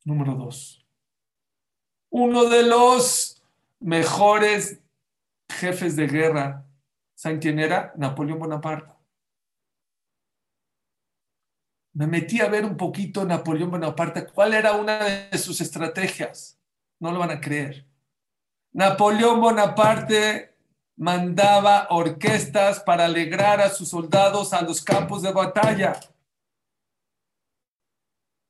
Número 0.04 0.36
dos. 0.36 0.86
Uno 2.10 2.45
de 2.45 2.63
los 2.63 3.41
mejores 3.80 4.82
jefes 5.50 5.95
de 5.95 6.08
guerra, 6.08 6.65
¿saben 7.15 7.39
quién 7.39 7.60
era? 7.60 7.93
Napoleón 7.95 8.39
Bonaparte. 8.39 8.91
Me 11.93 12.08
metí 12.08 12.39
a 12.39 12.47
ver 12.47 12.65
un 12.65 12.78
poquito 12.78 13.26
Napoleón 13.26 13.71
Bonaparte, 13.71 14.26
cuál 14.28 14.54
era 14.54 14.74
una 14.74 15.00
de 15.04 15.38
sus 15.38 15.62
estrategias. 15.62 16.58
No 17.00 17.12
lo 17.12 17.19
van 17.19 17.32
a 17.32 17.41
creer. 17.41 17.90
Napoleón 18.73 19.41
Bonaparte 19.41 20.55
mandaba 20.95 21.88
orquestas 21.89 22.79
para 22.79 23.05
alegrar 23.05 23.60
a 23.60 23.69
sus 23.69 23.89
soldados 23.89 24.53
a 24.53 24.62
los 24.62 24.81
campos 24.81 25.21
de 25.23 25.34
batalla. 25.34 25.99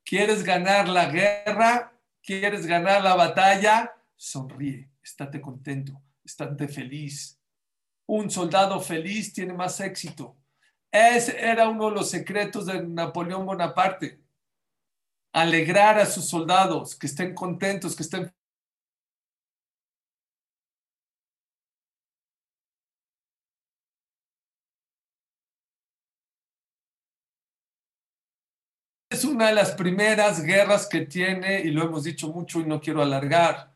¿Quieres 0.06 0.44
ganar 0.44 0.88
la 0.90 1.08
guerra? 1.08 1.94
¿Quieres 2.22 2.68
ganar 2.68 3.02
la 3.02 3.16
batalla? 3.16 3.96
Sonríe, 4.16 4.92
estate 5.02 5.42
contento, 5.42 6.00
estate 6.24 6.68
feliz. 6.68 7.40
Un 8.06 8.30
soldado 8.30 8.80
feliz 8.80 9.34
tiene 9.34 9.54
más 9.54 9.80
éxito. 9.80 10.36
Ese 10.92 11.40
era 11.40 11.68
uno 11.68 11.90
de 11.90 11.96
los 11.96 12.10
secretos 12.10 12.68
de 12.68 12.84
Napoleón 12.84 13.46
Bonaparte. 13.46 14.20
Alegrar 15.34 15.98
a 15.98 16.06
sus 16.06 16.26
soldados, 16.26 16.96
que 16.96 17.08
estén 17.08 17.34
contentos, 17.34 17.96
que 17.96 18.04
estén 18.04 18.32
es 29.22 29.26
una 29.26 29.50
de 29.50 29.54
las 29.54 29.74
primeras 29.74 30.42
guerras 30.42 30.88
que 30.88 31.02
tiene, 31.02 31.62
y 31.62 31.70
lo 31.70 31.84
hemos 31.84 32.06
dicho 32.06 32.30
mucho 32.30 32.60
y 32.60 32.66
no 32.66 32.82
quiero 32.82 33.04
alargar, 33.04 33.72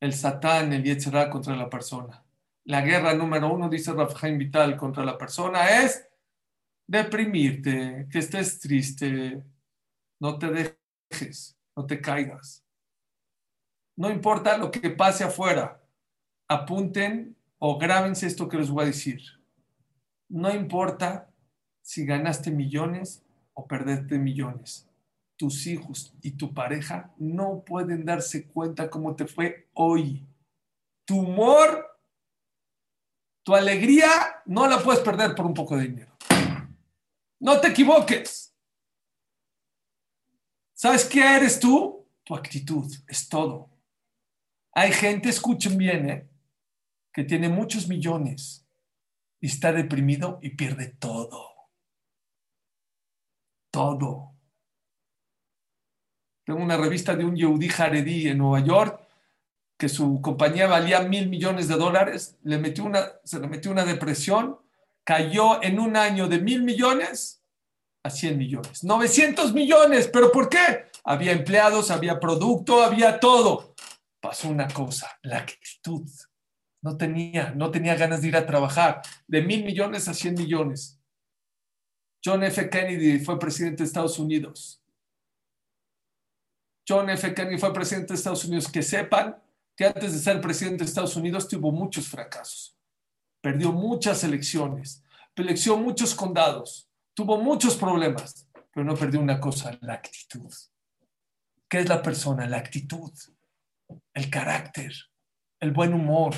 el 0.00 0.14
Satán, 0.14 0.72
el 0.72 0.82
Yetzirah 0.82 1.28
contra 1.28 1.54
la 1.54 1.68
persona. 1.68 2.24
La 2.64 2.80
guerra 2.80 3.12
número 3.12 3.52
uno, 3.52 3.68
dice 3.68 3.92
Rafael 3.92 4.38
Vital, 4.38 4.78
contra 4.78 5.04
la 5.04 5.18
persona 5.18 5.82
es 5.82 6.08
deprimirte, 6.86 8.08
que 8.10 8.18
estés 8.18 8.60
triste, 8.60 9.44
no 10.18 10.38
te 10.38 10.74
dejes, 11.10 11.54
no 11.76 11.84
te 11.84 12.00
caigas. 12.00 12.64
No 13.94 14.10
importa 14.10 14.56
lo 14.56 14.70
que 14.70 14.88
pase 14.88 15.24
afuera, 15.24 15.82
apunten 16.48 17.36
o 17.58 17.78
grábense 17.78 18.26
esto 18.26 18.48
que 18.48 18.56
les 18.56 18.70
voy 18.70 18.84
a 18.84 18.86
decir. 18.86 19.20
No 20.30 20.50
importa 20.50 21.30
si 21.82 22.06
ganaste 22.06 22.50
millones 22.50 23.22
perderte 23.66 24.18
millones. 24.18 24.88
Tus 25.36 25.66
hijos 25.66 26.14
y 26.22 26.32
tu 26.32 26.52
pareja 26.54 27.12
no 27.18 27.62
pueden 27.64 28.04
darse 28.04 28.46
cuenta 28.46 28.90
cómo 28.90 29.16
te 29.16 29.26
fue 29.26 29.68
hoy. 29.74 30.26
Tu 31.04 31.18
humor, 31.18 31.98
tu 33.42 33.54
alegría, 33.54 34.08
no 34.46 34.66
la 34.68 34.78
puedes 34.78 35.00
perder 35.02 35.34
por 35.34 35.46
un 35.46 35.54
poco 35.54 35.76
de 35.76 35.88
dinero. 35.88 36.16
No 37.40 37.60
te 37.60 37.68
equivoques. 37.68 38.54
¿Sabes 40.74 41.04
qué 41.04 41.36
eres 41.36 41.58
tú? 41.58 42.06
Tu 42.24 42.34
actitud, 42.34 42.92
es 43.08 43.28
todo. 43.28 43.70
Hay 44.74 44.92
gente, 44.92 45.28
escuchen 45.28 45.76
bien, 45.76 46.08
¿eh? 46.08 46.28
que 47.12 47.24
tiene 47.24 47.48
muchos 47.48 47.88
millones 47.88 48.66
y 49.40 49.48
está 49.48 49.72
deprimido 49.72 50.38
y 50.40 50.50
pierde 50.50 50.88
todo 50.88 51.51
todo. 53.72 54.36
Tengo 56.44 56.62
una 56.62 56.76
revista 56.76 57.16
de 57.16 57.24
un 57.24 57.34
Yehudi 57.34 57.68
Haredi 57.76 58.28
en 58.28 58.38
Nueva 58.38 58.64
York 58.64 59.00
que 59.76 59.88
su 59.88 60.20
compañía 60.20 60.68
valía 60.68 61.00
mil 61.00 61.28
millones 61.28 61.66
de 61.66 61.74
dólares, 61.74 62.38
le 62.44 62.56
metió 62.58 62.84
una, 62.84 63.04
se 63.24 63.40
le 63.40 63.48
metió 63.48 63.72
una 63.72 63.84
depresión, 63.84 64.58
cayó 65.02 65.60
en 65.60 65.80
un 65.80 65.96
año 65.96 66.28
de 66.28 66.38
mil 66.38 66.62
millones 66.62 67.42
a 68.04 68.10
100 68.10 68.38
millones. 68.38 68.84
900 68.84 69.52
millones, 69.52 70.08
pero 70.12 70.30
¿por 70.30 70.48
qué? 70.48 70.86
Había 71.02 71.32
empleados, 71.32 71.90
había 71.90 72.20
producto, 72.20 72.80
había 72.80 73.18
todo. 73.18 73.74
Pasó 74.20 74.48
una 74.48 74.68
cosa, 74.68 75.18
la 75.22 75.38
actitud. 75.38 76.08
No 76.80 76.96
tenía, 76.96 77.52
no 77.56 77.72
tenía 77.72 77.96
ganas 77.96 78.22
de 78.22 78.28
ir 78.28 78.36
a 78.36 78.46
trabajar. 78.46 79.02
De 79.26 79.42
mil 79.42 79.64
millones 79.64 80.06
a 80.06 80.14
100 80.14 80.34
millones. 80.34 81.01
John 82.24 82.42
F. 82.44 82.68
Kennedy 82.70 83.18
fue 83.18 83.38
presidente 83.38 83.82
de 83.82 83.86
Estados 83.86 84.18
Unidos. 84.18 84.80
John 86.88 87.10
F. 87.10 87.34
Kennedy 87.34 87.58
fue 87.58 87.72
presidente 87.72 88.12
de 88.12 88.14
Estados 88.14 88.44
Unidos. 88.44 88.70
Que 88.70 88.82
sepan 88.82 89.36
que 89.76 89.86
antes 89.86 90.12
de 90.12 90.18
ser 90.18 90.40
presidente 90.40 90.84
de 90.84 90.88
Estados 90.88 91.16
Unidos 91.16 91.48
tuvo 91.48 91.72
muchos 91.72 92.06
fracasos. 92.06 92.76
Perdió 93.40 93.72
muchas 93.72 94.22
elecciones, 94.22 95.02
perdió 95.34 95.76
muchos 95.76 96.14
condados, 96.14 96.88
tuvo 97.14 97.38
muchos 97.38 97.76
problemas, 97.76 98.46
pero 98.72 98.84
no 98.86 98.94
perdió 98.94 99.20
una 99.20 99.40
cosa, 99.40 99.76
la 99.80 99.94
actitud. 99.94 100.52
¿Qué 101.68 101.80
es 101.80 101.88
la 101.88 102.02
persona? 102.02 102.46
La 102.46 102.58
actitud, 102.58 103.10
el 104.14 104.30
carácter, 104.30 104.92
el 105.58 105.72
buen 105.72 105.92
humor. 105.92 106.34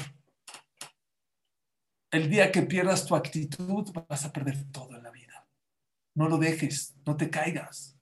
El 2.11 2.31
día 2.31 2.51
que 2.53 2.63
pierdas 2.63 3.05
tu 3.05 3.17
actitud 3.17 3.93
vas 4.09 4.25
a 4.25 4.33
perder 4.33 4.71
todo. 4.71 5.04
No 6.15 6.29
lo 6.29 6.39
dejes, 6.39 6.95
no 7.05 7.17
te 7.17 7.29
caigas. 7.29 7.99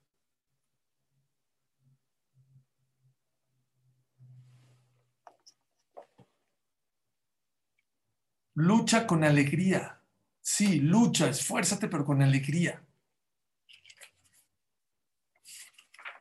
Lucha 8.55 9.07
con 9.07 9.23
alegría. 9.23 9.99
Sí, 10.41 10.79
lucha, 10.79 11.29
esfuérzate, 11.29 11.87
pero 11.87 12.05
con 12.05 12.21
alegría. 12.21 12.83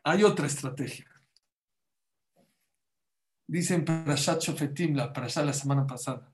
Hay 0.04 0.24
otra 0.24 0.46
estrategia. 0.46 1.06
Dicen 3.46 3.84
Parashat 3.84 4.40
Shofetim, 4.40 4.96
la 4.96 5.12
la 5.12 5.52
semana 5.52 5.86
pasada 5.86 6.32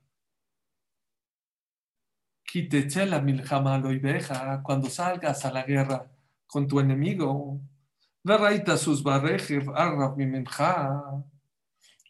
cuando 4.63 4.89
salgas 4.89 5.45
a 5.45 5.53
la 5.53 5.65
guerra 5.65 6.11
con 6.47 6.67
tu 6.67 6.81
enemigo. 6.81 7.61
sus 8.77 9.03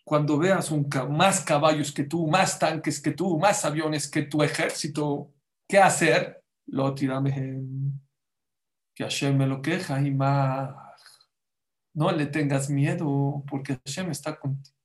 Cuando 0.04 0.38
veas 0.38 0.70
un, 0.70 0.88
más 1.10 1.40
caballos 1.40 1.92
que 1.92 2.04
tú, 2.04 2.26
más 2.28 2.58
tanques 2.58 3.00
que 3.00 3.10
tú, 3.10 3.38
más 3.38 3.64
aviones 3.64 4.08
que 4.08 4.22
tu 4.22 4.42
ejército, 4.42 5.32
¿qué 5.66 5.78
hacer? 5.78 6.42
Lo 6.66 6.94
tirame 6.94 7.30
que 8.94 9.04
Hashem 9.04 9.36
me 9.36 9.46
lo 9.46 9.60
queja 9.60 10.00
y 10.00 10.10
más. 10.12 10.74
No 11.94 12.12
le 12.12 12.26
tengas 12.26 12.70
miedo 12.70 13.44
porque 13.48 13.78
Hashem 13.84 14.10
está 14.10 14.38
contigo. 14.38 14.76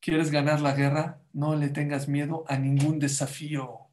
¿Quieres 0.00 0.30
ganar 0.30 0.60
la 0.60 0.74
guerra? 0.74 1.21
No 1.32 1.54
le 1.54 1.68
tengas 1.68 2.08
miedo 2.08 2.44
a 2.48 2.56
ningún 2.58 2.98
desafío. 2.98 3.88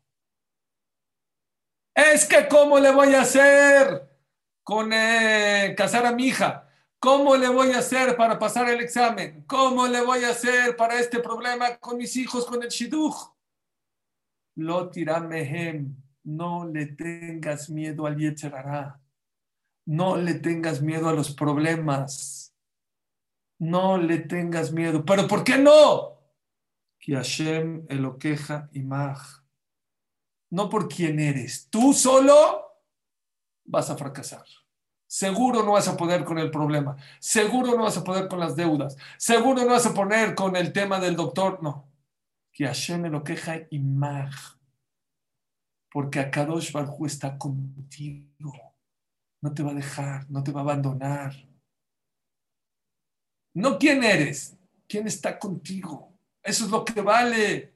Es 1.96 2.26
que, 2.26 2.48
¿cómo 2.48 2.80
le 2.80 2.92
voy 2.92 3.14
a 3.14 3.22
hacer 3.22 4.10
con 4.64 4.92
eh, 4.94 5.74
casar 5.78 6.06
a 6.06 6.14
mi 6.14 6.28
hija? 6.28 6.70
¿Cómo 7.00 7.38
le 7.38 7.48
voy 7.48 7.72
a 7.72 7.80
hacer 7.80 8.18
para 8.18 8.38
pasar 8.38 8.70
el 8.70 8.82
examen? 8.82 9.44
¿Cómo 9.48 9.88
le 9.88 10.02
voy 10.02 10.24
a 10.26 10.32
hacer 10.32 10.76
para 10.76 11.00
este 11.00 11.20
problema 11.20 11.78
con 11.78 11.98
mis 11.98 12.16
hijos, 12.18 12.46
con 12.46 12.62
el 12.62 12.70
shidduch? 12.70 13.16
Lo 14.56 14.92
mehem. 15.28 15.96
No 16.24 16.66
le 16.66 16.88
tengas 16.88 17.70
miedo 17.70 18.06
al 18.06 18.18
Yetzerará. 18.18 19.02
No 19.86 20.18
le 20.18 20.36
tengas 20.36 20.82
miedo 20.82 21.08
a 21.08 21.14
los 21.14 21.34
problemas. 21.34 22.54
No 23.58 23.98
le 23.98 24.20
tengas 24.20 24.72
miedo. 24.74 25.06
¿Pero 25.06 25.28
por 25.28 25.44
qué 25.46 25.58
no? 25.58 26.19
Que 27.10 27.16
Hashem 27.16 27.88
Eloqueja 27.90 28.70
Imaj. 28.72 29.42
No 30.52 30.70
por 30.70 30.88
quién 30.88 31.20
eres. 31.20 31.68
Tú 31.72 31.92
solo 31.92 32.62
vas 33.66 33.90
a 33.90 33.98
fracasar. 33.98 34.46
Seguro 35.08 35.64
no 35.64 35.72
vas 35.72 35.88
a 35.88 35.98
poder 35.98 36.24
con 36.24 36.38
el 36.38 36.52
problema. 36.52 36.98
Seguro 37.20 37.76
no 37.76 37.82
vas 37.82 37.98
a 37.98 38.04
poder 38.04 38.28
con 38.28 38.40
las 38.40 38.56
deudas. 38.56 38.96
Seguro 39.18 39.64
no 39.64 39.72
vas 39.72 39.88
a 39.88 39.94
poner 39.96 40.36
con 40.36 40.56
el 40.56 40.72
tema 40.72 41.00
del 41.00 41.16
doctor. 41.16 41.64
No. 41.64 41.92
Que 42.52 42.68
Hashem 42.68 43.02
me 43.02 43.10
lo 43.10 43.24
queja 43.24 43.58
Imag. 43.72 44.32
Porque 45.92 46.20
Akadosh 46.20 46.72
Barhu 46.72 47.08
está 47.08 47.40
contigo. 47.40 48.54
No 49.42 49.52
te 49.52 49.64
va 49.64 49.72
a 49.72 49.74
dejar, 49.74 50.30
no 50.30 50.44
te 50.44 50.52
va 50.52 50.60
a 50.60 50.64
abandonar. 50.64 51.34
No 53.56 53.80
quién 53.80 54.04
eres, 54.04 54.56
quién 54.88 55.08
está 55.08 55.40
contigo. 55.40 56.09
Eso 56.44 56.66
es 56.66 56.72
lo 56.72 56.84
que 56.86 57.02
vale. 57.02 57.76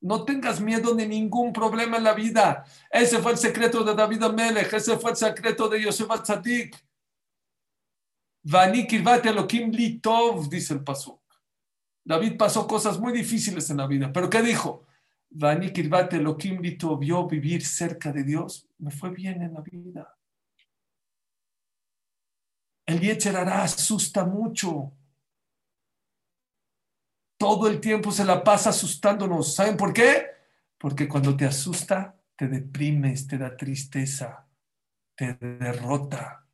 No 0.00 0.24
tengas 0.24 0.60
miedo 0.60 0.94
de 0.94 1.06
ningún 1.06 1.52
problema 1.52 1.96
en 1.96 2.04
la 2.04 2.14
vida. 2.14 2.64
Ese 2.90 3.18
fue 3.18 3.32
el 3.32 3.38
secreto 3.38 3.82
de 3.82 3.94
David 3.94 4.22
Amelech, 4.22 4.72
ese 4.72 4.98
fue 4.98 5.10
el 5.12 5.16
secreto 5.16 5.68
de 5.68 5.82
Yosef 5.82 6.10
Atzadik. 6.10 6.76
Vani 8.44 8.86
Elohim 9.24 9.72
li 9.72 9.98
tov, 9.98 10.48
dice 10.48 10.74
el 10.74 10.84
pasuk. 10.84 11.20
David 12.04 12.36
pasó 12.36 12.66
cosas 12.66 13.00
muy 13.00 13.12
difíciles 13.12 13.68
en 13.70 13.78
la 13.78 13.88
vida, 13.88 14.12
pero 14.12 14.30
¿qué 14.30 14.42
dijo? 14.42 14.86
Vani 15.30 15.72
Elohim 16.12 16.60
li 16.62 16.78
tov, 16.78 17.02
yo 17.02 17.26
vivir 17.26 17.64
cerca 17.64 18.12
de 18.12 18.22
Dios, 18.22 18.68
me 18.78 18.92
fue 18.92 19.10
bien 19.10 19.42
en 19.42 19.54
la 19.54 19.60
vida. 19.60 20.16
El 22.86 23.00
Yetzerará 23.00 23.64
asusta 23.64 24.24
mucho 24.24 24.92
todo 27.38 27.68
el 27.68 27.80
tiempo 27.80 28.10
se 28.10 28.24
la 28.24 28.42
pasa 28.42 28.70
asustándonos. 28.70 29.54
¿Saben 29.54 29.76
por 29.76 29.92
qué? 29.92 30.26
Porque 30.78 31.08
cuando 31.08 31.36
te 31.36 31.44
asusta, 31.44 32.16
te 32.36 32.48
deprimes, 32.48 33.26
te 33.26 33.38
da 33.38 33.56
tristeza, 33.56 34.46
te 35.14 35.34
derrota. 35.34 36.46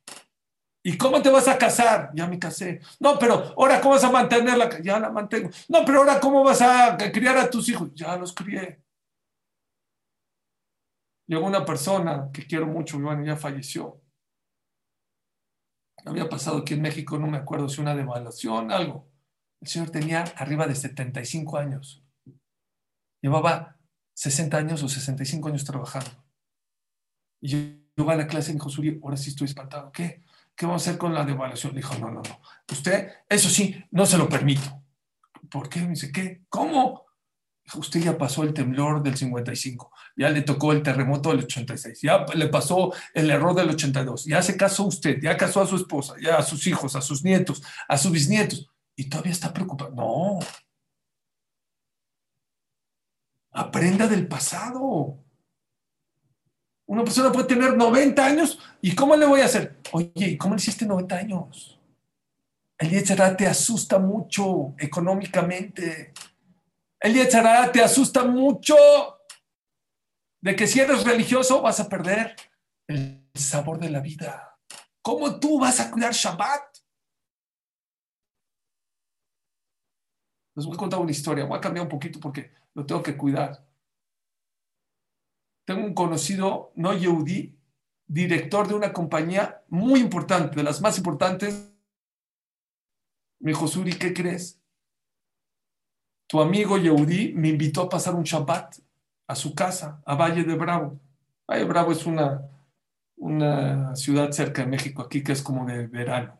¿Y 0.85 0.97
cómo 0.97 1.21
te 1.21 1.29
vas 1.29 1.47
a 1.47 1.57
casar? 1.57 2.11
Ya 2.13 2.27
me 2.27 2.37
casé. 2.37 2.81
No, 2.99 3.17
pero 3.17 3.53
ahora 3.57 3.79
cómo 3.79 3.93
vas 3.93 4.03
a 4.03 4.11
mantenerla? 4.11 4.81
Ya 4.81 4.99
la 4.99 5.09
mantengo. 5.09 5.49
No, 5.69 5.85
pero 5.85 5.99
ahora 5.99 6.19
cómo 6.19 6.43
vas 6.43 6.61
a 6.61 6.97
criar 6.97 7.37
a 7.37 7.49
tus 7.49 7.69
hijos? 7.69 7.89
Ya 7.93 8.17
los 8.17 8.33
crié. 8.33 8.83
Llegó 11.25 11.45
una 11.45 11.63
persona 11.63 12.29
que 12.33 12.45
quiero 12.45 12.67
mucho, 12.67 12.99
bueno, 12.99 13.23
ya 13.25 13.37
falleció. 13.37 14.01
Había 16.05 16.27
pasado 16.27 16.57
aquí 16.57 16.73
en 16.73 16.81
México, 16.81 17.17
no 17.17 17.27
me 17.27 17.37
acuerdo 17.37 17.69
si 17.69 17.79
una 17.79 17.95
devaluación, 17.95 18.71
algo. 18.71 19.12
El 19.63 19.69
señor 19.69 19.91
tenía 19.91 20.23
arriba 20.35 20.67
de 20.67 20.75
75 20.75 21.57
años. 21.57 22.03
Llevaba 23.21 23.77
60 24.13 24.57
años 24.57 24.83
o 24.83 24.89
65 24.89 25.47
años 25.47 25.63
trabajando. 25.63 26.11
Y 27.39 27.47
yo, 27.47 27.57
yo 27.95 28.09
a 28.09 28.15
la 28.17 28.27
clase 28.27 28.51
y 28.51 28.55
me 28.55 28.57
dijo, 28.57 28.69
Suri, 28.69 28.99
ahora 29.01 29.15
sí 29.15 29.29
estoy 29.29 29.45
espantado. 29.45 29.89
¿Qué? 29.93 30.21
¿Qué 30.53 30.65
vamos 30.65 30.85
a 30.85 30.89
hacer 30.89 30.99
con 30.99 31.13
la 31.13 31.23
devaluación? 31.23 31.73
Dijo, 31.73 31.97
no, 31.97 32.11
no, 32.11 32.21
no. 32.21 32.41
Usted, 32.69 33.09
eso 33.29 33.47
sí, 33.47 33.81
no 33.91 34.05
se 34.05 34.17
lo 34.17 34.27
permito. 34.27 34.83
¿Por 35.49 35.69
qué? 35.69 35.79
Me 35.79 35.91
dice, 35.91 36.11
¿qué? 36.11 36.43
¿Cómo? 36.49 37.05
Dijo, 37.63 37.79
usted 37.79 38.01
ya 38.01 38.17
pasó 38.17 38.43
el 38.43 38.53
temblor 38.53 39.01
del 39.01 39.15
55, 39.15 39.93
ya 40.17 40.29
le 40.29 40.41
tocó 40.41 40.73
el 40.73 40.83
terremoto 40.83 41.29
del 41.29 41.45
86, 41.45 42.01
ya 42.01 42.25
le 42.35 42.49
pasó 42.49 42.93
el 43.13 43.31
error 43.31 43.55
del 43.55 43.69
82, 43.69 44.25
ya 44.25 44.41
se 44.41 44.57
casó 44.57 44.83
usted, 44.83 45.21
ya 45.21 45.37
casó 45.37 45.61
a 45.61 45.67
su 45.67 45.77
esposa, 45.77 46.15
ya 46.21 46.35
a 46.35 46.43
sus 46.43 46.67
hijos, 46.67 46.97
a 46.97 47.01
sus 47.01 47.23
nietos, 47.23 47.63
a 47.87 47.97
sus 47.97 48.11
bisnietos 48.11 48.72
y 48.95 49.09
todavía 49.09 49.31
está 49.31 49.53
preocupado. 49.53 49.91
No. 49.91 50.39
Aprenda 53.51 54.07
del 54.07 54.27
pasado. 54.27 55.19
Una 56.85 57.03
persona 57.03 57.31
puede 57.31 57.47
tener 57.47 57.75
90 57.75 58.25
años 58.25 58.59
y 58.81 58.93
¿cómo 58.93 59.15
le 59.15 59.25
voy 59.25 59.41
a 59.41 59.45
hacer? 59.45 59.79
Oye, 59.91 60.11
¿y 60.15 60.37
cómo 60.37 60.55
le 60.55 60.61
hiciste 60.61 60.85
90 60.85 61.15
años? 61.15 61.79
El 62.77 62.89
Yetzirah 62.89 63.37
te 63.37 63.47
asusta 63.47 63.99
mucho 63.99 64.73
económicamente. 64.77 66.13
El 66.99 67.13
Yetzirah 67.13 67.71
te 67.71 67.81
asusta 67.81 68.25
mucho 68.25 68.75
de 70.41 70.55
que 70.55 70.67
si 70.67 70.81
eres 70.81 71.05
religioso 71.05 71.61
vas 71.61 71.79
a 71.79 71.87
perder 71.87 72.35
el 72.87 73.29
sabor 73.33 73.79
de 73.79 73.89
la 73.89 74.01
vida. 74.01 74.59
¿Cómo 75.01 75.39
tú 75.39 75.59
vas 75.59 75.79
a 75.79 75.89
cuidar 75.89 76.13
Shabbat? 76.13 76.72
Les 80.55 80.65
voy 80.65 80.75
a 80.75 80.77
contar 80.77 80.99
una 80.99 81.11
historia. 81.11 81.45
Voy 81.45 81.57
a 81.57 81.61
cambiar 81.61 81.85
un 81.85 81.89
poquito 81.89 82.19
porque 82.19 82.51
lo 82.73 82.85
tengo 82.85 83.01
que 83.01 83.17
cuidar. 83.17 83.65
Tengo 85.65 85.85
un 85.85 85.93
conocido, 85.93 86.71
no 86.75 86.93
Yehudi, 86.93 87.57
director 88.05 88.67
de 88.67 88.75
una 88.75 88.91
compañía 88.91 89.63
muy 89.69 89.99
importante, 89.99 90.55
de 90.55 90.63
las 90.63 90.81
más 90.81 90.97
importantes. 90.97 91.71
Me 93.39 93.51
dijo, 93.51 93.67
Suri, 93.67 93.93
¿qué 93.93 94.13
crees? 94.13 94.61
Tu 96.27 96.41
amigo 96.41 96.77
Yehudi 96.77 97.33
me 97.33 97.49
invitó 97.49 97.83
a 97.83 97.89
pasar 97.89 98.15
un 98.15 98.23
Shabbat 98.23 98.77
a 99.27 99.35
su 99.35 99.55
casa, 99.55 100.01
a 100.05 100.15
Valle 100.15 100.43
de 100.43 100.55
Bravo. 100.55 100.99
Valle 101.47 101.61
de 101.61 101.69
Bravo 101.69 101.91
es 101.91 102.05
una, 102.05 102.49
una 103.17 103.95
ciudad 103.95 104.31
cerca 104.31 104.63
de 104.63 104.67
México, 104.67 105.01
aquí 105.01 105.23
que 105.23 105.31
es 105.31 105.41
como 105.41 105.65
de 105.65 105.87
verano. 105.87 106.39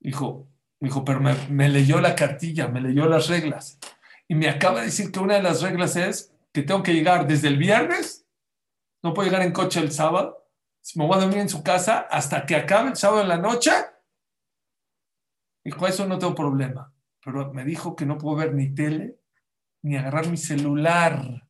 Dijo, 0.00 0.46
me 0.80 0.88
dijo, 0.88 1.04
pero 1.04 1.20
me, 1.20 1.68
leyó 1.68 2.00
la 2.00 2.14
cartilla, 2.14 2.68
me 2.68 2.80
leyó 2.80 3.06
las 3.06 3.28
reglas. 3.28 3.78
Y 4.28 4.34
me 4.34 4.48
acaba 4.48 4.80
de 4.80 4.86
decir 4.86 5.10
que 5.10 5.20
una 5.20 5.34
de 5.34 5.42
las 5.42 5.62
reglas 5.62 5.96
es 5.96 6.34
que 6.52 6.62
tengo 6.62 6.82
que 6.82 6.94
llegar 6.94 7.26
desde 7.26 7.48
el 7.48 7.56
viernes, 7.56 8.26
no 9.02 9.14
puedo 9.14 9.28
llegar 9.28 9.42
en 9.42 9.52
coche 9.52 9.80
el 9.80 9.92
sábado, 9.92 10.46
si 10.80 10.98
me 10.98 11.06
voy 11.06 11.16
a 11.16 11.20
dormir 11.20 11.38
en 11.38 11.48
su 11.48 11.62
casa 11.62 12.06
hasta 12.10 12.46
que 12.46 12.56
acabe 12.56 12.90
el 12.90 12.96
sábado 12.96 13.22
en 13.22 13.28
la 13.28 13.38
noche. 13.38 13.72
Dijo, 15.64 15.86
eso 15.86 16.06
no 16.06 16.18
tengo 16.18 16.34
problema. 16.34 16.92
Pero 17.24 17.52
me 17.52 17.64
dijo 17.64 17.96
que 17.96 18.06
no 18.06 18.18
puedo 18.18 18.36
ver 18.36 18.54
ni 18.54 18.72
tele, 18.72 19.18
ni 19.82 19.96
agarrar 19.96 20.28
mi 20.28 20.36
celular. 20.36 21.48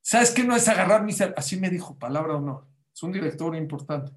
¿Sabes 0.00 0.30
qué 0.30 0.44
no 0.44 0.54
es 0.54 0.68
agarrar 0.68 1.02
mi 1.02 1.12
celular? 1.12 1.38
Así 1.38 1.58
me 1.58 1.68
dijo, 1.68 1.98
palabra 1.98 2.36
o 2.36 2.40
no. 2.40 2.68
Es 2.94 3.02
un 3.02 3.12
director 3.12 3.56
importante. 3.56 4.12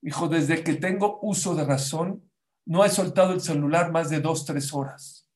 Dijo, 0.00 0.28
desde 0.28 0.64
que 0.64 0.74
tengo 0.74 1.20
uso 1.22 1.54
de 1.54 1.64
razón, 1.64 2.31
no 2.66 2.84
he 2.84 2.88
soltado 2.88 3.32
el 3.32 3.40
celular 3.40 3.90
más 3.90 4.10
de 4.10 4.20
dos, 4.20 4.44
tres 4.44 4.72
horas. 4.72 5.28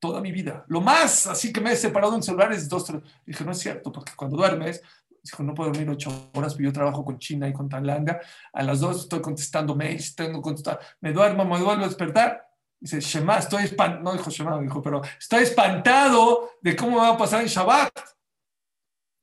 Toda 0.00 0.20
mi 0.20 0.30
vida. 0.30 0.64
Lo 0.68 0.80
más 0.80 1.26
así 1.26 1.52
que 1.52 1.60
me 1.60 1.72
he 1.72 1.76
separado 1.76 2.14
en 2.14 2.22
celular 2.22 2.52
es 2.52 2.68
dos, 2.68 2.84
tres. 2.84 3.02
Dije, 3.26 3.44
no 3.44 3.52
es 3.52 3.58
cierto, 3.58 3.90
porque 3.90 4.12
cuando 4.14 4.36
duermes, 4.36 4.80
dijo, 5.22 5.42
no 5.42 5.54
puedo 5.54 5.70
dormir 5.70 5.90
ocho 5.90 6.30
horas, 6.34 6.56
yo 6.56 6.72
trabajo 6.72 7.04
con 7.04 7.18
China 7.18 7.48
y 7.48 7.52
con 7.52 7.68
Tailandia. 7.68 8.20
A 8.52 8.62
las 8.62 8.80
dos 8.80 9.00
estoy 9.00 9.20
contestando 9.20 9.74
mails, 9.74 10.14
tengo 10.14 10.40
contestar. 10.40 10.78
Me 11.00 11.12
duermo, 11.12 11.44
me 11.44 11.62
vuelvo 11.62 11.82
a 11.82 11.88
despertar. 11.88 12.48
Dice, 12.80 13.00
Shema, 13.00 13.38
estoy 13.38 13.64
espantado. 13.64 14.04
No 14.04 14.12
dijo 14.12 14.30
Shema, 14.30 14.60
dijo, 14.60 14.80
pero 14.80 15.02
estoy 15.18 15.42
espantado 15.42 16.50
de 16.60 16.76
cómo 16.76 16.98
va 16.98 17.10
a 17.10 17.18
pasar 17.18 17.42
en 17.42 17.48
Shabbat. 17.48 17.90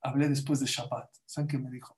Hablé 0.02 0.28
después 0.28 0.60
de 0.60 0.66
Shabbat. 0.66 1.08
¿Saben 1.24 1.48
qué 1.48 1.58
me 1.58 1.70
dijo? 1.70 1.95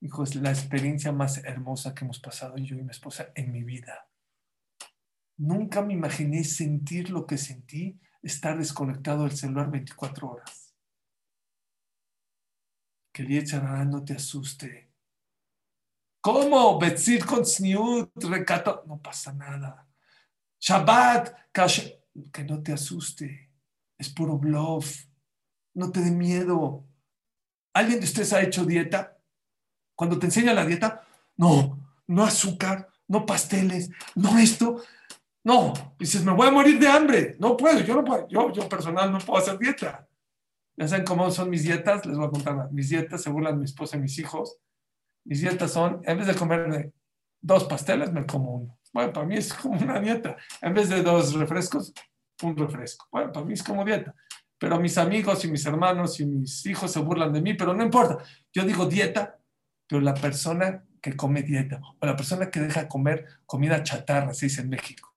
Hijo, 0.00 0.22
es 0.22 0.36
la 0.36 0.50
experiencia 0.50 1.10
más 1.10 1.38
hermosa 1.38 1.94
que 1.94 2.04
hemos 2.04 2.20
pasado 2.20 2.56
yo 2.56 2.76
y 2.76 2.82
mi 2.82 2.90
esposa 2.90 3.32
en 3.34 3.50
mi 3.52 3.64
vida. 3.64 4.08
Nunca 5.38 5.82
me 5.82 5.94
imaginé 5.94 6.44
sentir 6.44 7.10
lo 7.10 7.26
que 7.26 7.36
sentí, 7.36 8.00
estar 8.22 8.58
desconectado 8.58 9.24
del 9.24 9.36
celular 9.36 9.70
24 9.70 10.30
horas. 10.30 10.74
Que 13.12 13.22
el 13.22 13.28
Yetzirah 13.28 13.84
no 13.84 14.04
te 14.04 14.14
asuste. 14.14 14.92
¿Cómo? 16.20 16.78
Betzir 16.78 17.24
con 17.24 17.44
recato. 18.16 18.84
No 18.86 19.00
pasa 19.00 19.32
nada. 19.32 19.88
Shabbat, 20.60 21.52
que 22.32 22.44
no 22.44 22.62
te 22.62 22.72
asuste. 22.72 23.50
Es 23.96 24.10
puro 24.10 24.38
bluff. 24.38 25.06
No 25.74 25.90
te 25.90 26.00
dé 26.00 26.10
miedo. 26.10 26.84
¿Alguien 27.72 28.00
de 28.00 28.06
ustedes 28.06 28.32
ha 28.32 28.42
hecho 28.42 28.64
dieta? 28.64 29.17
Cuando 29.98 30.16
te 30.16 30.26
enseña 30.26 30.54
la 30.54 30.64
dieta, 30.64 31.02
no, 31.36 31.76
no 32.06 32.22
azúcar, 32.22 32.88
no 33.08 33.26
pasteles, 33.26 33.90
no 34.14 34.38
esto. 34.38 34.80
No, 35.42 35.72
dices, 35.98 36.24
me 36.24 36.30
voy 36.30 36.46
a 36.46 36.52
morir 36.52 36.78
de 36.78 36.86
hambre. 36.86 37.36
No 37.40 37.56
puedo, 37.56 37.80
yo 37.80 37.96
no 37.96 38.04
puedo, 38.04 38.28
yo, 38.28 38.52
yo 38.52 38.68
personal 38.68 39.10
no 39.10 39.18
puedo 39.18 39.42
hacer 39.42 39.58
dieta. 39.58 40.06
Ya 40.76 40.86
saben 40.86 41.04
cómo 41.04 41.28
son 41.32 41.50
mis 41.50 41.64
dietas, 41.64 42.06
les 42.06 42.16
voy 42.16 42.28
a 42.28 42.30
contar. 42.30 42.70
Mis 42.70 42.90
dietas, 42.90 43.22
según 43.22 43.42
las 43.42 43.56
mi 43.56 43.64
esposa 43.64 43.96
y 43.96 44.00
mis 44.00 44.16
hijos, 44.20 44.58
mis 45.24 45.40
dietas 45.40 45.72
son, 45.72 46.00
en 46.04 46.16
vez 46.16 46.28
de 46.28 46.36
comer 46.36 46.92
dos 47.40 47.64
pasteles, 47.64 48.12
me 48.12 48.24
como 48.24 48.54
uno. 48.54 48.78
Bueno, 48.92 49.12
para 49.12 49.26
mí 49.26 49.36
es 49.36 49.52
como 49.52 49.80
una 49.80 49.98
dieta. 49.98 50.36
En 50.62 50.74
vez 50.74 50.90
de 50.90 51.02
dos 51.02 51.34
refrescos, 51.34 51.92
un 52.44 52.56
refresco. 52.56 53.08
Bueno, 53.10 53.32
para 53.32 53.44
mí 53.44 53.54
es 53.54 53.64
como 53.64 53.84
dieta. 53.84 54.14
Pero 54.58 54.78
mis 54.78 54.96
amigos 54.96 55.44
y 55.44 55.50
mis 55.50 55.66
hermanos 55.66 56.20
y 56.20 56.26
mis 56.26 56.64
hijos 56.66 56.92
se 56.92 57.00
burlan 57.00 57.32
de 57.32 57.42
mí, 57.42 57.54
pero 57.54 57.74
no 57.74 57.82
importa. 57.82 58.18
Yo 58.52 58.62
digo 58.62 58.86
dieta, 58.86 59.37
pero 59.88 60.02
la 60.02 60.14
persona 60.14 60.84
que 61.00 61.16
come 61.16 61.42
dieta 61.42 61.80
o 61.98 62.06
la 62.06 62.14
persona 62.14 62.50
que 62.50 62.60
deja 62.60 62.82
de 62.82 62.88
comer 62.88 63.26
comida 63.46 63.82
chatarra, 63.82 64.34
se 64.34 64.46
dice 64.46 64.60
en 64.60 64.68
México, 64.68 65.14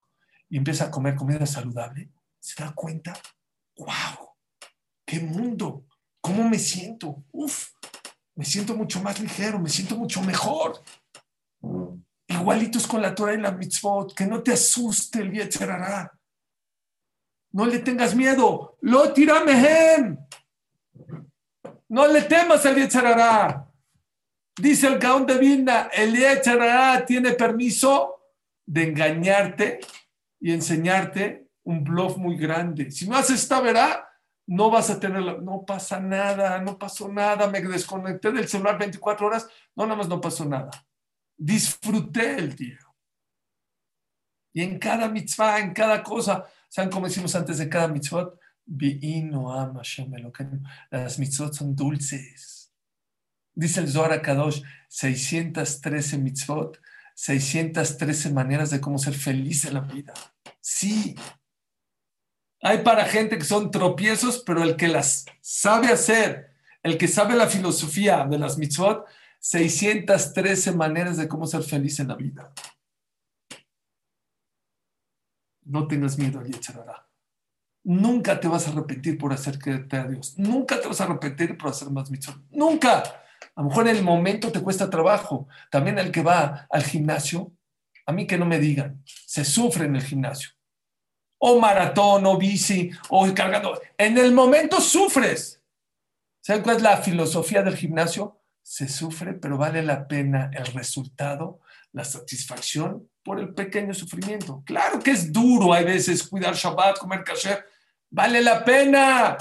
y 0.49 0.57
empieza 0.57 0.85
a 0.85 0.91
comer 0.91 1.15
comida 1.15 1.45
saludable, 1.45 2.09
se 2.39 2.63
da 2.63 2.71
cuenta, 2.73 3.13
wow, 3.77 4.29
qué 5.05 5.19
mundo, 5.19 5.85
cómo 6.21 6.47
me 6.47 6.57
siento, 6.57 7.23
uf, 7.31 7.69
me 8.35 8.45
siento 8.45 8.75
mucho 8.75 9.01
más 9.01 9.19
ligero, 9.19 9.59
me 9.59 9.69
siento 9.69 9.97
mucho 9.97 10.21
mejor. 10.21 10.81
Igualitos 12.27 12.87
con 12.87 13.01
la 13.01 13.13
Torah 13.13 13.33
y 13.33 13.37
la 13.37 13.51
mitzvot, 13.51 14.13
que 14.13 14.25
no 14.25 14.41
te 14.41 14.53
asuste 14.53 15.19
el 15.19 15.31
Yetzerará. 15.31 16.11
No 17.51 17.65
le 17.65 17.79
tengas 17.79 18.15
miedo. 18.15 18.77
Lo 18.81 19.11
tiramehem. 19.11 20.17
No 21.89 22.07
le 22.07 22.21
temas 22.21 22.65
al 22.65 22.77
Yetzerará. 22.77 23.70
Dice 24.57 24.87
el 24.87 24.99
Gaón 24.99 25.25
de 25.25 25.37
Vilna, 25.37 25.89
el 25.93 26.15
Yetzerará 26.15 27.05
tiene 27.05 27.31
permiso 27.31 28.21
de 28.65 28.83
engañarte 28.83 29.79
y 30.39 30.51
enseñarte 30.51 31.47
un 31.63 31.83
bluff 31.83 32.17
muy 32.17 32.37
grande. 32.37 32.91
Si 32.91 33.07
no 33.07 33.15
haces 33.15 33.41
esta 33.41 33.61
verá, 33.61 34.07
no 34.47 34.69
vas 34.69 34.89
a 34.89 34.99
tener, 34.99 35.41
no 35.41 35.63
pasa 35.65 35.99
nada, 35.99 36.59
no 36.59 36.77
pasó 36.77 37.07
nada, 37.07 37.47
me 37.47 37.61
desconecté 37.61 38.31
del 38.31 38.47
celular 38.47 38.77
24 38.77 39.27
horas, 39.27 39.47
no, 39.75 39.85
nada 39.85 39.95
más 39.95 40.09
no 40.09 40.19
pasó 40.19 40.43
nada. 40.45 40.71
Disfruté 41.37 42.37
el 42.37 42.55
día. 42.55 42.79
Y 44.53 44.63
en 44.63 44.77
cada 44.77 45.07
mitzvah, 45.07 45.59
en 45.59 45.73
cada 45.73 46.03
cosa, 46.03 46.45
¿saben 46.67 46.91
cómo 46.91 47.07
decimos 47.07 47.33
antes 47.35 47.57
de 47.59 47.69
cada 47.69 47.87
mitzvah? 47.87 48.33
Las 50.89 51.19
mitzvot 51.19 51.53
son 51.53 51.75
dulces. 51.75 52.60
Dice 53.53 53.81
el 53.81 53.89
Zohar 53.89 54.21
Kadosh, 54.21 54.61
613 54.89 56.17
mitzvot, 56.17 56.79
613 57.15 58.31
maneras 58.31 58.69
de 58.69 58.81
cómo 58.81 58.97
ser 58.97 59.13
feliz 59.13 59.65
en 59.65 59.75
la 59.75 59.81
vida. 59.81 60.13
Sí, 60.59 61.15
hay 62.61 62.79
para 62.83 63.05
gente 63.05 63.37
que 63.37 63.43
son 63.43 63.71
tropiezos, 63.71 64.43
pero 64.45 64.63
el 64.63 64.75
que 64.75 64.87
las 64.87 65.25
sabe 65.41 65.87
hacer, 65.87 66.53
el 66.83 66.97
que 66.97 67.07
sabe 67.07 67.35
la 67.35 67.47
filosofía 67.47 68.25
de 68.25 68.37
las 68.37 68.57
mitzvot, 68.57 69.05
613 69.39 70.71
maneras 70.73 71.17
de 71.17 71.27
cómo 71.27 71.47
ser 71.47 71.63
feliz 71.63 71.99
en 71.99 72.09
la 72.09 72.15
vida. 72.15 72.53
No 75.63 75.87
tengas 75.87 76.17
miedo 76.17 76.39
al 76.39 76.47
Yetzirah. 76.47 77.07
Nunca 77.83 78.39
te 78.39 78.47
vas 78.47 78.67
a 78.67 78.71
arrepentir 78.71 79.17
por 79.17 79.33
acercarte 79.33 79.97
a 79.97 80.07
Dios. 80.07 80.37
Nunca 80.37 80.79
te 80.79 80.87
vas 80.87 81.01
a 81.01 81.05
arrepentir 81.05 81.57
por 81.57 81.71
hacer 81.71 81.89
más 81.89 82.11
mitzvot. 82.11 82.37
Nunca. 82.51 83.20
A 83.55 83.61
lo 83.61 83.69
mejor 83.69 83.87
en 83.87 83.95
el 83.97 84.03
momento 84.03 84.51
te 84.51 84.61
cuesta 84.61 84.89
trabajo. 84.89 85.47
También 85.69 85.99
el 85.99 86.11
que 86.11 86.23
va 86.23 86.67
al 86.69 86.83
gimnasio, 86.83 87.51
a 88.05 88.11
mí 88.11 88.27
que 88.27 88.37
no 88.37 88.45
me 88.45 88.59
digan, 88.59 89.03
se 89.05 89.45
sufre 89.45 89.85
en 89.85 89.95
el 89.95 90.03
gimnasio 90.03 90.51
o 91.43 91.59
maratón, 91.59 92.25
o 92.27 92.37
bici, 92.37 92.91
o 93.09 93.27
cargando. 93.33 93.79
En 93.97 94.17
el 94.17 94.31
momento 94.31 94.79
sufres. 94.79 95.61
¿Saben 96.39 96.61
cuál 96.61 96.77
es 96.77 96.83
la 96.83 96.97
filosofía 96.97 97.63
del 97.63 97.75
gimnasio? 97.75 98.39
Se 98.61 98.87
sufre, 98.87 99.33
pero 99.33 99.57
vale 99.57 99.81
la 99.81 100.07
pena 100.07 100.51
el 100.53 100.67
resultado, 100.67 101.61
la 101.93 102.03
satisfacción 102.03 103.09
por 103.23 103.39
el 103.39 103.55
pequeño 103.55 103.93
sufrimiento. 103.93 104.61
Claro 104.65 104.99
que 104.99 105.11
es 105.11 105.33
duro 105.33 105.73
hay 105.73 105.83
veces 105.83 106.27
cuidar 106.27 106.53
Shabbat, 106.53 106.99
comer 106.99 107.23
kasher. 107.23 107.65
Vale 108.11 108.41
la 108.41 108.63
pena. 108.63 109.35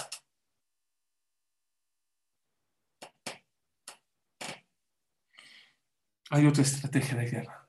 Hay 6.31 6.47
otra 6.47 6.63
estrategia 6.63 7.17
de 7.17 7.27
guerra. 7.27 7.69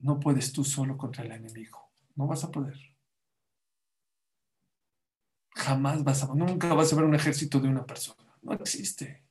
No 0.00 0.18
puedes 0.18 0.52
tú 0.52 0.64
solo 0.64 0.96
contra 0.96 1.24
el 1.24 1.32
enemigo. 1.32 1.92
No 2.16 2.26
vas 2.26 2.42
a 2.42 2.50
poder. 2.50 2.76
Jamás 5.54 6.02
vas 6.04 6.24
a, 6.24 6.34
nunca 6.34 6.74
vas 6.74 6.92
a 6.92 6.96
ver 6.96 7.04
un 7.04 7.14
ejército 7.14 7.60
de 7.60 7.68
una 7.68 7.86
persona. 7.86 8.36
No 8.42 8.52
existe. 8.54 9.24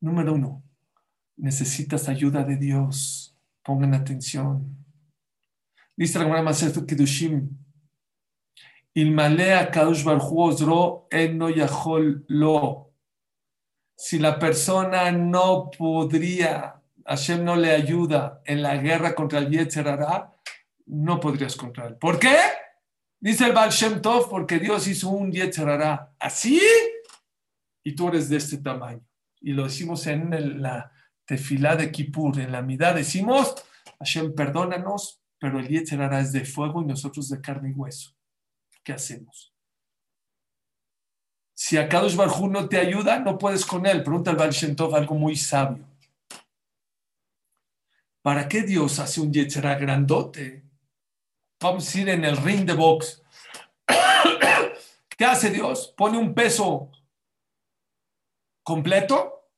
Número 0.00 0.32
uno, 0.32 0.62
necesitas 1.36 2.08
ayuda 2.08 2.42
de 2.42 2.56
Dios. 2.56 3.36
Pongan 3.62 3.94
atención. 3.94 4.84
Dice 5.94 6.18
la 6.18 6.24
Gemara 6.24 6.42
Maser 6.42 6.86
Kedushim. 6.86 7.50
Ilmalea 8.94 9.70
Yahol 11.54 12.24
Lo. 12.28 12.85
Si 13.96 14.18
la 14.18 14.38
persona 14.38 15.10
no 15.10 15.70
podría, 15.76 16.82
Hashem 17.06 17.44
no 17.44 17.56
le 17.56 17.72
ayuda 17.72 18.42
en 18.44 18.62
la 18.62 18.76
guerra 18.76 19.14
contra 19.14 19.38
el 19.38 19.50
Yetzer 19.50 19.86
no 20.86 21.18
podrías 21.18 21.56
contra 21.56 21.86
él. 21.86 21.96
¿Por 21.96 22.18
qué? 22.18 22.36
Dice 23.18 23.46
el 23.46 23.52
Baal 23.52 23.70
Shem 23.70 24.02
Tov, 24.02 24.28
porque 24.28 24.58
Dios 24.58 24.86
hizo 24.86 25.08
un 25.08 25.32
Yetzerará 25.32 26.14
así 26.18 26.60
y 27.82 27.94
tú 27.94 28.08
eres 28.08 28.28
de 28.28 28.36
este 28.36 28.58
tamaño. 28.58 29.04
Y 29.40 29.52
lo 29.52 29.64
decimos 29.64 30.06
en 30.06 30.62
la 30.62 30.92
tefilá 31.24 31.74
de 31.76 31.90
Kippur, 31.90 32.38
en 32.38 32.52
la 32.52 32.62
mitad 32.62 32.94
decimos, 32.94 33.54
Hashem, 33.98 34.34
perdónanos, 34.34 35.22
pero 35.38 35.58
el 35.58 35.68
Yetzerará 35.68 36.20
es 36.20 36.32
de 36.32 36.44
fuego 36.44 36.82
y 36.82 36.86
nosotros 36.86 37.28
de 37.28 37.40
carne 37.40 37.70
y 37.70 37.72
hueso. 37.72 38.14
¿Qué 38.84 38.92
hacemos? 38.92 39.55
Si 41.66 41.76
a 41.76 41.88
Kadosh 41.88 42.14
Barjú 42.14 42.46
no 42.46 42.68
te 42.68 42.78
ayuda, 42.78 43.18
no 43.18 43.36
puedes 43.36 43.66
con 43.66 43.86
él. 43.86 44.04
Pregunta 44.04 44.30
el 44.30 44.36
Baal 44.36 44.54
algo 44.94 45.16
muy 45.16 45.34
sabio. 45.34 45.84
¿Para 48.22 48.46
qué 48.46 48.62
Dios 48.62 49.00
hace 49.00 49.20
un 49.20 49.32
Yetzerará 49.32 49.76
grandote? 49.76 50.62
vamos 51.60 51.92
a 51.92 52.00
ir 52.00 52.08
en 52.10 52.24
el 52.24 52.36
ring 52.36 52.64
de 52.64 52.72
box. 52.72 53.20
¿Qué 55.18 55.24
hace 55.24 55.50
Dios? 55.50 55.92
Pone 55.96 56.16
un 56.16 56.32
peso 56.34 56.92
completo. 58.62 59.50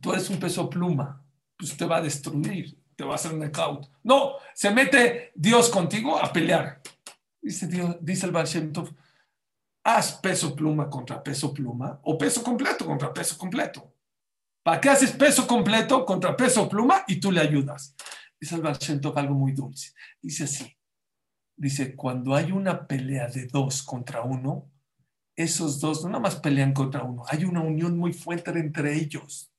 Tú 0.00 0.12
eres 0.12 0.28
un 0.30 0.40
peso 0.40 0.68
pluma. 0.68 1.24
Pues 1.56 1.76
te 1.76 1.84
va 1.84 1.98
a 1.98 2.02
destruir, 2.02 2.76
te 2.96 3.04
va 3.04 3.12
a 3.12 3.14
hacer 3.14 3.34
un 3.34 3.38
knockout. 3.38 3.88
No, 4.02 4.32
se 4.52 4.72
mete 4.72 5.30
Dios 5.36 5.70
contigo 5.70 6.18
a 6.18 6.32
pelear. 6.32 6.82
Dice, 7.40 7.68
Dios, 7.68 7.98
dice 8.00 8.26
el 8.26 8.32
Baal 8.32 8.48
haz 9.84 10.12
peso 10.20 10.54
pluma 10.54 10.88
contra 10.88 11.22
peso 11.22 11.52
pluma 11.52 11.98
o 12.02 12.16
peso 12.16 12.42
completo 12.42 12.86
contra 12.86 13.12
peso 13.12 13.36
completo. 13.38 13.94
¿Para 14.62 14.80
qué 14.80 14.90
haces 14.90 15.12
peso 15.12 15.46
completo 15.46 16.04
contra 16.04 16.36
peso 16.36 16.68
pluma 16.68 17.04
y 17.06 17.20
tú 17.20 17.32
le 17.32 17.40
ayudas? 17.40 17.94
Dice 18.40 18.54
el 18.54 18.62
Baal 18.62 18.78
algo 19.16 19.34
muy 19.34 19.52
dulce. 19.52 19.92
Dice 20.20 20.44
así, 20.44 20.76
dice, 21.56 21.96
cuando 21.96 22.34
hay 22.34 22.52
una 22.52 22.86
pelea 22.86 23.28
de 23.28 23.46
dos 23.46 23.82
contra 23.82 24.22
uno, 24.22 24.70
esos 25.34 25.80
dos 25.80 26.02
no 26.02 26.10
nada 26.10 26.20
más 26.20 26.36
pelean 26.36 26.72
contra 26.72 27.02
uno, 27.02 27.24
hay 27.28 27.44
una 27.44 27.60
unión 27.60 27.96
muy 27.96 28.12
fuerte 28.12 28.50
entre 28.50 28.94
ellos. 28.94 29.52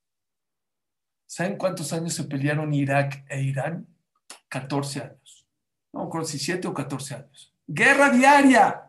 ¿Saben 1.26 1.58
cuántos 1.58 1.94
años 1.94 2.14
se 2.14 2.24
pelearon 2.24 2.74
Irak 2.74 3.26
e 3.30 3.42
Irán? 3.42 3.88
14 4.50 5.02
años. 5.02 5.48
No 5.94 6.02
me 6.02 6.06
acuerdo 6.08 6.28
si 6.28 6.40
7 6.40 6.68
o 6.68 6.74
14 6.74 7.16
años. 7.16 7.56
Guerra 7.68 8.10
diaria. 8.10 8.89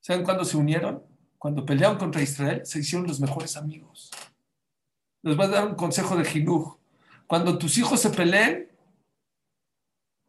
¿Saben 0.00 0.24
cuándo 0.24 0.44
se 0.44 0.56
unieron? 0.56 1.02
Cuando 1.38 1.64
pelearon 1.64 1.98
contra 1.98 2.22
Israel, 2.22 2.62
se 2.64 2.80
hicieron 2.80 3.06
los 3.06 3.20
mejores 3.20 3.56
amigos. 3.56 4.10
Les 5.22 5.36
voy 5.36 5.46
a 5.46 5.50
dar 5.50 5.66
un 5.66 5.74
consejo 5.74 6.16
de 6.16 6.24
Jinuj. 6.24 6.76
Cuando 7.26 7.58
tus 7.58 7.78
hijos 7.78 8.00
se 8.00 8.10
peleen, 8.10 8.68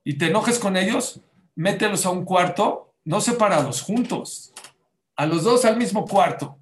y 0.04 0.18
te 0.18 0.28
enojes 0.28 0.60
con 0.60 0.78
ellos, 0.78 1.22
mételos 1.56 2.06
a 2.06 2.10
un 2.10 2.26
cuarto, 2.26 2.96
no 3.06 3.22
separados, 3.22 3.82
juntos, 3.82 4.54
a 5.16 5.26
los 5.26 5.44
dos 5.44 5.66
al 5.66 5.78
mismo 5.78 6.06
cuarto. 6.06 6.58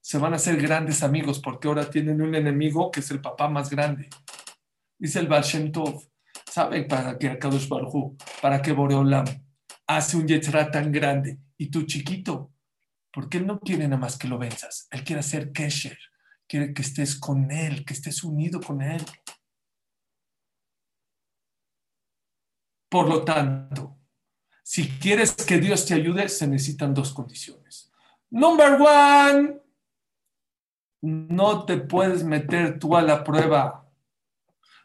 Se 0.00 0.18
van 0.18 0.32
a 0.32 0.36
hacer 0.36 0.60
grandes 0.60 1.02
amigos 1.02 1.38
porque 1.38 1.68
ahora 1.68 1.88
tienen 1.88 2.20
un 2.20 2.34
enemigo 2.34 2.90
que 2.90 3.00
es 3.00 3.10
el 3.10 3.20
papá 3.20 3.48
más 3.48 3.70
grande. 3.70 4.08
Dice 4.98 5.20
el 5.20 5.28
Baal 5.28 5.72
Tov, 5.72 6.02
¿saben 6.50 6.88
para 6.88 7.18
qué 7.18 7.28
Akadosh 7.28 7.68
Baruj 7.68 8.16
para 8.42 8.60
qué 8.60 8.72
Boreolam 8.72 9.26
hace 9.96 10.16
un 10.16 10.26
Yetzirah 10.26 10.70
tan 10.70 10.92
grande 10.92 11.38
y 11.56 11.70
tú 11.70 11.84
chiquito? 11.84 12.52
Porque 13.12 13.38
él 13.38 13.46
no 13.46 13.58
quiere 13.60 13.84
nada 13.88 14.00
más 14.00 14.16
que 14.16 14.28
lo 14.28 14.38
venzas, 14.38 14.86
él 14.90 15.04
quiere 15.04 15.20
hacer 15.20 15.52
Kesher, 15.52 15.98
quiere 16.46 16.72
que 16.72 16.82
estés 16.82 17.18
con 17.18 17.50
él, 17.50 17.84
que 17.84 17.94
estés 17.94 18.22
unido 18.22 18.60
con 18.60 18.82
él. 18.82 19.04
Por 22.88 23.08
lo 23.08 23.24
tanto, 23.24 23.98
si 24.62 24.88
quieres 24.88 25.32
que 25.34 25.58
Dios 25.58 25.86
te 25.86 25.94
ayude, 25.94 26.28
se 26.28 26.46
necesitan 26.46 26.94
dos 26.94 27.12
condiciones. 27.12 27.90
Number 28.30 28.80
one, 28.80 29.60
no 31.02 31.64
te 31.64 31.78
puedes 31.78 32.22
meter 32.24 32.78
tú 32.78 32.96
a 32.96 33.02
la 33.02 33.24
prueba. 33.24 33.88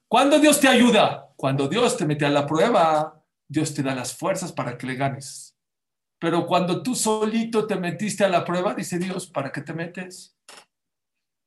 ¿Cuándo 0.08 0.40
Dios 0.40 0.60
te 0.60 0.68
ayuda? 0.68 1.34
Cuando 1.36 1.68
Dios 1.68 1.98
te 1.98 2.06
mete 2.06 2.26
a 2.26 2.30
la 2.30 2.48
prueba. 2.48 3.24
Dios 3.48 3.74
te 3.74 3.84
da 3.84 3.94
las 3.96 4.16
fuerzas 4.16 4.52
para 4.52 4.78
que 4.78 4.88
le 4.88 4.96
ganes. 4.96 5.56
Pero 6.20 6.48
cuando 6.48 6.82
tú 6.82 6.96
solito 6.96 7.68
te 7.68 7.76
metiste 7.76 8.24
a 8.24 8.30
la 8.30 8.46
prueba, 8.46 8.74
dice 8.74 8.98
Dios, 8.98 9.28
¿para 9.28 9.52
qué 9.52 9.62
te 9.62 9.74
metes? 9.74 10.38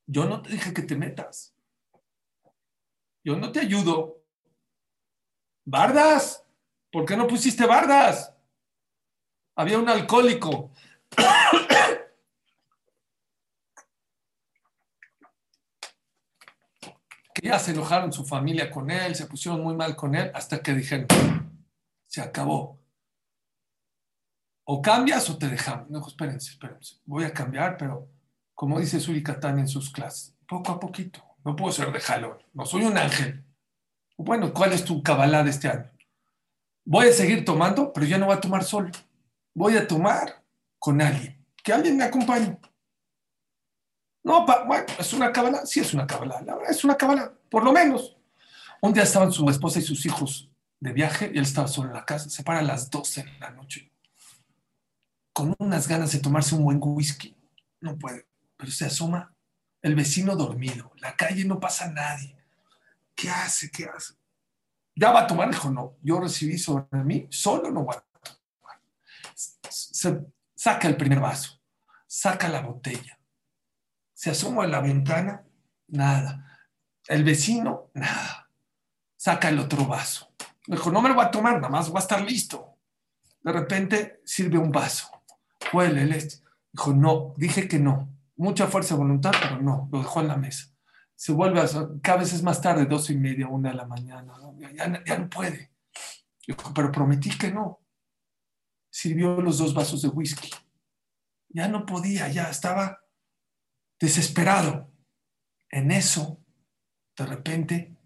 Yo 0.06 0.26
no 0.26 0.40
te 0.42 0.50
dije 0.50 0.72
que 0.72 0.82
te 0.82 0.96
metas. 0.96 1.54
Yo 3.24 3.36
no 3.36 3.50
te 3.52 3.60
ayudo. 3.60 4.22
Bardas, 5.64 6.44
¿por 6.90 7.04
qué 7.04 7.16
no 7.16 7.26
pusiste 7.26 7.66
bardas? 7.66 8.34
Había 9.56 9.78
un 9.78 9.88
alcohólico. 9.88 10.70
que 17.34 17.48
ya 17.48 17.58
se 17.58 17.72
enojaron 17.72 18.12
su 18.12 18.24
familia 18.24 18.70
con 18.70 18.90
él, 18.90 19.14
se 19.14 19.26
pusieron 19.26 19.62
muy 19.62 19.74
mal 19.74 19.94
con 19.94 20.14
él, 20.14 20.30
hasta 20.34 20.62
que 20.62 20.72
dijeron, 20.72 21.06
se 22.18 22.24
acabó. 22.24 22.80
O 24.64 24.82
cambias 24.82 25.30
o 25.30 25.38
te 25.38 25.48
dejamos. 25.48 25.88
No, 25.88 26.04
espérense, 26.06 26.50
espérense. 26.50 26.96
Voy 27.04 27.24
a 27.24 27.32
cambiar, 27.32 27.76
pero 27.76 28.08
como 28.54 28.80
dice 28.80 28.98
Suri 28.98 29.22
en 29.42 29.68
sus 29.68 29.90
clases, 29.90 30.34
poco 30.46 30.72
a 30.72 30.80
poquito. 30.80 31.22
No 31.44 31.54
puedo 31.54 31.72
ser 31.72 31.92
de 31.92 32.00
jalón. 32.00 32.38
No 32.52 32.66
soy 32.66 32.82
un 32.84 32.98
ángel. 32.98 33.44
Bueno, 34.16 34.52
¿cuál 34.52 34.72
es 34.72 34.84
tu 34.84 35.00
cabalá 35.02 35.44
de 35.44 35.50
este 35.50 35.68
año? 35.68 35.90
Voy 36.84 37.06
a 37.06 37.12
seguir 37.12 37.44
tomando, 37.44 37.92
pero 37.92 38.04
ya 38.04 38.18
no 38.18 38.26
voy 38.26 38.36
a 38.36 38.40
tomar 38.40 38.64
solo. 38.64 38.90
Voy 39.54 39.76
a 39.76 39.86
tomar 39.86 40.42
con 40.78 41.00
alguien. 41.00 41.46
Que 41.62 41.72
alguien 41.72 41.96
me 41.96 42.04
acompañe. 42.04 42.58
No, 44.24 44.44
bueno, 44.44 44.86
es 44.98 45.12
una 45.12 45.32
cabalá. 45.32 45.64
Sí, 45.64 45.80
es 45.80 45.94
una 45.94 46.06
cabalá. 46.06 46.42
La 46.42 46.56
verdad, 46.56 46.72
es 46.72 46.82
una 46.82 46.96
cabalá, 46.96 47.32
por 47.48 47.62
lo 47.62 47.72
menos. 47.72 48.16
Un 48.82 48.92
día 48.92 49.04
estaban 49.04 49.30
su 49.30 49.48
esposa 49.48 49.78
y 49.78 49.82
sus 49.82 50.04
hijos 50.04 50.48
de 50.80 50.92
viaje 50.92 51.30
y 51.32 51.38
él 51.38 51.44
estaba 51.44 51.68
solo 51.68 51.88
en 51.88 51.94
la 51.94 52.04
casa. 52.04 52.28
Se 52.28 52.42
para 52.42 52.60
a 52.60 52.62
las 52.62 52.90
12 52.90 53.24
de 53.24 53.38
la 53.38 53.50
noche. 53.50 53.92
Con 55.32 55.54
unas 55.58 55.88
ganas 55.88 56.12
de 56.12 56.20
tomarse 56.20 56.54
un 56.54 56.64
buen 56.64 56.78
whisky. 56.80 57.36
No 57.80 57.98
puede. 57.98 58.28
Pero 58.56 58.70
se 58.70 58.86
asoma 58.86 59.34
el 59.82 59.94
vecino 59.94 60.36
dormido. 60.36 60.92
La 60.96 61.14
calle 61.16 61.44
no 61.44 61.60
pasa 61.60 61.90
nadie. 61.90 62.36
¿Qué 63.14 63.30
hace? 63.30 63.70
¿Qué 63.70 63.86
hace? 63.86 64.14
¿Ya 64.94 65.12
va 65.12 65.20
a 65.20 65.26
tomar? 65.26 65.50
Dijo, 65.50 65.70
no. 65.70 65.96
Yo 66.02 66.20
recibí 66.20 66.58
sobre 66.58 67.04
mí, 67.04 67.26
solo 67.30 67.70
no 67.70 67.84
va 67.84 67.94
a 67.94 68.00
tomar. 68.00 68.80
Se, 69.34 70.20
saca 70.54 70.88
el 70.88 70.96
primer 70.96 71.20
vaso. 71.20 71.60
Saca 72.06 72.48
la 72.48 72.62
botella. 72.62 73.18
Se 74.12 74.30
asoma 74.30 74.64
a 74.64 74.68
la 74.68 74.80
ventana. 74.80 75.44
Nada. 75.88 76.60
El 77.06 77.22
vecino, 77.22 77.90
nada. 77.94 78.50
Saca 79.16 79.48
el 79.48 79.58
otro 79.58 79.86
vaso 79.86 80.27
dijo, 80.76 80.90
no 80.90 81.00
me 81.00 81.08
lo 81.08 81.14
voy 81.14 81.24
a 81.24 81.30
tomar, 81.30 81.56
nada 81.56 81.68
más 81.68 81.92
va 81.92 81.98
a 81.98 82.02
estar 82.02 82.20
listo. 82.22 82.76
De 83.40 83.52
repente 83.52 84.20
sirve 84.24 84.58
un 84.58 84.70
vaso. 84.70 85.08
Huele 85.72 86.02
el 86.02 86.12
este. 86.12 86.44
Dijo, 86.72 86.92
no, 86.92 87.34
dije 87.36 87.66
que 87.68 87.78
no. 87.78 88.08
Mucha 88.36 88.66
fuerza 88.66 88.94
de 88.94 89.00
voluntad, 89.00 89.32
pero 89.40 89.60
no, 89.60 89.88
lo 89.90 89.98
dejó 89.98 90.20
en 90.20 90.28
la 90.28 90.36
mesa. 90.36 90.72
Se 91.14 91.32
vuelve 91.32 91.60
a, 91.60 91.66
cada 92.02 92.18
vez 92.18 92.32
es 92.32 92.42
más 92.42 92.60
tarde, 92.60 92.86
dos 92.86 93.10
y 93.10 93.16
media, 93.16 93.48
una 93.48 93.70
de 93.70 93.74
la 93.74 93.86
mañana. 93.86 94.34
Ya, 94.74 95.02
ya 95.04 95.18
no 95.18 95.28
puede. 95.28 95.72
Dijo, 96.46 96.72
pero 96.74 96.92
prometí 96.92 97.36
que 97.36 97.50
no. 97.50 97.80
Sirvió 98.90 99.40
los 99.40 99.58
dos 99.58 99.74
vasos 99.74 100.02
de 100.02 100.08
whisky. 100.08 100.50
Ya 101.48 101.66
no 101.68 101.86
podía, 101.86 102.28
ya 102.28 102.50
estaba 102.50 103.00
desesperado. 103.98 104.92
En 105.70 105.90
eso, 105.90 106.40
de 107.16 107.26
repente, 107.26 107.97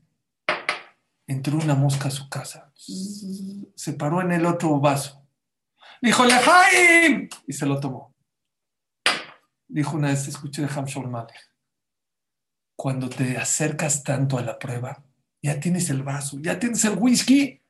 entró 1.33 1.59
una 1.59 1.75
mosca 1.75 2.09
a 2.09 2.13
su 2.13 2.29
casa. 2.29 2.73
Se 2.77 3.93
paró 3.95 4.21
en 4.21 4.33
el 4.33 4.47
otro 4.47 4.79
vaso. 4.81 5.27
Dijo, 6.01 6.25
Lejaim. 6.25 7.29
Y 7.47 7.53
se 7.53 7.67
lo 7.67 7.81
tomó. 7.81 8.15
Dijo 9.69 9.97
una 9.97 10.09
vez, 10.09 10.29
escuché 10.29 10.63
de 10.63 10.69
Hamshor 10.69 11.09
Malek. 11.09 11.51
Cuando 12.77 13.09
te 13.09 13.39
acercas 13.39 14.03
tanto 14.03 14.37
a 14.37 14.43
la 14.43 14.59
prueba, 14.59 15.05
ya 15.41 15.61
tienes 15.61 15.89
el 15.91 16.03
vaso, 16.03 16.39
ya 16.41 16.59
tienes 16.59 16.85
el 16.85 16.99
whisky. 16.99 17.63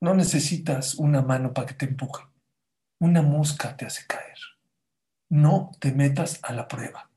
No 0.00 0.14
necesitas 0.14 0.94
una 0.94 1.22
mano 1.22 1.52
para 1.52 1.66
que 1.66 1.74
te 1.74 1.86
empuje. 1.86 2.24
Una 3.00 3.22
mosca 3.22 3.76
te 3.76 3.86
hace 3.86 4.06
caer. 4.06 4.38
No 5.28 5.72
te 5.80 5.92
metas 5.92 6.40
a 6.42 6.52
la 6.52 6.68
prueba. 6.68 7.10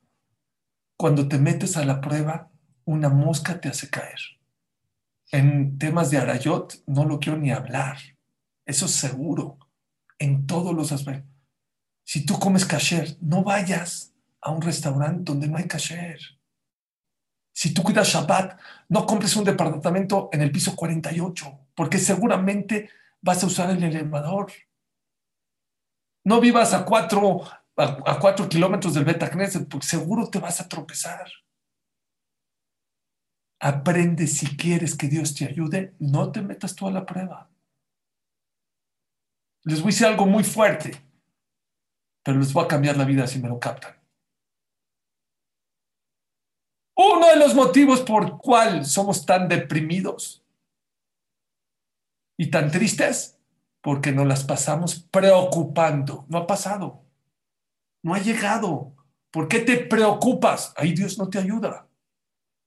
Cuando 0.98 1.28
te 1.28 1.38
metes 1.38 1.78
a 1.78 1.86
la 1.86 2.02
prueba, 2.02 2.52
una 2.86 3.10
mosca 3.10 3.62
te 3.62 3.70
hace 3.70 3.90
caer. 3.90 4.20
En 5.32 5.78
temas 5.78 6.12
de 6.12 6.18
Arayot 6.18 6.84
no 6.88 7.06
lo 7.06 7.20
quiero 7.20 7.38
ni 7.38 7.52
hablar. 7.52 7.98
Eso 8.66 8.86
es 8.86 8.92
seguro. 8.92 9.58
En 10.20 10.46
todos 10.46 10.76
los 10.76 10.92
aspectos. 10.92 11.32
Si 12.04 12.26
tú 12.26 12.38
comes 12.38 12.66
kasher, 12.66 13.18
no 13.22 13.44
vayas 13.44 14.14
a 14.42 14.52
un 14.52 14.62
restaurante 14.62 15.32
donde 15.32 15.48
no 15.48 15.58
hay 15.58 15.68
kasher. 15.68 16.20
Si 17.54 17.74
tú 17.74 17.84
cuidas 17.84 18.08
Shabbat, 18.08 18.60
no 18.90 19.06
compres 19.06 19.36
un 19.36 19.44
departamento 19.44 20.30
en 20.32 20.42
el 20.42 20.52
piso 20.52 20.76
48, 20.76 21.60
porque 21.76 21.98
seguramente 21.98 22.90
vas 23.22 23.44
a 23.44 23.48
usar 23.48 23.70
el 23.70 23.84
elevador. 23.84 24.52
No 26.24 26.40
vivas 26.40 26.74
a 26.74 26.86
cuatro, 26.86 27.44
a, 27.76 28.20
cuatro 28.20 28.48
kilómetros 28.48 28.94
del 28.94 29.06
Beta 29.06 29.30
Knesset, 29.30 29.68
porque 29.68 29.88
seguro 29.88 30.30
te 30.30 30.40
vas 30.40 30.62
a 30.62 30.68
tropezar. 30.68 31.30
Aprende 33.64 34.26
si 34.26 34.58
quieres 34.58 34.96
que 34.96 35.08
Dios 35.08 35.36
te 35.36 35.46
ayude, 35.46 35.94
no 36.00 36.32
te 36.32 36.42
metas 36.42 36.76
tú 36.76 36.88
a 36.88 36.92
la 36.92 37.06
prueba. 37.06 37.48
Les 39.64 39.80
voy 39.82 39.90
a 39.90 39.94
decir 39.94 40.08
algo 40.08 40.26
muy 40.26 40.44
fuerte, 40.44 41.00
pero 42.24 42.40
les 42.40 42.52
voy 42.52 42.66
a 42.66 42.68
cambiar 42.68 42.98
la 42.98 43.06
vida 43.06 43.28
si 43.28 43.38
me 43.38 43.48
lo 43.48 43.60
captan. 43.60 43.96
Uno 46.96 47.28
de 47.28 47.36
los 47.36 47.54
motivos 47.54 48.02
por 48.02 48.40
cual 48.40 48.84
somos 48.84 49.28
tan 49.28 49.48
deprimidos 49.48 50.44
y 52.36 52.50
tan 52.50 52.72
tristes, 52.72 53.40
porque 53.82 54.12
nos 54.12 54.26
las 54.26 54.44
pasamos 54.44 55.00
preocupando. 55.12 56.26
No 56.30 56.40
ha 56.40 56.48
pasado. 56.48 57.04
No 58.04 58.16
ha 58.16 58.20
llegado. 58.20 58.96
¿Por 59.30 59.48
qué 59.48 59.60
te 59.60 59.78
preocupas? 59.78 60.74
Ahí 60.76 60.94
Dios 60.94 61.20
no 61.20 61.30
te 61.30 61.38
ayuda. 61.38 61.88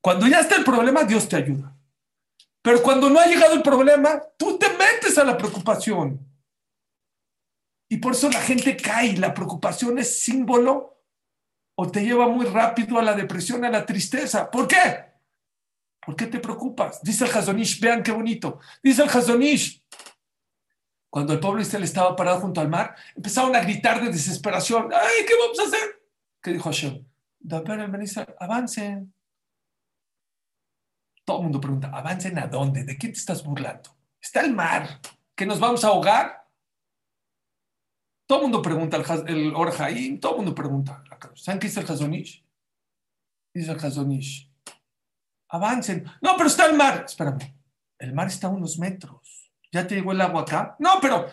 Cuando 0.05 0.27
ya 0.27 0.41
está 0.41 0.57
el 0.57 0.65
problema, 0.65 1.05
Dios 1.05 1.27
te 1.27 1.37
ayuda. 1.37 1.75
Pero 2.61 2.83
cuando 2.83 3.09
no 3.09 3.19
ha 3.19 3.27
llegado 3.27 3.55
el 3.55 3.63
problema, 3.63 4.21
tú 4.37 4.59
te 4.59 4.69
metes 4.69 5.17
a 5.17 5.25
la 5.25 5.35
preocupación. 5.35 6.21
Y 7.89 7.97
por 7.97 8.13
eso 8.13 8.29
la 8.29 8.43
gente 8.43 8.77
cae. 8.77 9.17
La 9.17 9.33
preocupación 9.33 9.99
es 9.99 10.21
símbolo 10.21 11.03
o 11.75 11.91
te 11.91 12.05
lleva 12.05 12.29
muy 12.29 12.45
rápido 12.45 12.99
a 12.99 13.03
la 13.03 13.15
depresión, 13.15 13.65
a 13.65 13.71
la 13.71 13.87
tristeza. 13.87 14.51
¿Por 14.51 14.69
qué? 14.69 15.07
¿Por 16.05 16.15
qué 16.15 16.27
te 16.27 16.39
preocupas? 16.39 17.03
Dice 17.03 17.25
el 17.25 17.35
Hazonish, 17.35 17.81
vean 17.81 18.03
qué 18.03 18.13
bonito. 18.13 18.61
Dice 18.83 19.05
el 19.05 19.09
Hazonish, 19.09 19.83
cuando 21.09 21.33
el 21.33 21.41
pueblo 21.41 21.63
Israel 21.63 21.85
estaba 21.85 22.15
parado 22.15 22.41
junto 22.41 22.61
al 22.61 22.69
mar, 22.69 22.95
empezaron 23.17 23.57
a 23.57 23.61
gritar 23.61 24.03
de 24.05 24.13
desesperación. 24.13 24.93
¡Ay, 24.93 25.25
qué 25.27 25.33
vamos 25.41 25.59
a 25.61 25.63
hacer! 25.63 26.03
¿Qué 26.43 26.53
dijo 26.53 26.65
Hashem? 26.65 27.07
Avancen. 28.39 29.14
Todo 31.25 31.39
el 31.39 31.43
mundo 31.45 31.61
pregunta, 31.61 31.91
¿avancen 31.93 32.39
a 32.39 32.47
dónde? 32.47 32.85
¿De 32.85 32.99
quién 32.99 33.13
te 33.13 33.19
estás 33.19 33.43
burlando? 33.43 33.97
Está 34.21 34.43
el 34.43 34.53
mar, 34.53 35.01
¿que 35.35 35.47
nos 35.47 35.59
vamos 35.59 35.85
a 35.85 35.89
ahogar? 35.89 36.47
Todo 38.27 38.39
el 38.39 38.43
mundo 38.45 38.63
pregunta, 38.63 38.97
el, 38.97 39.05
el 39.29 40.21
todo 40.21 40.33
el 40.33 40.37
mundo 40.37 40.55
pregunta. 40.55 41.03
¿Saben 41.35 41.59
qué 41.59 41.67
dice 41.67 41.81
el 41.81 41.91
Hazonish? 41.91 42.45
Dice 43.55 43.73
el 43.73 43.79
Hazonish, 43.79 44.51
avancen. 45.49 46.05
No, 46.21 46.37
pero 46.37 46.49
está 46.49 46.67
el 46.67 46.77
mar. 46.77 47.05
Espérame, 47.07 47.55
el 47.99 48.13
mar 48.13 48.27
está 48.27 48.49
a 48.49 48.51
unos 48.51 48.79
metros. 48.79 49.53
¿Ya 49.73 49.87
te 49.87 49.95
llegó 49.95 50.13
el 50.13 50.21
agua 50.21 50.43
acá? 50.43 50.77
No, 50.79 50.99
pero 51.01 51.27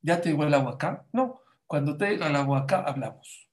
¿ya 0.00 0.20
te 0.20 0.30
llegó 0.30 0.44
el 0.44 0.54
agua 0.54 0.72
acá? 0.72 1.06
No, 1.12 1.40
cuando 1.66 1.96
te 1.96 2.10
llega 2.10 2.26
el 2.26 2.36
agua 2.36 2.60
acá, 2.60 2.82
hablamos. 2.86 3.48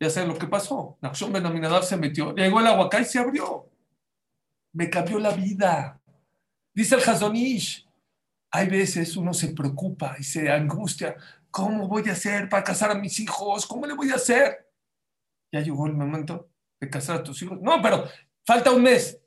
Ya 0.00 0.10
sé 0.10 0.26
lo 0.26 0.36
que 0.36 0.46
pasó. 0.46 0.98
La 1.00 1.08
acción 1.08 1.32
denominador 1.32 1.84
se 1.84 1.96
metió, 1.96 2.34
llegó 2.34 2.60
el 2.60 2.66
agua 2.66 2.86
acá 2.86 3.00
y 3.00 3.04
se 3.04 3.18
abrió 3.18 3.73
me 4.74 4.90
cambió 4.90 5.18
la 5.18 5.30
vida. 5.30 6.00
Dice 6.74 6.96
el 6.96 7.08
Hazonish, 7.08 7.88
hay 8.50 8.68
veces 8.68 9.16
uno 9.16 9.32
se 9.32 9.48
preocupa 9.48 10.16
y 10.18 10.24
se 10.24 10.50
angustia, 10.50 11.16
¿cómo 11.50 11.88
voy 11.88 12.08
a 12.08 12.12
hacer 12.12 12.48
para 12.48 12.64
casar 12.64 12.90
a 12.90 12.96
mis 12.96 13.18
hijos? 13.20 13.66
¿Cómo 13.66 13.86
le 13.86 13.94
voy 13.94 14.10
a 14.10 14.16
hacer? 14.16 14.68
Ya 15.52 15.60
llegó 15.60 15.86
el 15.86 15.94
momento 15.94 16.50
de 16.80 16.90
casar 16.90 17.16
a 17.16 17.22
tus 17.22 17.40
hijos. 17.42 17.60
No, 17.62 17.80
pero 17.80 18.04
falta 18.44 18.72
un 18.72 18.82
mes. 18.82 19.18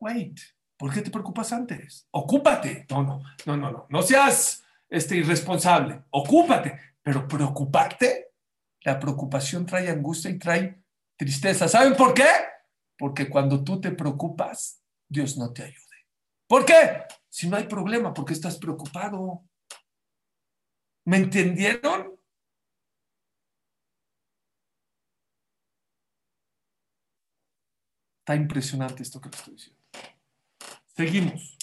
Wait, 0.00 0.40
¿por 0.76 0.92
qué 0.92 1.00
te 1.00 1.10
preocupas 1.10 1.52
antes? 1.52 2.06
Ocúpate. 2.10 2.86
No, 2.90 3.02
no, 3.04 3.22
no, 3.46 3.56
no, 3.56 3.70
no. 3.70 3.86
No 3.88 4.02
seas 4.02 4.64
este, 4.88 5.16
irresponsable. 5.16 6.02
Ocúpate. 6.10 6.78
Pero 7.00 7.28
preocuparte, 7.28 8.32
la 8.80 8.98
preocupación 8.98 9.66
trae 9.66 9.88
angustia 9.88 10.30
y 10.30 10.38
trae 10.38 10.82
tristeza. 11.16 11.68
¿Saben 11.68 11.94
por 11.94 12.12
qué? 12.14 12.26
Porque 12.98 13.28
cuando 13.28 13.62
tú 13.64 13.80
te 13.80 13.90
preocupas, 13.90 14.82
Dios 15.08 15.36
no 15.36 15.52
te 15.52 15.64
ayude. 15.64 16.06
¿Por 16.46 16.64
qué? 16.64 17.02
Si 17.28 17.48
no 17.48 17.56
hay 17.56 17.64
problema, 17.64 18.14
¿por 18.14 18.24
qué 18.24 18.32
estás 18.32 18.58
preocupado? 18.58 19.44
¿Me 21.06 21.18
entendieron? 21.18 22.14
Está 28.20 28.36
impresionante 28.36 29.02
esto 29.02 29.20
que 29.20 29.28
le 29.28 29.36
estoy 29.36 29.54
diciendo. 29.54 29.82
Seguimos. 30.86 31.58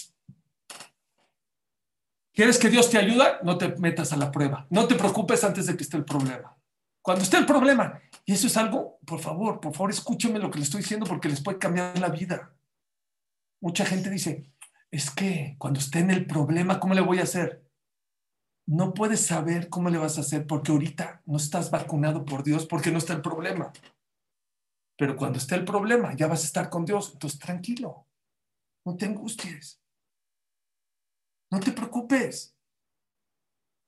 ¿Quieres 2.32 2.58
que 2.58 2.68
Dios 2.68 2.88
te 2.88 2.98
ayude? 2.98 3.24
No 3.42 3.58
te 3.58 3.68
metas 3.76 4.12
a 4.12 4.16
la 4.16 4.30
prueba. 4.30 4.66
No 4.70 4.86
te 4.86 4.94
preocupes 4.94 5.42
antes 5.44 5.66
de 5.66 5.76
que 5.76 5.82
esté 5.82 5.96
el 5.96 6.04
problema. 6.04 6.56
Cuando 7.02 7.24
esté 7.24 7.36
el 7.36 7.46
problema, 7.46 8.00
y 8.24 8.32
eso 8.32 8.46
es 8.46 8.56
algo, 8.56 8.98
por 9.04 9.20
favor, 9.20 9.60
por 9.60 9.74
favor, 9.74 9.90
escúchenme 9.90 10.38
lo 10.38 10.50
que 10.50 10.60
les 10.60 10.68
estoy 10.68 10.82
diciendo 10.82 11.04
porque 11.06 11.28
les 11.28 11.42
puede 11.42 11.58
cambiar 11.58 11.98
la 11.98 12.08
vida. 12.08 12.54
Mucha 13.60 13.84
gente 13.84 14.08
dice, 14.08 14.52
es 14.90 15.10
que 15.10 15.56
cuando 15.58 15.80
esté 15.80 15.98
en 15.98 16.10
el 16.10 16.26
problema, 16.26 16.78
¿cómo 16.78 16.94
le 16.94 17.00
voy 17.00 17.18
a 17.18 17.24
hacer? 17.24 17.68
No 18.66 18.94
puedes 18.94 19.26
saber 19.26 19.68
cómo 19.68 19.90
le 19.90 19.98
vas 19.98 20.18
a 20.18 20.20
hacer 20.20 20.46
porque 20.46 20.70
ahorita 20.70 21.22
no 21.26 21.36
estás 21.36 21.70
vacunado 21.70 22.24
por 22.24 22.44
Dios 22.44 22.66
porque 22.66 22.92
no 22.92 22.98
está 22.98 23.14
el 23.14 23.22
problema. 23.22 23.72
Pero 24.96 25.16
cuando 25.16 25.38
esté 25.38 25.56
el 25.56 25.64
problema, 25.64 26.14
ya 26.14 26.28
vas 26.28 26.42
a 26.42 26.46
estar 26.46 26.70
con 26.70 26.84
Dios. 26.84 27.10
Entonces, 27.12 27.40
tranquilo. 27.40 28.06
No 28.84 28.96
te 28.96 29.06
angusties. 29.06 29.82
No 31.50 31.58
te 31.58 31.72
preocupes. 31.72 32.56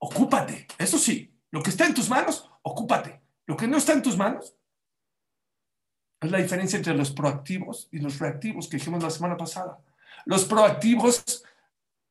Ocúpate. 0.01 0.67
Eso 0.77 0.97
sí, 0.97 1.33
lo 1.51 1.63
que 1.63 1.69
está 1.69 1.85
en 1.85 1.93
tus 1.93 2.09
manos, 2.09 2.49
ocúpate. 2.65 3.21
Lo 3.45 3.55
que 3.55 3.67
no 3.67 3.77
está 3.77 3.93
en 3.93 4.01
tus 4.01 4.17
manos 4.17 4.55
es 6.19 6.31
la 6.31 6.39
diferencia 6.39 6.77
entre 6.77 6.95
los 6.95 7.11
proactivos 7.11 7.87
y 7.91 7.99
los 7.99 8.19
reactivos 8.19 8.67
que 8.67 8.77
dijimos 8.77 9.03
la 9.03 9.09
semana 9.09 9.37
pasada. 9.37 9.79
Los 10.25 10.45
proactivos, 10.45 11.43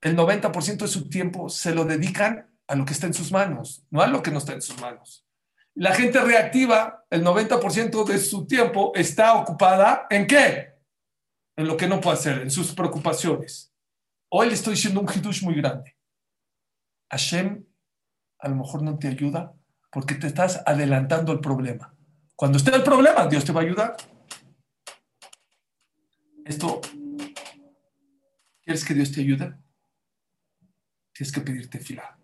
el 0.00 0.16
90% 0.16 0.78
de 0.78 0.88
su 0.88 1.09
tiempo 1.09 1.48
se 1.48 1.74
lo 1.74 1.84
dedican 1.84 2.48
a 2.68 2.76
lo 2.76 2.84
que 2.84 2.92
está 2.92 3.07
en 3.07 3.14
sus 3.14 3.32
manos, 3.32 3.84
no 3.90 4.00
a 4.00 4.07
lo 4.07 4.22
que 4.22 4.30
no 4.30 4.38
está 4.38 4.52
en 4.52 4.62
sus 4.62 4.80
manos. 4.80 5.26
La 5.74 5.92
gente 5.92 6.20
reactiva, 6.20 7.05
el 7.11 7.24
90% 7.24 8.05
de 8.05 8.18
su 8.18 8.46
tiempo 8.46 8.92
está 8.94 9.34
ocupada 9.34 10.07
en 10.09 10.26
qué? 10.26 10.74
En 11.57 11.66
lo 11.66 11.76
que 11.76 11.88
no 11.88 12.00
puede 12.00 12.16
hacer, 12.16 12.42
en 12.42 12.50
sus 12.50 12.72
preocupaciones. 12.72 13.74
Hoy 14.30 14.48
le 14.48 14.55
estoy 14.55 14.74
diciendo 14.74 15.00
un 15.00 15.09
hidush 15.09 15.42
muy 15.42 15.55
grande. 15.57 15.96
Hashem 17.11 17.64
a 18.38 18.48
lo 18.48 18.57
mejor 18.57 18.82
no 18.82 18.98
te 18.98 19.09
ayuda 19.09 19.55
porque 19.95 20.16
te 20.16 20.26
estás 20.26 20.61
adelantando 20.66 21.30
el 21.32 21.38
problema. 21.38 21.95
Cuando 22.34 22.59
esté 22.59 22.74
el 22.74 22.82
problema, 22.82 23.28
Dios 23.28 23.45
te 23.45 23.53
va 23.53 23.61
a 23.61 23.64
ayudar. 23.64 23.97
Esto, 26.45 26.80
¿quieres 28.61 28.84
que 28.84 28.92
Dios 28.92 29.12
te 29.12 29.20
ayude? 29.20 29.55
Tienes 31.12 31.32
que 31.32 31.40
pedirte 31.42 31.78
fila. 31.78 32.18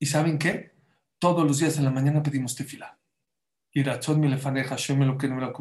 ¿Y 0.00 0.06
saben 0.06 0.40
qué? 0.40 0.74
Todos 1.20 1.46
los 1.46 1.60
días 1.60 1.78
en 1.78 1.84
la 1.84 1.92
mañana 1.92 2.20
pedimos 2.20 2.56
tefila. 2.56 2.98
Y 3.70 3.84
razón 3.84 4.18
mi 4.18 4.26
lefaneja, 4.26 4.70
Hashem 4.70 5.04
lo 5.04 5.16
que 5.16 5.28
no 5.28 5.36
me 5.36 5.42
lo 5.42 5.54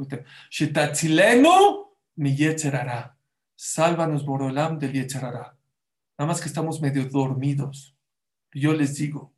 Shetatzilenu 0.50 1.86
mi 2.16 2.36
yetzerara. 2.36 3.16
Sálvanos, 3.56 4.26
Borolam, 4.26 4.80
del 4.80 4.94
yetzerara. 4.94 5.56
Nada 6.18 6.28
más 6.28 6.42
que 6.42 6.48
estamos 6.48 6.82
medio 6.82 7.06
dormidos. 7.06 7.96
Yo 8.52 8.74
les 8.74 8.96
digo, 8.96 9.35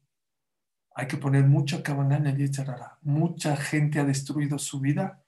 hay 0.99 1.07
que 1.07 1.17
poner 1.17 1.45
mucha 1.45 1.83
cabana 1.83 2.17
en 2.17 2.25
el 2.25 2.37
yetzerara. 2.37 2.97
Mucha 3.03 3.55
gente 3.55 3.99
ha 3.99 4.03
destruido 4.03 4.57
su 4.57 4.79
vida 4.79 5.23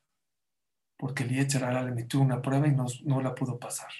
porque 0.97 1.21
el 1.21 1.29
yetzerara 1.29 1.83
le 1.83 1.91
metió 1.91 2.19
una 2.19 2.41
prueba 2.41 2.67
y 2.67 2.71
no, 2.71 2.87
no 3.05 3.21
la 3.21 3.35
pudo 3.35 3.59
pasar. 3.59 3.91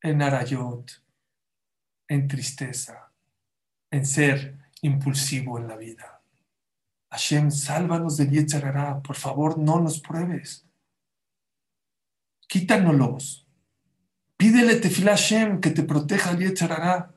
En 0.00 0.22
arayot, 0.22 1.02
en 2.06 2.28
tristeza, 2.28 3.10
en 3.90 4.06
ser 4.06 4.56
impulsivo 4.82 5.58
en 5.58 5.66
la 5.66 5.76
vida. 5.76 6.22
Hashem, 7.10 7.50
sálvanos 7.50 8.16
del 8.16 8.30
Yetzerará, 8.30 9.02
por 9.02 9.16
favor, 9.16 9.58
no 9.58 9.80
nos 9.80 9.98
pruebes. 9.98 10.64
Quítanoslos. 12.46 13.48
Pídele 14.36 14.76
tefilá 14.76 15.12
Hashem 15.12 15.60
que 15.60 15.70
te 15.70 15.82
proteja 15.82 16.30
el 16.30 16.38
Yetzerará. 16.38 17.13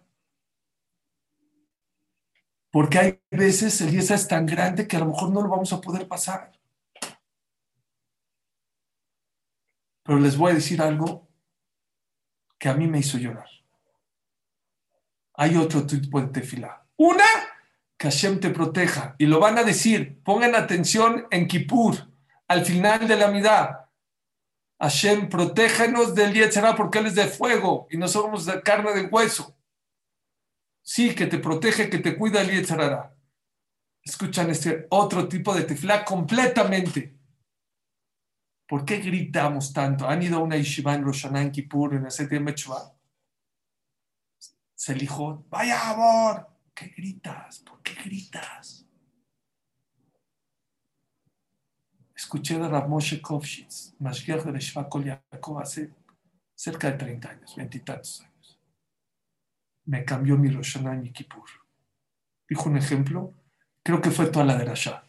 Porque 2.78 3.00
hay 3.00 3.20
veces 3.32 3.82
el 3.82 3.90
Yetzerará 3.90 4.22
es 4.22 4.28
tan 4.28 4.46
grande 4.46 4.88
que 4.88 4.98
a 4.98 5.00
lo 5.00 5.08
mejor 5.08 5.32
no 5.32 5.42
lo 5.42 5.50
vamos 5.50 5.74
a 5.74 5.82
poder 5.82 6.08
pasar. 6.08 6.52
Pero 10.04 10.20
les 10.20 10.38
voy 10.38 10.52
a 10.52 10.54
decir 10.54 10.80
algo 10.80 11.28
que 12.60 12.70
a 12.70 12.76
mí 12.76 12.86
me 12.86 13.00
hizo 13.00 13.18
llorar. 13.18 13.50
Hay 15.34 15.58
otro 15.58 15.88
tipo 15.88 16.22
de 16.22 16.28
tefilá. 16.28 16.86
Una 16.98 17.26
que 17.98 18.12
Hashem 18.12 18.40
te 18.40 18.52
proteja. 18.52 19.16
Y 19.18 19.26
lo 19.26 19.40
van 19.40 19.58
a 19.58 19.64
decir, 19.64 20.22
pongan 20.22 20.54
atención 20.54 21.26
en 21.32 21.48
Kippur, 21.48 21.96
al 22.48 22.64
final 22.64 23.08
de 23.08 23.16
la 23.16 23.30
mitad. 23.30 23.70
Hashem, 24.80 25.30
protégenos 25.30 26.14
del 26.14 26.32
Yetzirah 26.32 26.76
porque 26.76 27.00
Él 27.00 27.08
es 27.08 27.16
de 27.16 27.26
fuego 27.26 27.88
y 27.90 27.98
no 27.98 28.08
somos 28.08 28.46
de 28.46 28.62
carne 28.62 28.94
de 28.94 29.08
hueso. 29.08 29.57
Sí, 30.88 31.14
que 31.14 31.26
te 31.28 31.38
protege, 31.40 31.90
que 31.90 31.98
te 31.98 32.18
cuida 32.18 32.40
el 32.40 32.50
Yetzirah. 32.50 33.14
Escuchan 34.02 34.50
este 34.50 34.88
otro 34.90 35.28
tipo 35.28 35.54
de 35.54 35.64
tefla 35.64 36.06
completamente. 36.06 37.14
¿Por 38.66 38.86
qué 38.86 39.00
gritamos 39.00 39.74
tanto? 39.74 40.08
¿Han 40.08 40.24
ido 40.24 40.38
a 40.38 40.42
una 40.42 40.56
yeshiva 40.56 40.96
en 40.96 41.04
Rosh 41.04 41.26
en 41.26 41.52
Kippur, 41.52 41.96
en 41.96 42.06
el 42.06 42.12
Se 42.12 42.26
vaya 45.50 45.90
amor, 45.90 46.48
qué 46.74 46.88
gritas? 46.96 47.60
¿Por 47.60 47.82
qué 47.82 47.94
gritas? 48.06 48.86
Escuché 52.16 52.58
de 52.58 52.70
Rav 52.70 52.88
Moshe 52.88 53.22
Kovshitz, 53.22 53.94
de 54.00 54.60
Shvakol 54.62 55.04
Yaakov, 55.04 55.60
hace 55.60 55.94
cerca 56.56 56.92
de 56.92 56.98
30 56.98 57.30
años, 57.30 57.56
veintitantos 57.58 58.22
años. 58.22 58.27
Me 59.88 60.06
cambió 60.06 60.38
mi 60.38 60.50
Rosh 60.50 60.78
y 60.78 60.82
mi 60.82 61.12
Kippur. 61.12 61.50
Dijo 62.48 62.70
un 62.70 62.78
ejemplo, 62.78 63.34
creo 63.84 64.02
que 64.02 64.12
fue 64.12 64.28
toda 64.28 64.46
la 64.46 64.56
de 64.56 64.64
Rasha. 64.64 65.04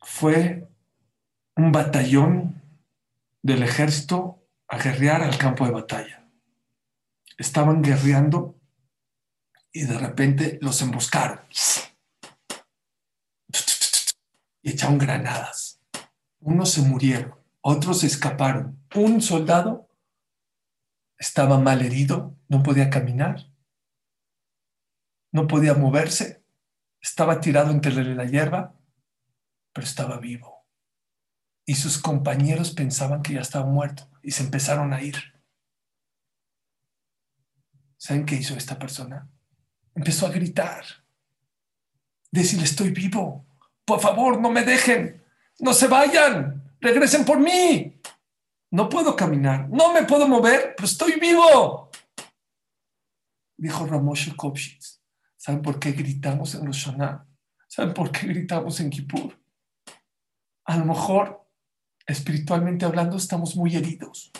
Fue 0.00 0.66
un 1.56 1.72
batallón 1.72 2.62
del 3.42 3.62
ejército 3.64 4.42
a 4.68 4.78
guerrear 4.78 5.22
al 5.22 5.36
campo 5.36 5.66
de 5.66 5.72
batalla 5.72 6.22
estaban 7.42 7.82
guerreando 7.82 8.54
y 9.72 9.84
de 9.84 9.98
repente 9.98 10.58
los 10.60 10.80
emboscaron. 10.82 11.40
Y 14.62 14.70
echaron 14.70 14.98
granadas. 14.98 15.80
Unos 16.40 16.70
se 16.70 16.82
murieron, 16.82 17.34
otros 17.60 18.00
se 18.00 18.06
escaparon. 18.06 18.78
Un 18.94 19.20
soldado 19.20 19.88
estaba 21.22 21.56
mal 21.56 21.82
herido, 21.82 22.36
no 22.48 22.64
podía 22.64 22.90
caminar, 22.90 23.46
no 25.30 25.46
podía 25.46 25.72
moverse, 25.74 26.42
estaba 27.00 27.40
tirado 27.40 27.70
entre 27.70 27.92
la 27.92 28.24
hierba, 28.24 28.74
pero 29.72 29.86
estaba 29.86 30.18
vivo. 30.18 30.66
Y 31.64 31.76
sus 31.76 31.98
compañeros 31.98 32.72
pensaban 32.72 33.22
que 33.22 33.34
ya 33.34 33.40
estaba 33.40 33.66
muerto 33.66 34.10
y 34.20 34.32
se 34.32 34.42
empezaron 34.42 34.92
a 34.92 35.00
ir. 35.00 35.14
¿Saben 37.96 38.26
qué 38.26 38.34
hizo 38.34 38.56
esta 38.56 38.76
persona? 38.76 39.30
Empezó 39.94 40.26
a 40.26 40.30
gritar. 40.30 40.84
Decirle, 42.32 42.64
estoy 42.64 42.90
vivo. 42.90 43.46
Por 43.84 44.00
favor, 44.00 44.40
no 44.40 44.50
me 44.50 44.64
dejen. 44.64 45.22
No 45.60 45.72
se 45.72 45.86
vayan. 45.86 46.68
Regresen 46.80 47.24
por 47.24 47.38
mí. 47.38 47.91
No 48.72 48.88
puedo 48.88 49.14
caminar. 49.14 49.68
No 49.68 49.92
me 49.92 50.04
puedo 50.04 50.26
mover, 50.26 50.74
pero 50.74 50.86
estoy 50.86 51.20
vivo. 51.20 51.90
Dijo 53.56 53.86
Ramoshe 53.86 54.34
Kopshitz. 54.34 55.02
¿Saben 55.36 55.60
por 55.60 55.78
qué 55.78 55.92
gritamos 55.92 56.54
en 56.54 56.66
Rosh 56.66 56.88
¿Saben 57.68 57.94
por 57.94 58.10
qué 58.10 58.26
gritamos 58.28 58.80
en 58.80 58.90
Kippur? 58.90 59.38
A 60.64 60.76
lo 60.78 60.86
mejor, 60.86 61.46
espiritualmente 62.06 62.86
hablando, 62.86 63.16
estamos 63.16 63.56
muy 63.56 63.76
heridos. 63.76 64.32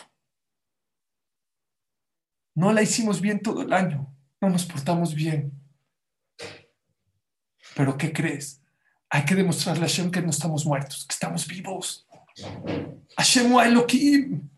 No 2.55 2.71
la 2.71 2.81
hicimos 2.81 3.21
bien 3.21 3.39
todo 3.41 3.61
el 3.61 3.73
año, 3.73 4.15
no 4.41 4.49
nos 4.49 4.65
portamos 4.65 5.13
bien. 5.13 5.51
Pero 7.75 7.97
¿qué 7.97 8.13
crees? 8.13 8.63
Hay 9.09 9.25
que 9.25 9.35
demostrarle 9.35 9.85
a 9.85 9.87
Hashem 9.87 10.09
que 10.09 10.21
no 10.21 10.29
estamos 10.29 10.65
muertos, 10.65 11.05
que 11.05 11.13
estamos 11.13 11.47
vivos. 11.47 12.07
Hashem 13.17 13.59
Elohim. 13.59 14.49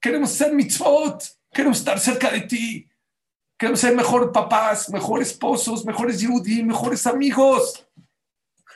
Queremos 0.00 0.30
ser 0.30 0.52
mitzvot, 0.52 1.22
queremos 1.52 1.78
estar 1.78 1.98
cerca 1.98 2.30
de 2.30 2.42
ti. 2.42 2.88
Queremos 3.58 3.80
ser 3.80 3.94
mejores 3.94 4.30
papás, 4.32 4.88
mejores 4.90 5.28
esposos, 5.28 5.84
mejores 5.84 6.20
yudí, 6.20 6.62
mejores 6.64 7.06
amigos. 7.06 7.86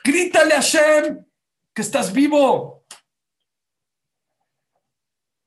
Grítale 0.03 0.53
a 0.53 0.61
Hashem 0.61 1.25
que 1.73 1.81
estás 1.81 2.13
vivo. 2.13 2.85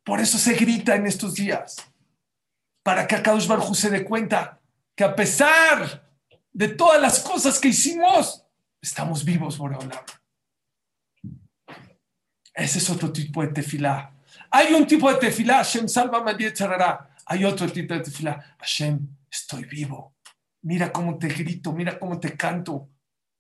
Por 0.05 0.21
eso 0.21 0.37
se 0.37 0.55
grita 0.55 0.95
en 0.95 1.07
estos 1.07 1.35
días. 1.35 1.77
Para 2.83 3.07
que 3.07 3.15
Akadosh 3.15 3.47
Baruj 3.47 3.75
se 3.75 3.91
dé 3.91 4.05
cuenta 4.05 4.61
que 4.95 5.05
a 5.05 5.17
pesar 5.17 6.07
de 6.53 6.69
todas 6.69 7.01
las 7.01 7.21
cosas 7.21 7.59
que 7.59 7.69
hicimos, 7.69 8.45
estamos 8.83 9.25
vivos 9.25 9.59
hablar. 9.59 10.05
Ese 12.55 12.79
es 12.79 12.91
otro 12.91 13.13
tipo 13.13 13.43
de 13.43 13.49
tefilá. 13.49 14.13
Hay 14.51 14.73
un 14.75 14.87
tipo 14.87 15.11
de 15.11 15.19
tefilá, 15.19 15.59
Hashem, 15.59 15.89
sálvame 15.89 16.37
Hay 17.27 17.45
otro 17.45 17.71
tipo 17.71 17.95
de 17.95 18.01
tefilá, 18.01 18.57
Hashem, 18.59 18.99
estoy 19.31 19.65
vivo. 19.65 20.15
Mira 20.63 20.93
cómo 20.93 21.19
te 21.19 21.29
grito, 21.29 21.73
mira 21.73 21.99
cómo 21.99 22.19
te 22.19 22.37
canto. 22.37 22.89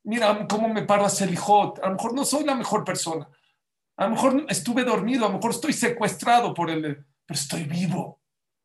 Mira 0.04 0.46
cómo 0.48 0.68
me 0.68 0.82
paro 0.82 1.04
a 1.04 1.10
Selijot. 1.10 1.80
A 1.82 1.88
lo 1.88 1.96
mejor 1.96 2.14
no 2.14 2.24
soy 2.24 2.44
la 2.44 2.54
mejor 2.54 2.84
persona. 2.84 3.28
A 3.96 4.04
lo 4.04 4.10
mejor 4.10 4.46
estuve 4.48 4.84
dormido, 4.84 5.26
a 5.26 5.28
lo 5.28 5.34
mejor 5.34 5.50
estoy 5.50 5.72
secuestrado 5.72 6.54
por 6.54 6.70
el... 6.70 6.82
Pero 7.26 7.38
estoy 7.38 7.64
vivo. 7.64 8.20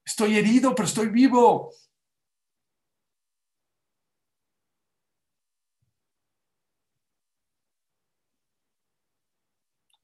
Estoy 0.05 0.37
herido, 0.37 0.73
pero 0.73 0.87
estoy 0.87 1.07
vivo. 1.07 1.71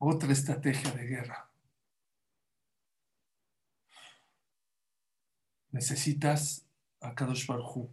Otra 0.04 0.32
estrategia 0.32 0.90
de 0.94 1.06
guerra. 1.06 1.48
Necesitas 5.70 6.66
a 7.02 7.14
Kadosh 7.14 7.46
Barhu. 7.46 7.88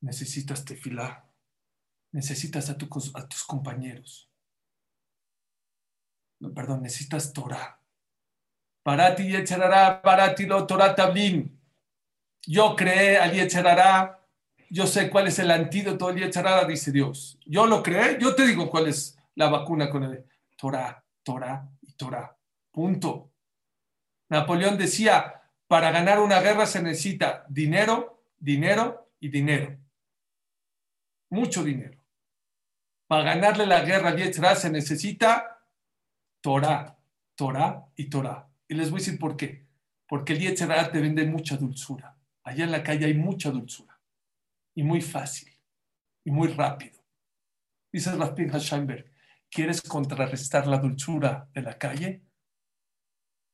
Necesitas 0.00 0.64
tefilá. 0.64 1.24
Necesitas 2.10 2.68
a, 2.68 2.76
tus 2.76 3.44
compañeros. 3.44 4.28
No, 6.40 6.52
perdón, 6.52 6.82
necesitas 6.82 7.32
Torah. 7.32 7.78
Para 8.82 9.14
ti 9.14 9.28
Yetzerará, 9.28 10.02
para 10.02 10.34
ti 10.34 10.46
lo 10.46 10.66
Torah 10.66 10.96
Tablim. 10.96 11.56
Yo 12.44 12.74
creé 12.74 13.18
al 13.18 13.32
Yetzerará, 13.32 14.20
yo 14.68 14.88
sé 14.88 15.08
cuál 15.10 15.28
es 15.28 15.38
el 15.38 15.52
antídoto 15.52 16.08
del 16.08 16.24
Yetzerará, 16.24 16.66
dice 16.66 16.90
Dios. 16.90 17.38
Yo 17.46 17.66
lo 17.66 17.84
creé, 17.84 18.18
yo 18.20 18.34
te 18.34 18.44
digo 18.44 18.68
cuál 18.68 18.88
es 18.88 19.16
la 19.36 19.48
vacuna 19.48 19.88
con 19.88 20.02
el 20.02 20.31
Torah, 20.62 21.04
Torah 21.24 21.68
y 21.80 21.92
Torah. 21.94 22.38
Punto. 22.70 23.32
Napoleón 24.30 24.78
decía, 24.78 25.42
para 25.66 25.90
ganar 25.90 26.20
una 26.20 26.40
guerra 26.40 26.66
se 26.66 26.80
necesita 26.80 27.44
dinero, 27.48 28.26
dinero 28.38 29.10
y 29.18 29.28
dinero. 29.28 29.76
Mucho 31.30 31.64
dinero. 31.64 32.00
Para 33.08 33.34
ganarle 33.34 33.66
la 33.66 33.80
guerra 33.80 34.10
al 34.10 34.18
Yetzerará 34.18 34.54
se 34.54 34.70
necesita 34.70 35.66
Torah, 36.40 36.96
Torah 37.34 37.84
y 37.96 38.08
Torah. 38.08 38.48
Y 38.68 38.74
les 38.74 38.88
voy 38.88 39.00
a 39.00 39.02
decir 39.04 39.18
por 39.18 39.36
qué. 39.36 39.66
Porque 40.06 40.34
el 40.34 40.38
Yetzirah 40.38 40.92
te 40.92 41.00
vende 41.00 41.26
mucha 41.26 41.56
dulzura. 41.56 42.16
Allá 42.44 42.62
en 42.62 42.70
la 42.70 42.84
calle 42.84 43.06
hay 43.06 43.14
mucha 43.14 43.50
dulzura. 43.50 44.00
Y 44.76 44.84
muy 44.84 45.00
fácil. 45.00 45.52
Y 46.24 46.30
muy 46.30 46.46
rápido. 46.46 47.02
Dice 47.90 48.14
Raspin 48.14 48.48
Scheinberg, 48.48 49.11
¿quieres 49.52 49.82
contrarrestar 49.82 50.66
la 50.66 50.78
dulzura 50.78 51.48
de 51.52 51.62
la 51.62 51.76
calle? 51.76 52.24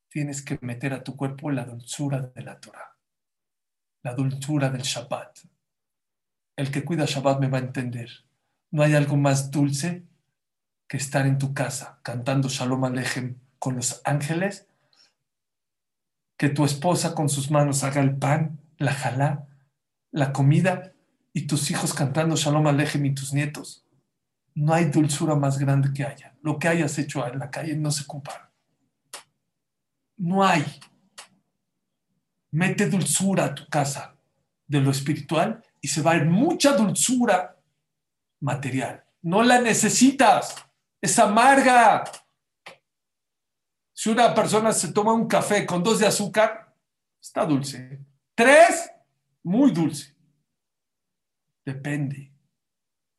Tienes 0.08 0.42
que 0.42 0.56
meter 0.62 0.94
a 0.94 1.02
tu 1.02 1.16
cuerpo 1.16 1.50
la 1.50 1.64
dulzura 1.64 2.20
de 2.20 2.42
la 2.42 2.58
Torah. 2.60 2.96
La 4.04 4.14
dulzura 4.14 4.70
del 4.70 4.82
Shabbat. 4.82 5.40
El 6.56 6.70
que 6.70 6.84
cuida 6.84 7.04
Shabbat 7.04 7.40
me 7.40 7.48
va 7.48 7.58
a 7.58 7.62
entender. 7.62 8.08
No 8.70 8.82
hay 8.82 8.94
algo 8.94 9.16
más 9.16 9.50
dulce 9.50 10.06
que 10.86 10.96
estar 10.96 11.26
en 11.26 11.36
tu 11.36 11.52
casa 11.52 11.98
cantando 12.02 12.48
Shalom 12.48 12.84
Alejem 12.84 13.40
con 13.58 13.74
los 13.74 14.00
ángeles, 14.04 14.68
que 16.38 16.48
tu 16.48 16.64
esposa 16.64 17.14
con 17.14 17.28
sus 17.28 17.50
manos 17.50 17.82
haga 17.82 18.00
el 18.00 18.16
pan, 18.16 18.60
la 18.78 18.92
jalá, 18.92 19.48
la 20.12 20.32
comida 20.32 20.92
y 21.32 21.48
tus 21.48 21.70
hijos 21.72 21.92
cantando 21.92 22.36
Shalom 22.36 22.68
Alejem 22.68 23.04
y 23.06 23.14
tus 23.14 23.34
nietos. 23.34 23.87
No 24.58 24.74
hay 24.74 24.86
dulzura 24.86 25.36
más 25.36 25.56
grande 25.56 25.92
que 25.94 26.04
haya. 26.04 26.34
Lo 26.42 26.58
que 26.58 26.66
hayas 26.66 26.98
hecho 26.98 27.24
en 27.24 27.38
la 27.38 27.48
calle 27.48 27.76
no 27.76 27.92
se 27.92 28.04
compara. 28.04 28.50
No 30.16 30.44
hay. 30.44 30.64
Mete 32.50 32.90
dulzura 32.90 33.44
a 33.44 33.54
tu 33.54 33.68
casa 33.68 34.16
de 34.66 34.80
lo 34.80 34.90
espiritual 34.90 35.62
y 35.80 35.86
se 35.86 36.02
va 36.02 36.10
a 36.10 36.16
ir 36.16 36.24
mucha 36.24 36.76
dulzura 36.76 37.56
material. 38.40 39.04
No 39.22 39.44
la 39.44 39.60
necesitas 39.60 40.56
es 41.00 41.16
amarga. 41.20 42.02
Si 43.92 44.10
una 44.10 44.34
persona 44.34 44.72
se 44.72 44.92
toma 44.92 45.12
un 45.12 45.28
café 45.28 45.64
con 45.64 45.84
dos 45.84 46.00
de 46.00 46.06
azúcar, 46.08 46.74
está 47.20 47.46
dulce. 47.46 48.00
Tres, 48.34 48.90
muy 49.44 49.70
dulce. 49.70 50.16
Depende. 51.64 52.27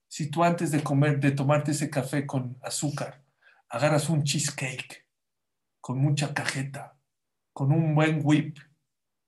Si 0.10 0.32
tú 0.32 0.44
antes 0.44 0.72
de 0.72 0.84
comer, 0.84 1.20
de 1.20 1.32
tomarte 1.32 1.72
ese 1.72 1.90
café 1.90 2.26
con 2.26 2.58
azúcar, 2.64 3.24
agarras 3.70 4.10
un 4.10 4.24
cheesecake 4.24 5.06
con 5.80 6.00
mucha 6.00 6.34
cajeta, 6.34 6.98
con 7.54 7.72
un 7.72 7.94
buen 7.94 8.22
whip, 8.24 8.58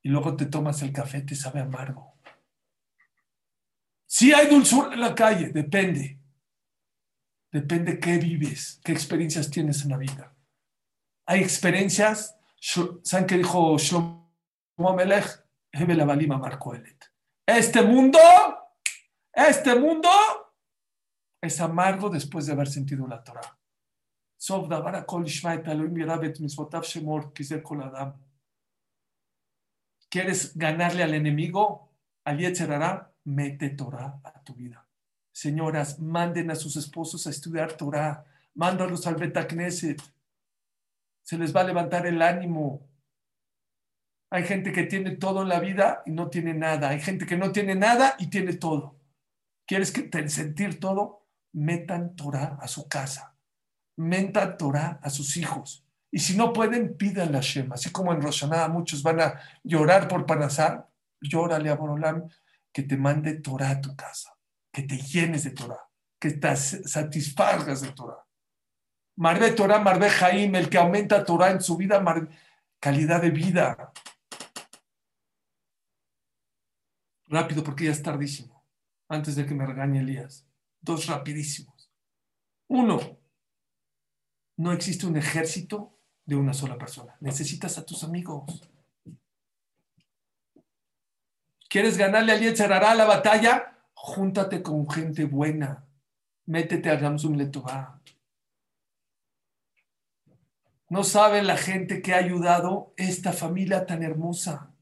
y 0.01 0.09
luego 0.09 0.35
te 0.35 0.47
tomas 0.47 0.81
el 0.81 0.91
café, 0.91 1.21
te 1.21 1.35
sabe 1.35 1.59
amargo. 1.59 2.17
Si 4.07 4.33
hay 4.33 4.47
dulzura 4.47 4.93
en 4.93 5.01
la 5.01 5.13
calle, 5.13 5.49
depende. 5.49 6.19
Depende 7.51 7.99
qué 7.99 8.17
vives, 8.17 8.81
qué 8.83 8.91
experiencias 8.91 9.51
tienes 9.51 9.83
en 9.83 9.91
la 9.91 9.97
vida. 9.97 10.33
Hay 11.27 11.41
experiencias, 11.41 12.35
¿saben 13.03 13.27
qué 13.27 13.37
dijo 13.37 13.77
Shlomo 13.77 14.95
Melech? 14.95 15.45
Este 17.45 17.81
mundo, 17.83 18.19
este 19.33 19.75
mundo 19.75 20.09
es 21.41 21.59
amargo 21.59 22.09
después 22.09 22.45
de 22.45 22.53
haber 22.53 22.67
sentido 22.69 23.07
la 23.07 23.23
Torah. 23.23 23.57
¿Quieres 30.09 30.57
ganarle 30.57 31.03
al 31.03 31.13
enemigo? 31.13 31.89
Al 32.23 32.39
mete 33.23 33.69
Torah 33.69 34.19
a 34.23 34.43
tu 34.43 34.53
vida. 34.53 34.87
Señoras, 35.31 35.99
manden 35.99 36.51
a 36.51 36.55
sus 36.55 36.75
esposos 36.75 37.25
a 37.25 37.29
estudiar 37.29 37.73
Torah, 37.73 38.25
mándalos 38.53 39.07
al 39.07 39.15
Betacneset. 39.15 40.01
Se 41.23 41.37
les 41.37 41.55
va 41.55 41.61
a 41.61 41.65
levantar 41.65 42.05
el 42.05 42.21
ánimo. 42.21 42.87
Hay 44.29 44.43
gente 44.43 44.71
que 44.71 44.83
tiene 44.83 45.11
todo 45.11 45.43
en 45.43 45.49
la 45.49 45.59
vida 45.59 46.03
y 46.05 46.11
no 46.11 46.29
tiene 46.29 46.53
nada. 46.53 46.89
Hay 46.89 46.99
gente 46.99 47.25
que 47.25 47.37
no 47.37 47.51
tiene 47.51 47.75
nada 47.75 48.15
y 48.19 48.27
tiene 48.27 48.53
todo. 48.53 48.95
¿Quieres 49.65 49.91
que 49.91 50.03
te 50.03 50.27
sentir 50.29 50.79
todo? 50.79 51.20
Metan 51.53 52.15
Torah 52.15 52.57
a 52.61 52.67
su 52.67 52.87
casa. 52.87 53.35
Metan 53.97 54.57
Torah 54.57 54.99
a 55.01 55.09
sus 55.09 55.37
hijos. 55.37 55.85
Y 56.11 56.19
si 56.19 56.35
no 56.35 56.51
pueden, 56.51 56.97
pídanle 56.97 57.37
a 57.37 57.41
Shem. 57.41 57.71
Así 57.71 57.91
como 57.91 58.13
en 58.13 58.21
Roshaná 58.21 58.67
muchos 58.67 59.03
van 59.03 59.21
a 59.21 59.39
llorar 59.63 60.07
por 60.07 60.25
Panasar, 60.25 60.89
llórale 61.21 61.69
a 61.69 61.75
Borolam 61.75 62.27
que 62.73 62.83
te 62.83 62.97
mande 62.97 63.35
Torah 63.35 63.71
a 63.71 63.81
tu 63.81 63.95
casa 63.95 64.31
que 64.71 64.83
te 64.83 64.97
llenes 64.97 65.43
de 65.43 65.51
Torah, 65.51 65.89
que 66.19 66.31
te 66.31 66.55
satisfagas 66.55 67.81
de 67.81 67.91
Torah. 67.91 68.25
Marbe 69.17 69.51
Torah, 69.51 69.79
Marbe 69.79 70.09
Jaim, 70.09 70.55
el 70.55 70.69
que 70.69 70.77
aumenta 70.77 71.25
Torah 71.25 71.51
en 71.51 71.61
su 71.61 71.75
vida, 71.77 72.01
calidad 72.79 73.21
de 73.21 73.31
vida. 73.31 73.91
Rápido, 77.27 77.63
porque 77.63 77.85
ya 77.85 77.91
es 77.91 78.01
tardísimo. 78.01 78.65
Antes 79.09 79.35
de 79.35 79.45
que 79.45 79.53
me 79.53 79.65
regañe 79.65 79.99
Elías. 79.99 80.47
Dos 80.81 81.07
rapidísimos. 81.07 81.91
Uno, 82.67 82.99
no 84.57 84.71
existe 84.71 85.05
un 85.05 85.17
ejército 85.17 85.97
de 86.25 86.35
una 86.35 86.53
sola 86.53 86.77
persona. 86.77 87.15
Necesitas 87.19 87.77
a 87.77 87.85
tus 87.85 88.03
amigos. 88.03 88.69
¿Quieres 91.69 91.97
ganarle 91.97 92.33
al 92.33 92.41
Yetzerará 92.41 92.93
la 92.95 93.05
batalla? 93.05 93.71
júntate 94.03 94.63
con 94.63 94.89
gente 94.89 95.25
buena, 95.25 95.85
métete 96.47 96.89
a 96.89 96.95
Gamsum 96.95 97.35
Letová. 97.35 98.01
No 100.89 101.03
sabe 101.03 101.43
la 101.43 101.55
gente 101.55 102.01
que 102.01 102.13
ha 102.13 102.17
ayudado 102.17 102.93
esta 102.97 103.31
familia 103.31 103.85
tan 103.85 104.01
hermosa. 104.01 104.73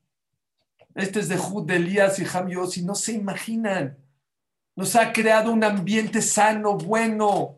Este 0.96 1.20
es 1.20 1.28
de 1.28 1.38
Jud, 1.38 1.68
de 1.68 1.76
Elías 1.76 2.18
y 2.20 2.26
Ham 2.34 2.48
Yossi, 2.50 2.84
no 2.84 2.96
se 2.96 3.12
imaginan. 3.12 3.98
Nos 4.80 4.96
ha 4.96 5.12
creado 5.12 5.52
un 5.52 5.62
ambiente 5.62 6.22
sano, 6.22 6.78
bueno, 6.78 7.58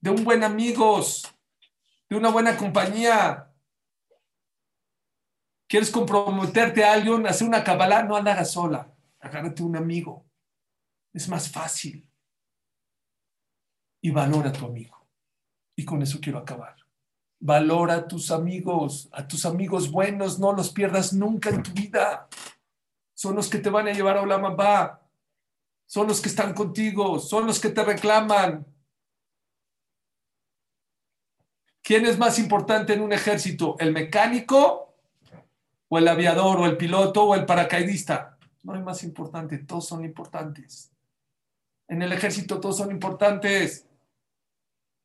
de 0.00 0.10
un 0.10 0.22
buen 0.22 0.44
amigos, 0.44 1.24
de 2.08 2.14
una 2.14 2.30
buena 2.30 2.56
compañía. 2.56 3.52
¿Quieres 5.66 5.90
comprometerte 5.90 6.84
a 6.84 6.92
alguien, 6.92 7.26
hacer 7.26 7.48
una 7.48 7.64
cabalá? 7.64 8.04
No 8.04 8.22
la 8.22 8.30
hagas 8.30 8.52
sola, 8.52 8.94
agárrate 9.18 9.64
un 9.64 9.74
amigo. 9.74 10.24
Es 11.12 11.28
más 11.28 11.50
fácil. 11.50 12.08
Y 14.00 14.12
valora 14.12 14.50
a 14.50 14.52
tu 14.52 14.66
amigo. 14.66 15.04
Y 15.74 15.84
con 15.84 16.00
eso 16.00 16.20
quiero 16.20 16.38
acabar. 16.38 16.76
Valora 17.40 17.94
a 17.94 18.06
tus 18.06 18.30
amigos, 18.30 19.08
a 19.10 19.26
tus 19.26 19.44
amigos 19.46 19.90
buenos, 19.90 20.38
no 20.38 20.52
los 20.52 20.70
pierdas 20.70 21.12
nunca 21.12 21.50
en 21.50 21.64
tu 21.64 21.72
vida. 21.72 22.28
Son 23.14 23.34
los 23.34 23.50
que 23.50 23.58
te 23.58 23.68
van 23.68 23.88
a 23.88 23.92
llevar 23.92 24.18
a 24.18 24.22
Olamabá. 24.22 25.05
Son 25.86 26.08
los 26.08 26.20
que 26.20 26.28
están 26.28 26.52
contigo, 26.52 27.18
son 27.20 27.46
los 27.46 27.60
que 27.60 27.70
te 27.70 27.84
reclaman. 27.84 28.66
¿Quién 31.80 32.04
es 32.04 32.18
más 32.18 32.40
importante 32.40 32.94
en 32.94 33.00
un 33.00 33.12
ejército? 33.12 33.76
¿El 33.78 33.92
mecánico 33.92 34.96
o 35.88 35.98
el 35.98 36.08
aviador 36.08 36.58
o 36.58 36.66
el 36.66 36.76
piloto 36.76 37.22
o 37.22 37.34
el 37.36 37.46
paracaidista? 37.46 38.36
No 38.64 38.74
hay 38.74 38.82
más 38.82 39.04
importante, 39.04 39.58
todos 39.58 39.86
son 39.86 40.04
importantes. 40.04 40.90
En 41.86 42.02
el 42.02 42.12
ejército 42.12 42.58
todos 42.58 42.78
son 42.78 42.90
importantes. 42.90 43.86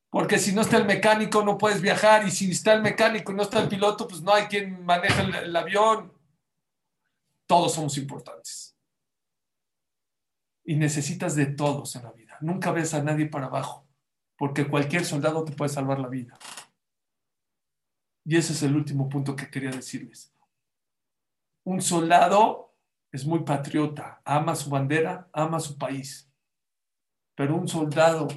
Porque 0.09 0.39
si 0.39 0.53
no 0.53 0.61
está 0.61 0.77
el 0.77 0.85
mecánico 0.85 1.43
no 1.43 1.59
puedes 1.59 1.81
viajar 1.81 2.27
y 2.27 2.31
si 2.31 2.49
está 2.49 2.73
el 2.73 2.81
mecánico 2.81 3.31
y 3.31 3.35
no 3.35 3.43
está 3.43 3.61
el 3.61 3.69
piloto, 3.69 4.07
pues 4.07 4.23
no 4.23 4.33
hay 4.33 4.45
quien 4.45 4.83
maneje 4.83 5.21
el, 5.21 5.35
el 5.35 5.55
avión. 5.55 6.11
Todos 7.45 7.75
somos 7.75 7.95
importantes. 7.99 8.70
Y 10.63 10.75
necesitas 10.75 11.35
de 11.35 11.47
todos 11.47 11.95
en 11.95 12.03
la 12.03 12.11
vida. 12.11 12.37
Nunca 12.41 12.71
ves 12.71 12.93
a 12.93 13.03
nadie 13.03 13.25
para 13.27 13.47
abajo, 13.47 13.87
porque 14.37 14.67
cualquier 14.67 15.05
soldado 15.05 15.43
te 15.43 15.53
puede 15.53 15.69
salvar 15.69 15.99
la 15.99 16.07
vida. 16.07 16.37
Y 18.23 18.37
ese 18.37 18.53
es 18.53 18.63
el 18.63 18.75
último 18.75 19.09
punto 19.09 19.35
que 19.35 19.49
quería 19.49 19.71
decirles. 19.71 20.33
Un 21.63 21.81
soldado 21.81 22.75
es 23.11 23.25
muy 23.25 23.43
patriota, 23.43 24.21
ama 24.23 24.55
su 24.55 24.69
bandera, 24.69 25.29
ama 25.33 25.59
su 25.59 25.77
país. 25.77 26.31
Pero 27.35 27.55
un 27.55 27.67
soldado 27.67 28.27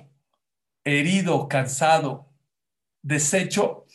herido, 0.85 1.49
cansado, 1.49 2.33
deshecho, 3.03 3.87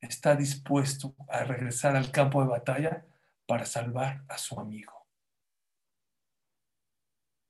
está 0.00 0.34
dispuesto 0.34 1.14
a 1.28 1.44
regresar 1.44 1.96
al 1.96 2.10
campo 2.10 2.42
de 2.42 2.48
batalla 2.48 3.06
para 3.46 3.66
salvar 3.66 4.24
a 4.28 4.38
su 4.38 4.58
amigo. 4.58 4.95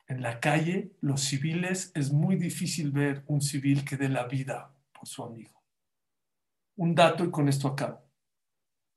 En 0.09 0.22
la 0.22 0.40
calle, 0.40 0.92
los 1.00 1.22
civiles, 1.22 1.90
es 1.94 2.12
muy 2.12 2.36
difícil 2.36 2.92
ver 2.92 3.24
un 3.26 3.40
civil 3.40 3.84
que 3.84 3.96
dé 3.96 4.09
la 4.09 4.26
vida 4.26 4.72
por 4.92 5.09
su 5.09 5.24
amigo 5.24 5.57
un 6.76 6.94
dato 6.94 7.24
y 7.24 7.30
con 7.30 7.48
esto 7.48 7.68
acabo. 7.68 8.02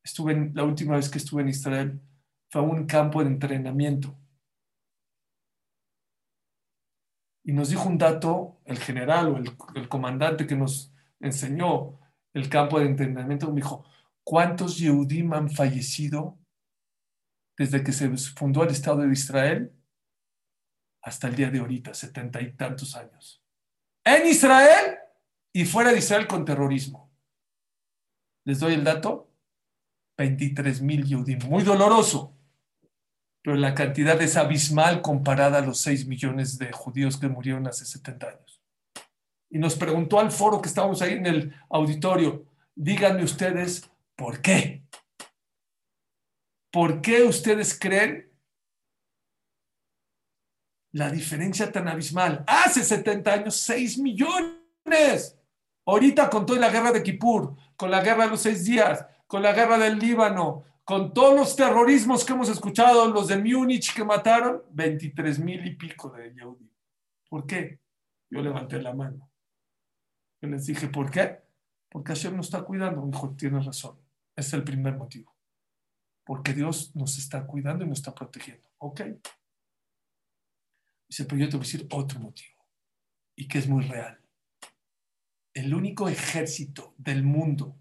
Estuve 0.03 0.51
la 0.53 0.64
última 0.64 0.95
vez 0.95 1.10
que 1.10 1.18
estuve 1.18 1.41
en 1.41 1.49
Israel 1.49 2.01
fue 2.49 2.62
a 2.62 2.64
un 2.64 2.86
campo 2.86 3.24
de 3.24 3.30
entrenamiento. 3.30 4.18
Y 7.43 7.53
nos 7.53 7.70
dijo 7.70 7.88
un 7.88 7.97
dato, 7.97 8.62
el 8.66 8.78
general 8.78 9.30
o 9.30 9.38
el, 9.38 9.51
el 9.76 9.89
comandante 9.89 10.45
que 10.45 10.55
nos 10.55 10.93
enseñó 11.20 11.99
el 12.34 12.49
campo 12.49 12.80
de 12.80 12.86
entrenamiento, 12.86 13.49
me 13.49 13.62
dijo, 13.62 13.86
¿cuántos 14.24 14.78
Yehudim 14.78 15.34
han 15.34 15.49
fallecido 15.49 16.38
desde 17.57 17.84
que 17.84 17.91
se 17.91 18.10
fundó 18.18 18.64
el 18.64 18.70
Estado 18.70 19.01
de 19.01 19.12
Israel 19.12 19.74
hasta 21.02 21.28
el 21.28 21.36
día 21.36 21.50
de 21.50 21.60
ahorita, 21.60 21.93
setenta 21.93 22.41
y 22.41 22.54
tantos 22.54 22.95
años? 22.95 23.43
En 24.04 24.28
Israel 24.28 24.97
y 25.54 25.66
fuera 25.66 25.91
de 25.91 26.00
Israel 26.00 26.28
con 26.28 26.45
terrorismo. 26.45 27.10
Les 28.45 28.60
doy 28.60 28.74
el 28.74 28.84
dato, 28.84 29.30
23 30.18 30.82
mil 30.82 31.06
Yehudim. 31.06 31.39
Muy 31.47 31.64
doloroso, 31.64 32.34
pero 33.41 33.56
la 33.56 33.74
cantidad 33.74 34.22
es 34.22 34.36
abismal 34.36 35.02
comparada 35.02 35.60
a 35.60 35.62
los 35.62 35.80
6 35.82 36.08
millones 36.08 36.58
de 36.58 36.72
judíos 36.72 37.18
que 37.18 37.30
murieron 37.30 37.68
hace 37.68 37.86
70 37.86 38.28
años. 38.28 38.62
Y 39.50 39.58
nos 39.58 39.76
preguntó 39.76 40.20
al 40.20 40.32
foro 40.32 40.62
que 40.62 40.70
estábamos 40.70 41.02
ahí 41.02 41.14
en 41.14 41.26
el 41.26 41.56
auditorio, 41.70 42.45
díganme 42.76 43.24
ustedes, 43.24 43.89
¿por 44.16 44.41
qué? 44.41 44.84
¿Por 46.72 47.02
qué 47.02 47.24
ustedes 47.24 47.78
creen 47.78 48.29
la 50.92 51.10
diferencia 51.10 51.72
tan 51.72 51.88
abismal? 51.88 52.44
Hace 52.48 52.84
70 52.84 53.34
años, 53.34 53.56
6 53.58 54.00
millones. 54.00 55.38
Ahorita 55.86 56.30
con 56.30 56.46
toda 56.46 56.60
la 56.60 56.70
guerra 56.70 56.92
de 56.92 57.02
Kippur, 57.02 57.56
con 57.76 57.90
la 57.90 58.02
guerra 58.02 58.26
de 58.26 58.30
los 58.30 58.42
seis 58.42 58.64
días, 58.64 59.06
con 59.26 59.42
la 59.42 59.54
guerra 59.54 59.78
del 59.78 59.98
Líbano, 59.98 60.64
con 60.84 61.14
todos 61.14 61.36
los 61.36 61.56
terrorismos 61.56 62.24
que 62.24 62.34
hemos 62.34 62.50
escuchado, 62.50 63.08
los 63.12 63.28
de 63.28 63.38
Múnich 63.38 63.96
que 63.96 64.04
mataron, 64.04 64.62
23 64.72 65.40
mil 65.40 65.66
y 65.66 65.76
pico 65.76 66.10
de 66.10 66.34
Yehudi. 66.34 66.72
¿Por 67.28 67.46
qué? 67.46 67.80
Yo 68.30 68.42
levanté 68.42 68.82
la 68.82 68.94
mano. 68.94 69.32
Yo 70.42 70.50
les 70.50 70.66
dije, 70.66 70.88
¿por 70.88 71.10
qué? 71.10 71.42
Porque 71.90 72.14
Hashem 72.14 72.36
nos 72.36 72.48
está 72.48 72.62
cuidando. 72.64 73.08
Hijo, 73.08 73.36
tienes 73.36 73.66
razón. 73.66 74.00
Es 74.36 74.54
el 74.54 74.64
primer 74.64 74.96
motivo. 74.96 75.36
Porque 76.24 76.54
Dios 76.54 76.96
nos 76.96 77.18
está 77.18 77.46
cuidando 77.46 77.84
y 77.84 77.88
nos 77.88 78.00
está 78.00 78.14
protegiendo. 78.14 78.70
¿Ok? 78.78 79.02
Dice, 81.10 81.26
pero 81.26 81.45
yo 81.45 81.57
decir 81.57 81.88
otro 81.89 82.20
motivo. 82.20 82.66
Y 83.36 83.47
que 83.47 83.57
es 83.57 83.68
muy 83.68 83.84
real 83.84 84.20
el 85.53 85.74
único 85.74 86.07
ejército 86.07 86.93
del 86.97 87.24
mundo 87.24 87.76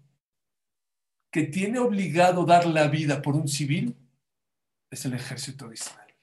que 1.31 1.43
tiene 1.43 1.79
obligado 1.79 2.45
dar 2.45 2.65
la 2.65 2.87
vida 2.87 3.21
por 3.21 3.35
un 3.35 3.47
civil 3.47 3.95
es 4.89 5.05
el 5.05 5.13
ejército 5.13 5.67
de 5.67 5.75
Israel. 5.75 6.15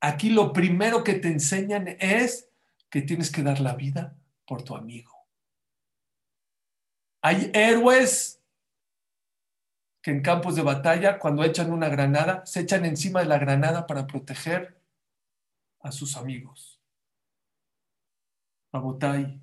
Aquí 0.00 0.30
lo 0.30 0.52
primero 0.52 1.02
que 1.02 1.14
te 1.14 1.28
enseñan 1.28 1.88
es 2.00 2.48
que 2.88 3.02
tienes 3.02 3.30
que 3.30 3.42
dar 3.42 3.60
la 3.60 3.74
vida 3.74 4.16
por 4.46 4.62
tu 4.62 4.76
amigo. 4.76 5.12
Hay 7.22 7.50
héroes 7.52 8.40
que 10.00 10.12
en 10.12 10.22
campos 10.22 10.54
de 10.54 10.62
batalla, 10.62 11.18
cuando 11.18 11.42
echan 11.42 11.72
una 11.72 11.88
granada, 11.88 12.46
se 12.46 12.60
echan 12.60 12.84
encima 12.84 13.20
de 13.20 13.26
la 13.26 13.38
granada 13.38 13.88
para 13.88 14.06
proteger 14.06 14.75
a 15.86 15.92
sus 15.92 16.16
amigos. 16.16 16.80
Abotay, 18.72 19.40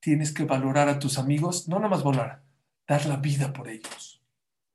tienes 0.00 0.32
que 0.32 0.44
valorar 0.44 0.88
a 0.88 0.98
tus 0.98 1.18
amigos, 1.18 1.68
no 1.68 1.76
nada 1.76 1.88
más 1.88 2.04
valorar, 2.04 2.42
dar 2.86 3.06
la 3.06 3.16
vida 3.16 3.52
por 3.52 3.68
ellos, 3.68 4.22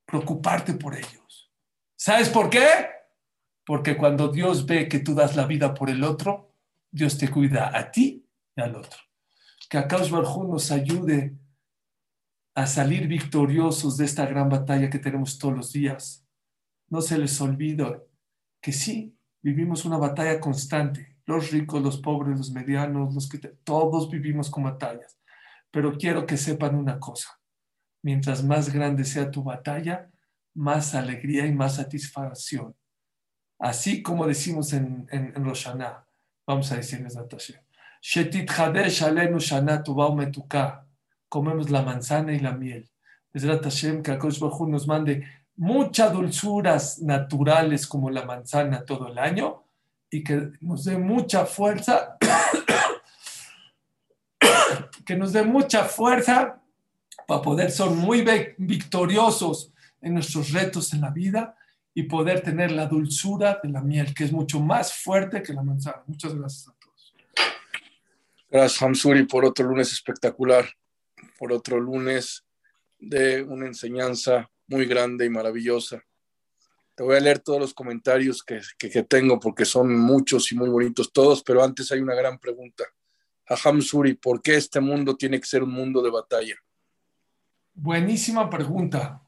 preocuparte 0.05 0.74
por 0.74 0.95
ellos. 0.95 1.51
¿Sabes 1.95 2.30
por 2.30 2.49
qué? 2.49 2.68
Porque 3.66 3.95
cuando 3.95 4.28
Dios 4.28 4.66
ve 4.66 4.89
que 4.89 4.99
tú 4.99 5.16
das 5.16 5.36
la 5.36 5.45
vida 5.45 5.74
por 5.74 5.89
el 5.89 6.03
otro, 6.03 6.51
Dios 6.91 7.18
te 7.18 7.30
cuida 7.30 7.78
a 7.78 7.91
ti 7.91 8.28
y 8.55 8.61
al 8.61 8.76
otro. 8.76 8.99
Que 9.70 9.78
Akash 9.78 10.09
Barjú 10.09 10.43
nos 10.43 10.70
ayude 10.72 11.38
a 12.55 12.68
salir 12.68 13.07
victoriosos 13.07 13.97
de 13.97 14.05
esta 14.05 14.26
gran 14.26 14.49
batalla 14.49 14.89
que 14.89 14.99
tenemos 14.99 15.39
todos 15.39 15.55
los 15.55 15.72
días. 15.72 16.28
No 16.89 17.01
se 17.01 17.18
les 17.18 17.39
olvide 17.39 18.03
que 18.61 18.72
sí, 18.72 19.18
vivimos 19.44 19.86
una 19.86 19.98
batalla 19.98 20.39
constante 20.39 21.14
los 21.26 21.52
ricos, 21.52 21.82
los 21.82 21.98
pobres, 21.98 22.38
los 22.38 22.52
medianos, 22.52 23.14
los 23.14 23.30
que 23.30 23.38
todos 23.38 24.10
vivimos 24.10 24.50
con 24.50 24.64
batallas. 24.64 25.18
Pero 25.72 25.98
quiero 25.98 26.26
que 26.26 26.38
sepan 26.38 26.76
una 26.76 27.00
cosa. 27.00 27.39
Mientras 28.02 28.44
más 28.44 28.74
grande 28.74 29.06
sea 29.06 29.32
tu 29.32 29.44
batalla, 29.44 30.10
más 30.54 30.94
alegría 30.94 31.46
y 31.46 31.54
más 31.54 31.78
satisfacción. 31.78 32.76
Así 33.60 34.04
como 34.04 34.28
decimos 34.28 34.74
en, 34.74 35.08
en, 35.10 35.34
en 35.36 35.46
Roshana, 35.46 36.06
vamos 36.46 36.72
a 36.72 36.76
decirles 36.76 37.16
Natasha. 37.16 37.64
Comemos 41.30 41.70
la 41.70 41.82
manzana 41.82 42.34
y 42.34 42.39
la 42.39 42.52
miel. 42.52 42.89
Desde 43.32 43.58
Hashem, 43.58 44.04
que 44.04 44.12
Akosh 44.12 44.39
nos 44.68 44.88
mande 44.88 45.26
muchas 45.56 46.12
dulzuras 46.12 47.01
naturales 47.01 47.88
como 47.88 48.10
la 48.10 48.26
manzana 48.26 48.86
todo 48.86 49.08
el 49.08 49.18
año 49.18 49.64
y 50.10 50.24
que 50.24 50.51
nos 50.62 50.86
dé 50.86 50.97
mucha 50.97 51.45
fuerza, 51.45 52.18
que 55.06 55.16
nos 55.16 55.34
dé 55.34 55.43
mucha 55.43 55.86
fuerza 55.86 56.62
para 57.28 57.41
poder 57.41 57.72
ser 57.72 57.89
muy 57.89 58.26
victoriosos 58.58 59.72
en 60.01 60.16
nuestros 60.16 60.51
retos 60.51 60.93
en 60.93 61.01
la 61.01 61.10
vida 61.10 61.58
y 61.93 62.04
poder 62.04 62.41
tener 62.41 62.72
la 62.72 62.88
dulzura 62.88 63.60
de 63.62 63.70
la 63.70 63.82
miel, 63.82 64.14
que 64.14 64.24
es 64.24 64.32
mucho 64.32 64.60
más 64.60 64.93
fuerte 64.93 65.43
que 65.43 65.54
la 65.54 65.64
manzana. 65.64 66.04
Muchas 66.08 66.36
gracias 66.36 66.68
a 66.68 66.74
todos. 66.80 67.14
Gracias, 68.49 68.82
Hamsuri, 68.82 69.26
por 69.26 69.45
otro 69.45 69.68
lunes 69.68 69.91
espectacular, 69.91 70.66
por 71.38 71.54
otro 71.54 71.80
lunes 71.80 72.43
de 72.99 73.43
una 73.43 73.68
enseñanza 73.68 74.49
muy 74.68 74.86
grande 74.86 75.26
y 75.26 75.30
maravillosa. 75.30 76.03
Te 76.95 77.03
voy 77.03 77.16
a 77.16 77.20
leer 77.20 77.39
todos 77.39 77.59
los 77.59 77.74
comentarios 77.74 78.43
que, 78.43 78.61
tengo 79.03 79.39
porque 79.39 79.66
son 79.66 79.95
muchos 79.95 80.51
y 80.51 80.55
muy 80.55 80.70
bonitos 80.70 81.11
todos, 81.11 81.41
pero 81.43 81.64
antes 81.64 81.91
hay 81.91 81.99
una 81.99 82.14
gran 82.14 82.38
pregunta. 82.38 82.84
Aham 83.49 83.82
Suri, 83.82 84.14
¿por 84.14 84.41
qué 84.41 84.55
este 84.55 84.80
mundo 84.80 85.16
tiene 85.16 85.39
que 85.39 85.47
ser 85.47 85.64
un 85.64 85.72
mundo 85.72 86.01
de 86.01 86.11
batalla? 86.11 86.55
Buenísima 87.74 88.49
pregunta. 88.49 89.24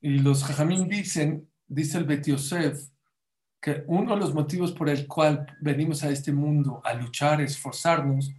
Y 0.00 0.18
los 0.18 0.44
Jajamín 0.44 0.86
dicen, 0.86 1.50
dice 1.66 1.98
el 1.98 2.04
Bet 2.04 2.26
Yosef, 2.26 2.88
que 3.60 3.84
uno 3.86 4.14
de 4.14 4.20
los 4.20 4.34
motivos 4.34 4.72
por 4.72 4.88
el 4.88 5.06
cual 5.06 5.46
venimos 5.60 6.04
a 6.04 6.10
este 6.10 6.30
mundo 6.30 6.80
a 6.84 6.94
luchar, 6.94 7.40
a 7.40 7.44
esforzarnos, 7.44 8.30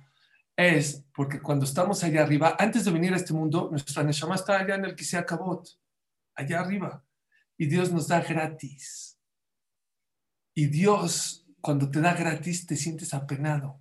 es 0.56 1.06
porque 1.14 1.42
cuando 1.42 1.66
estamos 1.66 2.04
allá 2.04 2.22
arriba, 2.22 2.56
antes 2.60 2.86
de 2.86 2.92
venir 2.92 3.14
a 3.14 3.18
este 3.18 3.34
mundo, 3.34 3.70
nuestra 3.72 4.04
Neshama 4.04 4.36
está 4.36 4.60
allá 4.60 4.76
en 4.76 4.86
el 4.86 4.96
Kisea 4.96 5.26
Kabot, 5.26 5.79
allá 6.40 6.62
arriba. 6.62 7.04
Y 7.58 7.66
Dios 7.66 7.92
nos 7.92 8.08
da 8.08 8.22
gratis. 8.22 9.20
Y 10.54 10.68
Dios, 10.68 11.46
cuando 11.62 11.90
te 11.90 12.02
da 12.02 12.14
gratis, 12.14 12.66
te 12.66 12.76
sientes 12.76 13.14
apenado. 13.14 13.80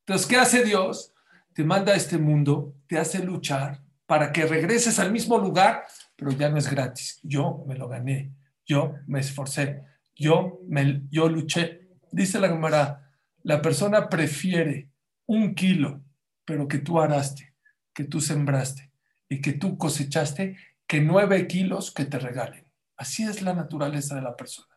Entonces, 0.00 0.26
¿qué 0.26 0.36
hace 0.36 0.64
Dios? 0.64 1.12
Te 1.54 1.64
manda 1.64 1.92
a 1.92 1.96
este 1.96 2.18
mundo, 2.18 2.74
te 2.86 2.98
hace 2.98 3.24
luchar 3.24 3.82
para 4.06 4.32
que 4.32 4.46
regreses 4.46 4.98
al 4.98 5.12
mismo 5.12 5.38
lugar, 5.38 5.84
pero 6.16 6.30
ya 6.30 6.50
no 6.50 6.58
es 6.58 6.70
gratis. 6.70 7.20
Yo 7.22 7.64
me 7.66 7.76
lo 7.76 7.88
gané, 7.88 8.32
yo 8.66 8.94
me 9.06 9.20
esforcé, 9.20 9.82
yo, 10.14 10.60
me, 10.68 11.02
yo 11.10 11.28
luché. 11.28 11.88
Dice 12.12 12.38
la 12.38 12.48
Gemara, 12.48 13.10
la 13.42 13.62
persona 13.62 14.08
prefiere 14.08 14.90
un 15.26 15.54
kilo, 15.54 16.02
pero 16.44 16.68
que 16.68 16.78
tú 16.78 17.00
araste, 17.00 17.54
que 17.94 18.04
tú 18.04 18.20
sembraste 18.20 18.92
y 19.28 19.40
que 19.40 19.54
tú 19.54 19.78
cosechaste, 19.78 20.56
que 20.86 21.00
nueve 21.00 21.46
kilos 21.46 21.92
que 21.92 22.04
te 22.04 22.18
regalen. 22.18 22.64
Así 22.96 23.24
es 23.24 23.42
la 23.42 23.54
naturaleza 23.54 24.14
de 24.14 24.22
la 24.22 24.36
persona. 24.36 24.68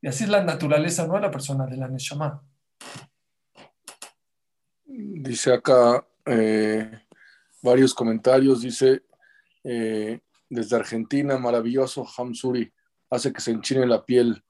Y 0.00 0.08
así 0.08 0.24
es 0.24 0.30
la 0.30 0.42
naturaleza, 0.42 1.06
no 1.06 1.14
de 1.14 1.20
la 1.20 1.30
persona, 1.30 1.66
de 1.66 1.76
la 1.76 1.88
Neshama. 1.88 2.42
Dice 4.84 5.52
acá 5.52 6.06
eh, 6.24 6.90
varios 7.62 7.94
comentarios, 7.94 8.62
dice 8.62 9.02
eh, 9.64 10.20
desde 10.48 10.76
Argentina, 10.76 11.38
maravilloso 11.38 12.06
Hamsuri, 12.16 12.72
hace 13.10 13.32
que 13.32 13.40
se 13.40 13.50
enchine 13.50 13.86
la 13.86 14.04
piel. 14.04 14.44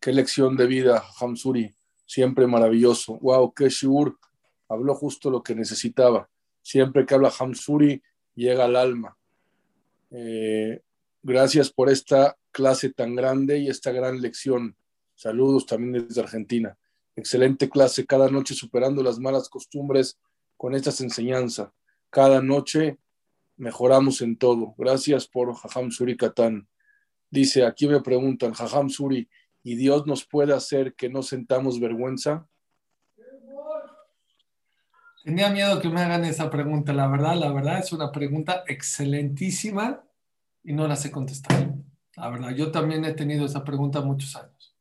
Qué 0.00 0.12
lección 0.12 0.56
de 0.56 0.66
vida, 0.66 1.02
Hamsuri, 1.20 1.74
siempre 2.06 2.46
maravilloso. 2.46 3.18
Wow, 3.18 3.52
qué 3.54 3.68
shiur 3.68 4.18
habló 4.68 4.94
justo 4.94 5.30
lo 5.30 5.42
que 5.42 5.54
necesitaba. 5.54 6.28
Siempre 6.62 7.06
que 7.06 7.14
habla 7.14 7.32
Hamsuri, 7.36 8.02
llega 8.34 8.66
al 8.66 8.76
alma. 8.76 9.17
Eh, 10.10 10.80
gracias 11.22 11.70
por 11.70 11.90
esta 11.90 12.36
clase 12.50 12.92
tan 12.92 13.14
grande 13.14 13.58
y 13.58 13.68
esta 13.68 13.92
gran 13.92 14.20
lección. 14.20 14.76
Saludos 15.14 15.66
también 15.66 16.06
desde 16.06 16.20
Argentina. 16.20 16.78
Excelente 17.16 17.68
clase, 17.68 18.06
cada 18.06 18.30
noche 18.30 18.54
superando 18.54 19.02
las 19.02 19.18
malas 19.18 19.48
costumbres 19.48 20.18
con 20.56 20.74
estas 20.74 21.00
enseñanzas. 21.00 21.70
Cada 22.10 22.40
noche 22.40 22.98
mejoramos 23.56 24.22
en 24.22 24.36
todo. 24.36 24.74
Gracias 24.78 25.26
por 25.26 25.54
Jajam 25.54 25.90
Suri 25.90 26.16
Katán. 26.16 26.68
Dice, 27.30 27.64
aquí 27.64 27.86
me 27.86 28.00
preguntan, 28.00 28.54
Jajam 28.54 28.88
Suri, 28.88 29.28
¿y 29.62 29.74
Dios 29.74 30.06
nos 30.06 30.24
puede 30.24 30.54
hacer 30.54 30.94
que 30.94 31.08
no 31.08 31.22
sentamos 31.22 31.80
vergüenza? 31.80 32.48
Tenía 35.28 35.50
miedo 35.50 35.78
que 35.78 35.90
me 35.90 36.00
hagan 36.00 36.24
esa 36.24 36.48
pregunta. 36.48 36.94
La 36.94 37.06
verdad, 37.06 37.36
la 37.36 37.52
verdad 37.52 37.80
es 37.80 37.92
una 37.92 38.10
pregunta 38.10 38.64
excelentísima 38.66 40.02
y 40.64 40.72
no 40.72 40.88
la 40.88 40.96
sé 40.96 41.10
contestar. 41.10 41.74
La 42.16 42.30
verdad, 42.30 42.52
yo 42.56 42.72
también 42.72 43.04
he 43.04 43.12
tenido 43.12 43.44
esa 43.44 43.62
pregunta 43.62 44.00
muchos 44.00 44.34
años. 44.36 44.74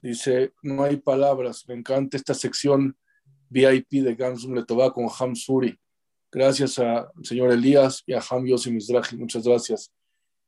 Dice, 0.00 0.54
no 0.64 0.82
hay 0.82 0.96
palabras. 0.96 1.62
Me 1.68 1.74
encanta 1.74 2.16
esta 2.16 2.34
sección 2.34 2.96
VIP 3.48 4.02
de 4.02 4.16
Gamsum 4.16 4.54
Letová 4.54 4.92
con 4.92 5.06
Ham 5.16 5.36
Suri. 5.36 5.78
Gracias 6.28 6.80
al 6.80 7.06
señor 7.22 7.52
Elías 7.52 8.02
y 8.04 8.14
a 8.14 8.22
Ham 8.28 8.44
Yossi 8.44 8.72
Mizrahi. 8.72 9.16
Muchas 9.16 9.46
gracias. 9.46 9.92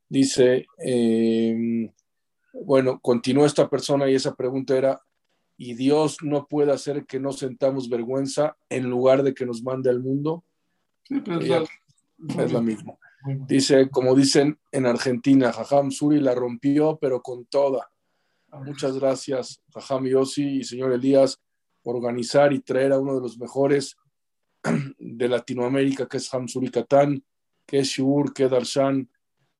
Dice, 0.08 0.66
eh, 0.84 1.94
bueno, 2.52 2.98
continúa 2.98 3.46
esta 3.46 3.70
persona 3.70 4.10
y 4.10 4.16
esa 4.16 4.34
pregunta 4.34 4.76
era, 4.76 5.00
y 5.56 5.74
Dios 5.74 6.18
no 6.22 6.46
puede 6.46 6.72
hacer 6.72 7.06
que 7.06 7.20
nos 7.20 7.38
sentamos 7.38 7.88
vergüenza 7.88 8.56
en 8.68 8.90
lugar 8.90 9.22
de 9.22 9.34
que 9.34 9.46
nos 9.46 9.62
mande 9.62 9.90
al 9.90 10.00
mundo. 10.00 10.44
Sí, 11.04 11.20
pero 11.24 11.40
es, 11.40 12.52
la, 12.52 12.60
misma. 12.60 12.94
Dice, 13.46 13.88
como 13.90 14.14
dicen 14.14 14.58
en 14.72 14.86
Argentina, 14.86 15.52
Jajam 15.52 15.90
Suri 15.90 16.20
la 16.20 16.34
rompió, 16.34 16.98
pero 17.00 17.22
con 17.22 17.44
toda. 17.46 17.90
Muchas 18.64 18.98
gracias, 18.98 19.60
Jajam 19.72 20.06
Yossi 20.06 20.58
y 20.58 20.64
señor 20.64 20.92
Elías, 20.92 21.40
por 21.82 21.96
organizar 21.96 22.52
y 22.52 22.60
traer 22.60 22.92
a 22.92 22.98
uno 22.98 23.14
de 23.14 23.20
los 23.20 23.38
mejores 23.38 23.96
de 24.98 25.28
Latinoamérica, 25.28 26.08
que 26.08 26.16
es 26.16 26.32
Hamsuri 26.32 26.70
Katán, 26.70 27.22
que 27.66 27.80
es 27.80 27.88
Shur, 27.88 28.32
que 28.32 28.48
Darshan, 28.48 29.08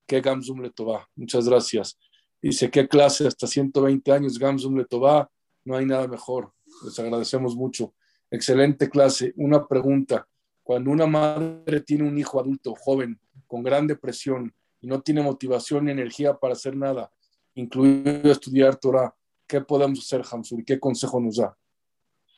que 0.07 0.21
Gamsum 0.21 0.61
Letová. 0.61 1.09
Muchas 1.15 1.49
gracias. 1.49 1.99
Dice, 2.41 2.71
¿qué 2.71 2.89
clase? 2.89 3.27
Hasta 3.27 3.47
120 3.47 4.13
años, 4.13 4.39
Gamsum 4.39 4.77
Letová 4.77 5.31
no 5.65 5.77
hay 5.77 5.87
nada 5.87 6.07
mejor. 6.07 6.53
Les 6.85 6.99
agradecemos 6.99 7.57
mucho. 7.57 7.95
Excelente 8.31 8.89
clase. 8.89 9.33
Una 9.37 9.67
pregunta. 9.67 10.27
Cuando 10.63 10.91
una 10.91 11.07
madre 11.07 11.81
tiene 11.81 12.09
un 12.09 12.19
hijo 12.19 12.41
adulto, 12.41 12.75
joven, 12.75 13.21
con 13.47 13.63
gran 13.63 13.87
depresión 13.87 14.55
y 14.81 14.87
no 14.87 15.01
tiene 15.03 15.23
motivación 15.23 15.85
ni 15.85 15.93
energía 15.93 16.35
para 16.35 16.55
hacer 16.55 16.77
nada, 16.77 17.13
incluido 17.55 18.33
estudiar 18.33 18.77
Torah, 18.77 19.15
¿qué 19.47 19.61
podemos 19.61 20.01
hacer, 20.01 20.23
Hamsur? 20.31 20.65
¿Qué 20.65 20.81
consejo 20.81 21.21
nos 21.21 21.37
da? 21.37 21.57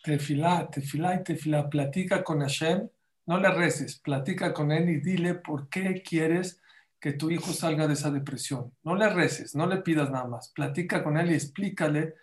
Tefilá, 0.03 0.68
tefilá 0.70 1.14
y 1.14 1.24
tefilá. 1.24 1.68
Platica 1.70 2.22
con 2.22 2.41
Hashem, 2.41 2.89
no 3.27 3.41
le 3.41 3.51
reces, 3.51 3.99
platica 3.99 4.53
con 4.53 4.70
él 4.70 4.89
y 4.89 5.01
dile 5.01 5.35
por 5.35 5.68
qué 5.68 6.03
quieres 6.03 6.61
que 7.01 7.12
tu 7.12 7.31
hijo 7.31 7.53
salga 7.53 7.87
de 7.87 7.95
esa 7.95 8.11
depresión. 8.11 8.72
No 8.83 8.95
le 8.95 9.09
reces, 9.09 9.55
no 9.55 9.66
le 9.66 9.79
pidas 9.79 10.11
nada 10.11 10.27
más. 10.27 10.51
Platica 10.51 11.03
con 11.03 11.16
él 11.16 11.31
y 11.31 11.35
explícale 11.35 12.14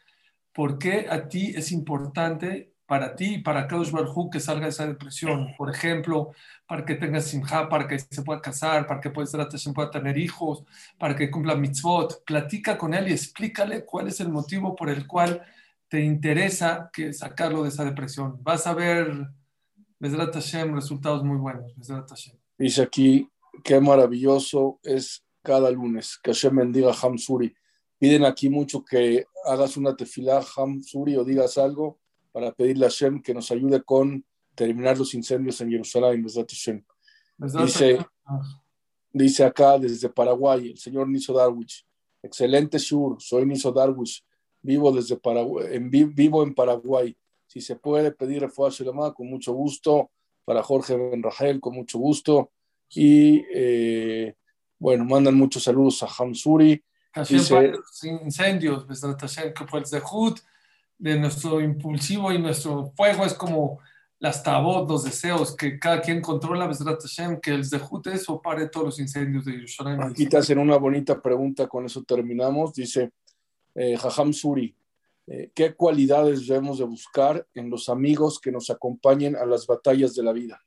por 0.54 0.78
qué 0.78 1.08
a 1.10 1.28
ti 1.28 1.54
es 1.56 1.72
importante 1.72 2.74
para 2.86 3.16
ti 3.16 3.36
y 3.36 3.38
para 3.39 3.68
Kadosh 3.68 3.91
Barhu 3.91 4.30
que 4.30 4.39
salga 4.39 4.66
de 4.66 4.70
esa 4.70 4.86
depresión. 4.86 5.54
Por 5.58 5.70
ejemplo, 5.70 6.32
para 6.68 6.86
que 6.86 6.95
tengas 6.95 7.26
simja, 7.26 7.70
para 7.70 7.88
que 7.88 7.97
se 7.97 8.22
pueda 8.22 8.41
casar, 8.41 8.86
para 8.86 9.01
que 9.01 9.10
pueda 9.10 9.91
tener 9.91 10.18
hijos, 10.18 10.64
para 10.97 11.16
que 11.16 11.32
cumpla 11.32 11.56
mitzvot. 11.56 12.24
Platica 12.26 12.78
con 12.78 12.93
él 12.93 13.08
y 13.08 13.14
explícale 13.14 13.86
cuál 13.86 14.10
es 14.10 14.20
el 14.20 14.30
motivo 14.30 14.76
por 14.76 14.89
el 14.89 15.08
cual 15.08 15.41
te 15.88 16.01
interesa 16.01 16.89
que 16.93 17.14
sacarlo 17.14 17.64
de 17.64 17.70
esa 17.70 17.86
depresión. 17.86 18.38
Vas 18.41 18.68
a 18.68 18.74
ver, 18.74 19.28
Bezrat 19.99 20.34
Hashem, 20.34 20.76
resultados 20.76 21.24
muy 21.24 21.38
buenos. 21.38 21.74
Dice 22.58 22.82
aquí, 22.82 23.30
qué 23.64 23.80
maravilloso 23.80 24.80
es 24.84 25.24
cada 25.41 25.72
lunes. 25.72 26.20
Que 26.22 26.32
Hashem 26.32 26.56
bendiga 26.56 26.91
a 26.91 26.95
Hamsuri 26.95 27.56
piden 28.04 28.26
aquí 28.26 28.49
mucho 28.49 28.84
que 28.84 29.26
hagas 29.45 29.78
una 29.78 29.95
tefilá, 29.95 30.43
Ham 30.58 30.84
Suri, 30.84 31.16
o 31.16 31.24
digas 31.24 31.58
algo 31.58 31.99
para 32.34 32.51
pedirle 32.51 32.86
a 32.86 32.89
Hashem 32.89 33.22
que 33.22 33.34
nos 33.34 33.49
ayude 33.49 33.82
con 33.82 34.26
terminar 34.56 34.97
los 34.97 35.14
incendios 35.14 35.62
en 35.62 35.70
Jerusalén. 35.70 36.22
Dice, 37.38 38.06
dice 39.10 39.45
acá 39.45 39.80
desde 39.80 40.10
Paraguay, 40.10 40.72
el 40.72 40.78
señor 40.78 41.08
Niso 41.08 41.32
Darwich, 41.32 41.88
excelente 42.22 42.78
Shur, 42.78 43.22
soy 43.22 43.45
Niso 43.45 43.72
Darwich, 43.72 44.22
vivo, 44.62 44.91
desde 44.91 45.16
Paraguay, 45.16 45.68
en, 45.72 45.89
vivo 45.89 46.43
en 46.43 46.54
Paraguay. 46.54 47.16
Si 47.47 47.62
se 47.62 47.78
puede 47.78 48.12
pedir 48.12 48.41
refuerzo 48.41 48.84
llamada, 48.84 49.14
con 49.14 49.30
mucho 49.30 49.54
gusto. 49.54 50.12
Para 50.43 50.62
Jorge 50.62 50.97
Ben 50.97 51.24
Rachel, 51.24 51.62
con 51.62 51.74
mucho 51.74 51.99
gusto. 51.99 52.51
Y 52.89 53.45
eh, 53.54 54.36
bueno, 54.78 55.06
mandan 55.06 55.36
muchos 55.36 55.64
saludos 55.64 56.04
a 56.04 56.08
Hamsuri 56.08 56.84
Hashem 57.14 57.74
incendios, 58.24 58.86
que 58.86 59.68
fue 59.68 59.80
el 59.80 59.86
zehut 59.86 60.39
de 60.97 61.20
nuestro 61.20 61.61
impulsivo 61.61 62.32
y 62.32 62.39
nuestro 62.39 62.91
fuego 62.95 63.26
es 63.26 63.34
como 63.34 63.80
las 64.20 64.41
tabot, 64.41 64.89
los 64.89 65.03
deseos, 65.03 65.55
que 65.55 65.78
cada 65.78 66.01
quien 66.01 66.22
controla, 66.22 66.72
Hashem, 66.74 67.39
que 67.41 67.51
el 67.51 67.66
zehut 67.66 68.07
eso 68.07 68.41
pare 68.41 68.70
todos 68.70 68.86
los 68.86 68.99
incendios 68.99 69.45
de 69.45 69.51
Yerushalayim. 69.51 70.01
Aquí 70.01 70.28
te 70.28 70.38
hacen 70.38 70.57
una 70.57 70.78
bonita 70.78 71.22
pregunta, 71.22 71.68
con 71.68 71.86
eso 71.86 72.03
terminamos. 72.03 72.74
Dice 72.74 73.11
eh, 73.76 73.97
Jajam 73.97 74.32
Suri, 74.34 74.76
eh, 75.28 75.51
¿qué 75.53 75.74
cualidades 75.74 76.47
debemos 76.47 76.80
de 76.80 76.86
buscar 76.86 77.45
en 77.53 77.70
los 77.70 77.89
amigos 77.89 78.39
que 78.39 78.51
nos 78.51 78.70
acompañen 78.70 79.36
a 79.36 79.45
las 79.45 79.68
batallas 79.68 80.16
de 80.16 80.24
la 80.24 80.32
vida? 80.32 80.61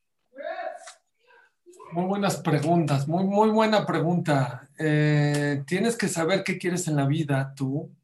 Muy 1.93 2.05
buenas 2.05 2.39
preguntas, 2.39 3.07
muy, 3.07 3.25
muy 3.25 3.49
buena 3.51 3.87
pregunta. 3.87 4.69
Eh, 4.79 5.63
tienes 5.67 5.97
que 5.97 6.09
saber 6.09 6.43
qué 6.43 6.59
quieres 6.59 6.89
en 6.89 6.97
la 6.97 7.07
vida 7.07 7.55
tú, 7.55 7.95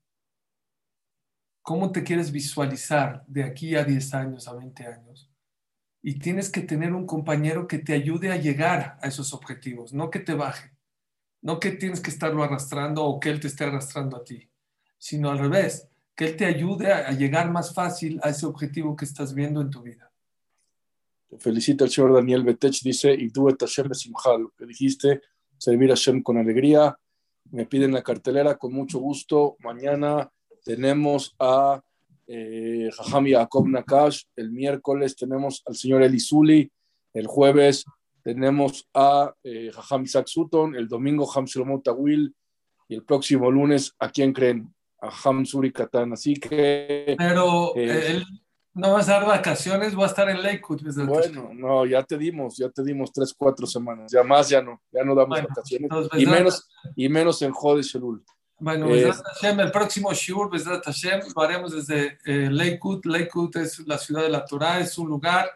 cómo 1.62 1.91
te 1.91 2.05
quieres 2.05 2.30
visualizar 2.30 3.24
de 3.26 3.43
aquí 3.43 3.74
a 3.74 3.85
10 3.85 4.14
años, 4.14 4.47
a 4.47 4.55
20 4.55 4.87
años. 4.87 5.30
Y 6.01 6.18
tienes 6.20 6.49
que 6.51 6.61
tener 6.61 6.93
un 6.95 7.07
compañero 7.07 7.66
que 7.66 7.78
te 7.78 7.93
ayude 7.93 8.30
a 8.30 8.37
llegar 8.37 8.99
a 9.03 9.09
esos 9.09 9.35
objetivos, 9.35 9.93
no 9.93 10.11
que 10.11 10.20
te 10.20 10.35
baje, 10.35 10.72
no 11.43 11.59
que 11.59 11.72
tienes 11.72 12.01
que 12.01 12.11
estarlo 12.11 12.45
arrastrando 12.45 13.05
o 13.05 13.18
que 13.18 13.30
él 13.30 13.41
te 13.41 13.49
esté 13.49 13.64
arrastrando 13.64 14.16
a 14.16 14.24
ti, 14.24 14.49
sino 14.97 15.30
al 15.30 15.39
revés, 15.39 15.89
que 16.14 16.26
él 16.26 16.37
te 16.37 16.47
ayude 16.47 16.93
a 16.93 17.11
llegar 17.12 17.51
más 17.51 17.74
fácil 17.74 18.20
a 18.22 18.30
ese 18.30 18.47
objetivo 18.47 18.97
que 18.97 19.05
estás 19.05 19.35
viendo 19.35 19.61
en 19.61 19.70
tu 19.70 19.83
vida 19.83 20.11
felicita 21.39 21.85
el 21.85 21.91
señor 21.91 22.14
Daniel 22.14 22.45
Betech, 22.45 22.80
dice, 22.83 23.12
y 23.12 23.30
Hashem 23.30 23.89
lo 24.39 24.51
que 24.57 24.66
dijiste, 24.66 25.22
servir 25.59 25.91
a 25.91 25.95
Hashem 25.95 26.22
con 26.22 26.39
alegría. 26.39 26.97
Me 27.51 27.66
piden 27.66 27.93
la 27.93 28.03
cartelera 28.03 28.57
con 28.57 28.72
mucho 28.72 28.99
gusto. 28.99 29.57
Mañana 29.61 30.30
tenemos 30.64 31.35
a 31.39 31.83
eh, 32.26 32.91
Jajam 32.97 33.26
Yaakov 33.26 33.68
Nakash, 33.68 34.22
el 34.37 34.53
miércoles 34.53 35.16
tenemos 35.16 35.62
al 35.66 35.74
señor 35.74 36.03
Elizuli, 36.03 36.70
el 37.12 37.26
jueves 37.26 37.85
tenemos 38.22 38.89
a 38.95 39.35
eh, 39.43 39.70
Jajam 39.72 40.05
Isaac 40.05 40.28
Sutton, 40.28 40.76
el 40.76 40.89
domingo 40.89 41.28
Ham 41.35 41.47
Tawil 41.83 42.35
y 42.89 42.95
el 42.95 43.05
próximo 43.05 43.51
lunes, 43.51 43.95
¿a 43.99 44.11
quién 44.11 44.33
creen? 44.33 44.72
A 45.01 45.11
Ham 45.24 45.45
Suri 45.45 45.72
Katan. 45.72 46.12
Así 46.12 46.35
que. 46.35 47.16
Pero 47.18 47.74
eh, 47.76 48.07
él 48.11 48.24
no 48.74 48.92
va 48.92 49.00
a 49.00 49.04
dar 49.04 49.26
vacaciones, 49.26 49.98
va 49.98 50.04
a 50.04 50.06
estar 50.06 50.28
en 50.30 50.42
Lakewood. 50.42 50.80
Bueno, 51.06 51.50
no, 51.52 51.84
ya 51.84 52.02
te 52.02 52.16
dimos, 52.16 52.56
ya 52.56 52.70
te 52.70 52.82
dimos 52.82 53.12
tres, 53.12 53.34
cuatro 53.36 53.66
semanas. 53.66 54.10
Ya 54.10 54.22
más, 54.22 54.48
ya 54.48 54.62
no, 54.62 54.80
ya 54.90 55.04
no 55.04 55.14
damos 55.14 55.42
vacaciones. 55.42 55.90
y, 56.14 56.26
menos, 56.26 56.68
y 56.96 57.08
menos 57.08 57.42
en 57.42 57.52
Jode 57.52 57.82
Shelul. 57.82 58.24
Bueno, 58.58 58.94
eh, 58.94 59.12
Hashem, 59.12 59.58
el 59.58 59.72
próximo 59.72 60.12
Shiur, 60.12 60.48
Besrat 60.48 60.84
Hashem, 60.84 61.20
lo 61.34 61.42
haremos 61.42 61.72
desde 61.72 62.18
eh, 62.24 62.48
Lakewood. 62.48 63.04
Lakewood 63.04 63.56
es 63.56 63.80
la 63.86 63.98
ciudad 63.98 64.22
de 64.22 64.28
la 64.28 64.44
Torah, 64.44 64.78
es 64.78 64.96
un 64.96 65.08
lugar. 65.08 65.50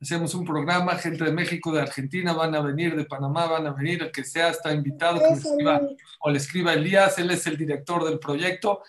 Hacemos 0.00 0.34
un 0.34 0.44
programa, 0.44 0.94
gente 0.96 1.24
de 1.24 1.32
México, 1.32 1.72
de 1.72 1.80
Argentina, 1.80 2.32
van 2.34 2.54
a 2.54 2.60
venir, 2.60 2.94
de 2.94 3.04
Panamá, 3.04 3.46
van 3.46 3.66
a 3.66 3.72
venir, 3.72 4.02
el 4.02 4.12
que 4.12 4.24
sea 4.24 4.50
está 4.50 4.72
invitado, 4.72 5.18
que 5.18 5.34
escriba, 5.34 5.80
o 6.20 6.30
le 6.30 6.36
escriba 6.36 6.74
Elías, 6.74 7.18
él 7.18 7.30
es 7.30 7.46
el 7.46 7.56
director 7.56 8.04
del 8.04 8.18
proyecto. 8.18 8.82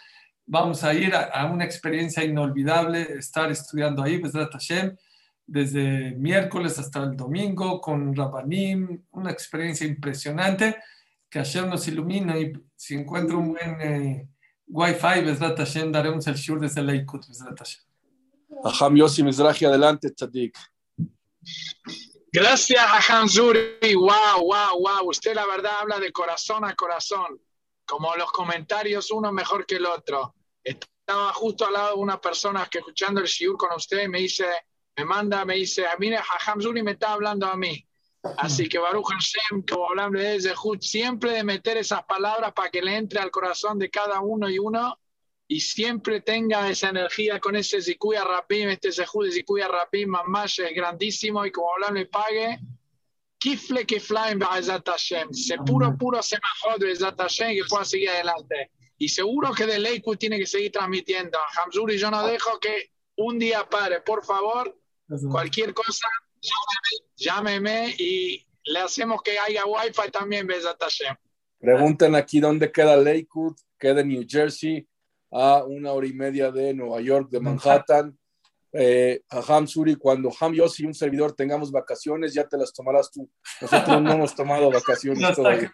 Vamos 0.50 0.82
a 0.86 0.94
ir 0.94 1.14
a, 1.14 1.46
una 1.46 1.66
experiencia 1.66 2.24
inolvidable, 2.24 3.02
estar 3.18 3.52
estudiando 3.52 4.02
ahí, 4.02 4.18
Besrat 4.18 4.52
Hashem, 4.54 4.96
desde 5.46 6.12
miércoles 6.12 6.80
hasta 6.80 7.04
el 7.04 7.18
domingo, 7.18 7.82
con 7.82 8.16
Rabanim, 8.16 9.04
una 9.12 9.30
experiencia 9.30 9.86
impresionante 9.86 10.78
que 11.30 11.40
Hashem 11.40 11.70
nos 11.70 11.86
ilumina 11.90 12.40
y 12.40 12.54
si 12.78 12.96
encuentro 12.96 13.40
un 13.40 13.54
buen 13.54 13.82
eh, 13.82 14.30
Wi-Fi, 14.68 15.22
Besrat 15.26 15.58
Hashem, 15.58 15.92
daremos 15.92 16.26
el 16.28 16.36
shur 16.36 16.62
desde 16.62 16.82
Leikut, 16.82 17.28
Besrat 17.28 17.60
Hashem. 17.60 17.84
Aham 18.64 18.96
Yossi 18.96 19.24
Mizrahi, 19.24 19.66
adelante, 19.66 20.12
Tzadik. 20.12 20.58
Gracias, 22.32 22.82
Aham 22.82 23.28
Zuri. 23.28 23.96
Wow, 23.96 24.46
wow, 24.46 24.80
wow. 24.80 25.10
Usted 25.10 25.36
la 25.36 25.46
verdad 25.46 25.72
habla 25.82 26.00
de 26.00 26.12
corazón 26.14 26.64
a 26.64 26.74
corazón. 26.74 27.42
Como 27.86 28.16
los 28.16 28.32
comentarios, 28.32 29.12
uno 29.12 29.32
mejor 29.32 29.66
que 29.66 29.76
el 29.76 29.86
otro. 29.86 30.37
Estaba 30.68 31.34
justo 31.34 31.66
al 31.66 31.74
lado 31.74 31.96
de 31.96 32.02
una 32.02 32.20
persona 32.20 32.68
que 32.70 32.80
escuchando 32.80 33.22
el 33.22 33.28
shiur 33.28 33.58
con 33.58 33.72
usted 33.74 34.08
me 34.08 34.20
dice, 34.20 34.46
me 34.98 35.06
manda, 35.06 35.46
me 35.46 35.56
dice, 35.56 35.86
mire, 36.00 36.18
Aham 36.18 36.62
Zuri 36.62 36.84
me 36.84 36.92
está 36.92 37.14
hablando 37.14 37.48
a 37.48 37.56
mí. 37.56 37.88
Así 38.38 38.68
que 38.68 38.78
Baruch 38.78 39.06
Hashem, 39.08 39.64
como 39.64 39.90
hablamos 39.90 40.22
de 40.22 40.42
Zehut, 40.42 40.82
siempre 40.82 41.32
de 41.32 41.44
meter 41.44 41.78
esas 41.78 42.04
palabras 42.04 42.52
para 42.54 42.70
que 42.70 42.82
le 42.82 42.98
entre 42.98 43.20
al 43.20 43.32
corazón 43.32 43.80
de 43.80 43.90
cada 43.90 44.20
uno 44.20 44.50
y 44.50 44.60
uno 44.60 45.00
y 45.48 45.62
siempre 45.62 46.22
tenga 46.22 46.70
esa 46.70 46.90
energía 46.90 47.40
con 47.40 47.56
ese 47.56 47.82
Zikuya 47.82 48.24
Rapim, 48.24 48.70
este 48.70 48.92
Zehut 48.92 49.26
de 49.26 49.32
Zikuya 49.32 49.68
Rapim, 49.68 50.10
Mamash 50.10 50.60
es 50.60 50.76
grandísimo 50.76 51.46
y 51.46 51.52
como 51.52 51.74
hablamos, 51.74 52.00
le 52.00 52.06
pague. 52.08 52.60
Kifle 53.40 53.86
Kiflaim 53.86 54.40
Ba'ezat 54.40 54.86
Hashem, 54.86 55.32
se 55.32 55.58
puro, 55.60 55.96
puro 55.96 56.22
semajot 56.22 56.82
Ba'ezat 56.82 57.18
Hashem 57.18 57.56
que 57.56 57.64
pueda 57.70 57.86
seguir 57.86 58.10
adelante. 58.10 58.72
Y 58.98 59.10
seguro 59.10 59.54
que 59.54 59.66
de 59.66 59.80
Leiku 59.80 60.16
tiene 60.16 60.40
que 60.40 60.48
seguir 60.48 60.72
transmitiendo. 60.72 61.38
Hamzuri, 61.64 61.98
yo 61.98 62.10
no 62.10 62.26
dejo 62.26 62.60
que 62.60 62.92
un 63.18 63.38
día 63.38 63.68
pare, 63.70 64.02
por 64.02 64.24
favor, 64.26 64.76
cualquier 65.30 65.74
cosa 65.74 66.08
llámeme, 67.16 67.96
y 67.98 68.46
le 68.66 68.80
hacemos 68.80 69.22
que 69.22 69.38
haya 69.40 69.66
wifi 69.66 70.12
también, 70.12 70.48
Besat 70.48 70.82
Preguntan 71.60 72.16
aquí 72.16 72.40
dónde 72.40 72.72
queda 72.72 72.96
Lakewood, 72.96 73.56
queda 73.80 74.02
en 74.02 74.10
New 74.10 74.26
Jersey, 74.28 74.88
a 75.32 75.64
una 75.64 75.92
hora 75.92 76.08
y 76.08 76.14
media 76.14 76.52
de 76.52 76.74
Nueva 76.74 77.02
York, 77.02 77.30
de 77.30 77.40
Manhattan. 77.40 78.18
Eh, 78.74 79.24
a 79.30 79.40
Ham 79.40 79.66
Suri, 79.66 79.96
cuando 79.96 80.30
Ham 80.40 80.54
Yossi 80.54 80.84
y 80.84 80.86
un 80.86 80.94
servidor 80.94 81.34
tengamos 81.34 81.72
vacaciones, 81.72 82.34
ya 82.34 82.48
te 82.48 82.58
las 82.58 82.72
tomarás 82.74 83.10
tú. 83.10 83.28
Nosotros 83.62 84.02
no 84.02 84.12
hemos 84.12 84.36
tomado 84.36 84.70
vacaciones 84.70 85.20
no, 85.20 85.34
todavía. 85.34 85.72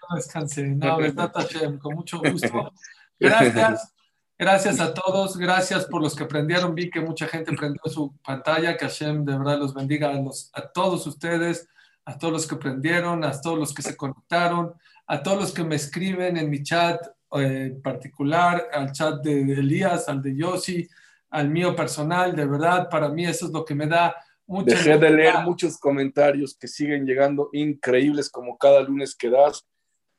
No, 0.75 0.99
no, 0.99 1.31
con 1.81 1.95
mucho 1.95 2.19
gusto. 2.19 2.71
Gracias. 3.19 3.93
Gracias 4.37 4.79
a 4.79 4.93
todos, 4.93 5.37
gracias 5.37 5.85
por 5.85 6.01
los 6.01 6.15
que 6.15 6.25
prendieron. 6.25 6.73
Vi 6.73 6.89
que 6.89 6.99
mucha 6.99 7.27
gente 7.27 7.53
prendió 7.53 7.81
su 7.85 8.17
pantalla. 8.25 8.75
Que 8.75 8.85
Hashem 8.85 9.23
de 9.23 9.37
verdad 9.37 9.59
los 9.59 9.73
bendiga 9.73 10.11
a, 10.11 10.19
a 10.53 10.67
todos 10.69 11.05
ustedes, 11.05 11.69
a 12.03 12.17
todos 12.17 12.33
los 12.33 12.47
que 12.47 12.55
prendieron, 12.55 13.23
a 13.23 13.39
todos 13.39 13.59
los 13.59 13.73
que 13.73 13.83
se 13.83 13.95
conectaron, 13.95 14.73
a 15.07 15.21
todos 15.21 15.39
los 15.39 15.53
que 15.53 15.63
me 15.63 15.75
escriben 15.75 16.35
en 16.35 16.49
mi 16.49 16.63
chat 16.63 16.99
eh, 17.39 17.79
particular, 17.81 18.69
al 18.73 18.91
chat 18.91 19.21
de 19.23 19.41
Elías, 19.53 20.09
al 20.09 20.21
de 20.21 20.35
Yossi, 20.35 20.89
al 21.29 21.49
mío 21.49 21.75
personal. 21.75 22.35
De 22.35 22.45
verdad, 22.45 22.89
para 22.89 23.09
mí 23.09 23.25
eso 23.25 23.45
es 23.45 23.51
lo 23.51 23.63
que 23.63 23.75
me 23.75 23.87
da 23.87 24.15
mucha. 24.47 24.75
Dejé 24.75 24.97
de 24.97 25.09
leer 25.11 25.39
muchos 25.45 25.77
comentarios 25.77 26.57
que 26.57 26.67
siguen 26.67 27.05
llegando 27.05 27.49
increíbles 27.53 28.29
como 28.29 28.57
cada 28.57 28.81
lunes 28.81 29.15
que 29.15 29.29
das, 29.29 29.65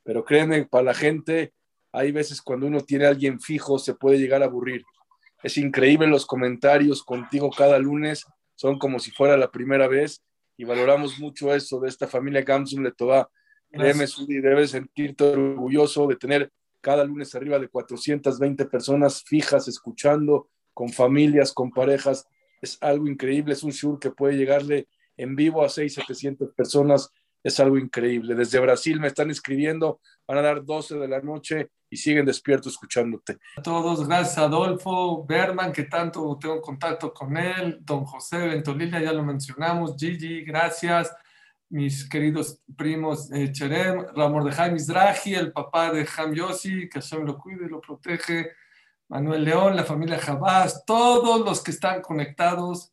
pero 0.03 0.23
créeme, 0.23 0.65
para 0.65 0.85
la 0.85 0.93
gente 0.93 1.53
hay 1.95 2.11
veces 2.11 2.41
cuando 2.41 2.67
uno 2.67 2.81
tiene 2.81 3.05
a 3.05 3.09
alguien 3.09 3.39
fijo 3.39 3.79
se 3.79 3.93
puede 3.95 4.19
llegar 4.19 4.41
a 4.41 4.45
aburrir. 4.45 4.83
Es 5.43 5.57
increíble 5.57 6.07
los 6.07 6.25
comentarios 6.25 7.03
contigo 7.03 7.49
cada 7.49 7.79
lunes, 7.79 8.25
son 8.55 8.77
como 8.77 8.99
si 8.99 9.11
fuera 9.11 9.37
la 9.37 9.51
primera 9.51 9.87
vez 9.87 10.21
y 10.57 10.63
valoramos 10.63 11.19
mucho 11.19 11.53
eso 11.53 11.79
de 11.79 11.89
esta 11.89 12.07
familia 12.07 12.41
Gamsum 12.41 12.83
Letová. 12.83 13.29
Créeme, 13.71 14.07
Sudi, 14.07 14.39
debes 14.39 14.71
sentirte 14.71 15.23
orgulloso 15.23 16.07
de 16.07 16.15
tener 16.15 16.51
cada 16.81 17.03
lunes 17.03 17.33
arriba 17.35 17.59
de 17.59 17.67
420 17.67 18.65
personas 18.65 19.23
fijas 19.23 19.67
escuchando, 19.67 20.49
con 20.73 20.89
familias, 20.89 21.51
con 21.51 21.71
parejas. 21.71 22.27
Es 22.61 22.77
algo 22.81 23.07
increíble, 23.07 23.53
es 23.53 23.63
un 23.63 23.71
show 23.71 23.99
que 23.99 24.11
puede 24.11 24.37
llegarle 24.37 24.87
en 25.17 25.35
vivo 25.35 25.63
a 25.63 25.69
600, 25.69 26.05
700 26.05 26.53
personas. 26.53 27.09
Es 27.45 27.59
algo 27.59 27.77
increíble. 27.77 28.33
Desde 28.33 28.57
Brasil 28.59 28.99
me 28.99 29.05
están 29.05 29.29
escribiendo, 29.29 29.99
van 30.27 30.39
a 30.39 30.41
dar 30.41 30.65
12 30.65 30.95
de 30.95 31.07
la 31.07 31.21
noche 31.21 31.69
y 31.91 31.95
siguen 31.95 32.25
despiertos 32.25 32.73
escuchándote. 32.73 33.37
A 33.57 33.61
todos, 33.61 34.07
gracias 34.07 34.39
Adolfo, 34.39 35.23
Berman, 35.27 35.71
que 35.71 35.83
tanto 35.83 36.39
tengo 36.41 36.59
contacto 36.59 37.13
con 37.13 37.37
él, 37.37 37.77
don 37.81 38.03
José 38.03 38.39
Ventolila, 38.39 38.99
ya 38.99 39.13
lo 39.13 39.21
mencionamos, 39.21 39.95
Gigi, 39.95 40.43
gracias, 40.43 41.15
mis 41.69 42.09
queridos 42.09 42.63
primos 42.75 43.31
eh, 43.31 43.51
Cherem, 43.51 44.07
Ramor 44.15 44.43
de 44.43 44.51
Jaime 44.51 44.73
Mizrahi, 44.73 45.35
el 45.35 45.51
papá 45.51 45.93
de 45.93 46.07
Ham 46.17 46.33
Yossi, 46.33 46.89
que 46.89 46.99
Hashem 46.99 47.25
lo 47.25 47.37
cuide 47.37 47.67
y 47.67 47.69
lo 47.69 47.79
protege, 47.79 48.53
Manuel 49.07 49.43
León, 49.43 49.75
la 49.75 49.83
familia 49.83 50.17
Jabás, 50.17 50.83
todos 50.83 51.45
los 51.45 51.61
que 51.61 51.69
están 51.69 52.01
conectados, 52.01 52.91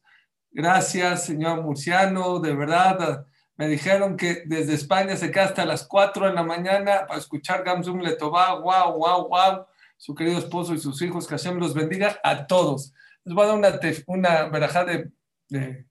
gracias, 0.50 1.24
señor 1.24 1.62
Murciano, 1.62 2.38
de 2.38 2.55
verdad 2.55 3.26
me 3.57 3.68
dijeron 3.68 4.16
que 4.16 4.44
desde 4.46 4.74
España 4.74 5.16
se 5.16 5.30
queda 5.30 5.44
hasta 5.44 5.66
las 5.66 5.86
4 5.86 6.26
de 6.26 6.32
la 6.32 6.42
mañana 6.42 7.07
para 7.07 7.20
escuchar 7.20 7.62
Gamsum 7.62 8.01
Letová. 8.01 8.59
Wow, 8.59 8.98
wow, 8.98 9.28
wow. 9.28 9.66
Su 9.97 10.14
querido 10.14 10.39
esposo 10.39 10.74
y 10.74 10.78
sus 10.78 11.01
hijos, 11.02 11.26
que 11.26 11.36
Hashem 11.36 11.59
los 11.59 11.74
bendiga 11.74 12.18
a 12.24 12.47
todos. 12.47 12.93
Les 13.24 13.35
voy 13.35 13.44
a 13.44 13.48
dar 13.48 13.56
una, 13.56 13.78
una 14.06 14.48
verajá 14.48 14.85
de, 14.85 15.12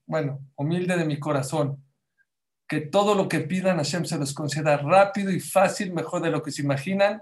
bueno, 0.05 0.39
humilde 0.55 0.97
de 0.97 1.05
mi 1.05 1.19
corazón. 1.19 1.83
Que 2.67 2.81
todo 2.81 3.15
lo 3.15 3.27
que 3.27 3.41
pidan 3.41 3.77
Hashem 3.77 4.05
se 4.05 4.17
los 4.17 4.33
conceda 4.33 4.77
rápido 4.77 5.31
y 5.31 5.39
fácil, 5.39 5.93
mejor 5.93 6.21
de 6.21 6.31
lo 6.31 6.41
que 6.41 6.51
se 6.51 6.63
imaginan. 6.63 7.21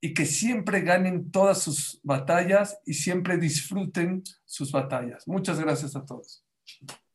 Y 0.00 0.14
que 0.14 0.26
siempre 0.26 0.80
ganen 0.80 1.30
todas 1.30 1.62
sus 1.62 2.00
batallas 2.02 2.78
y 2.86 2.94
siempre 2.94 3.36
disfruten 3.36 4.22
sus 4.44 4.72
batallas. 4.72 5.26
Muchas 5.28 5.60
gracias 5.60 5.94
a 5.96 6.04
todos. 6.04 6.44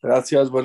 Gracias. 0.01 0.49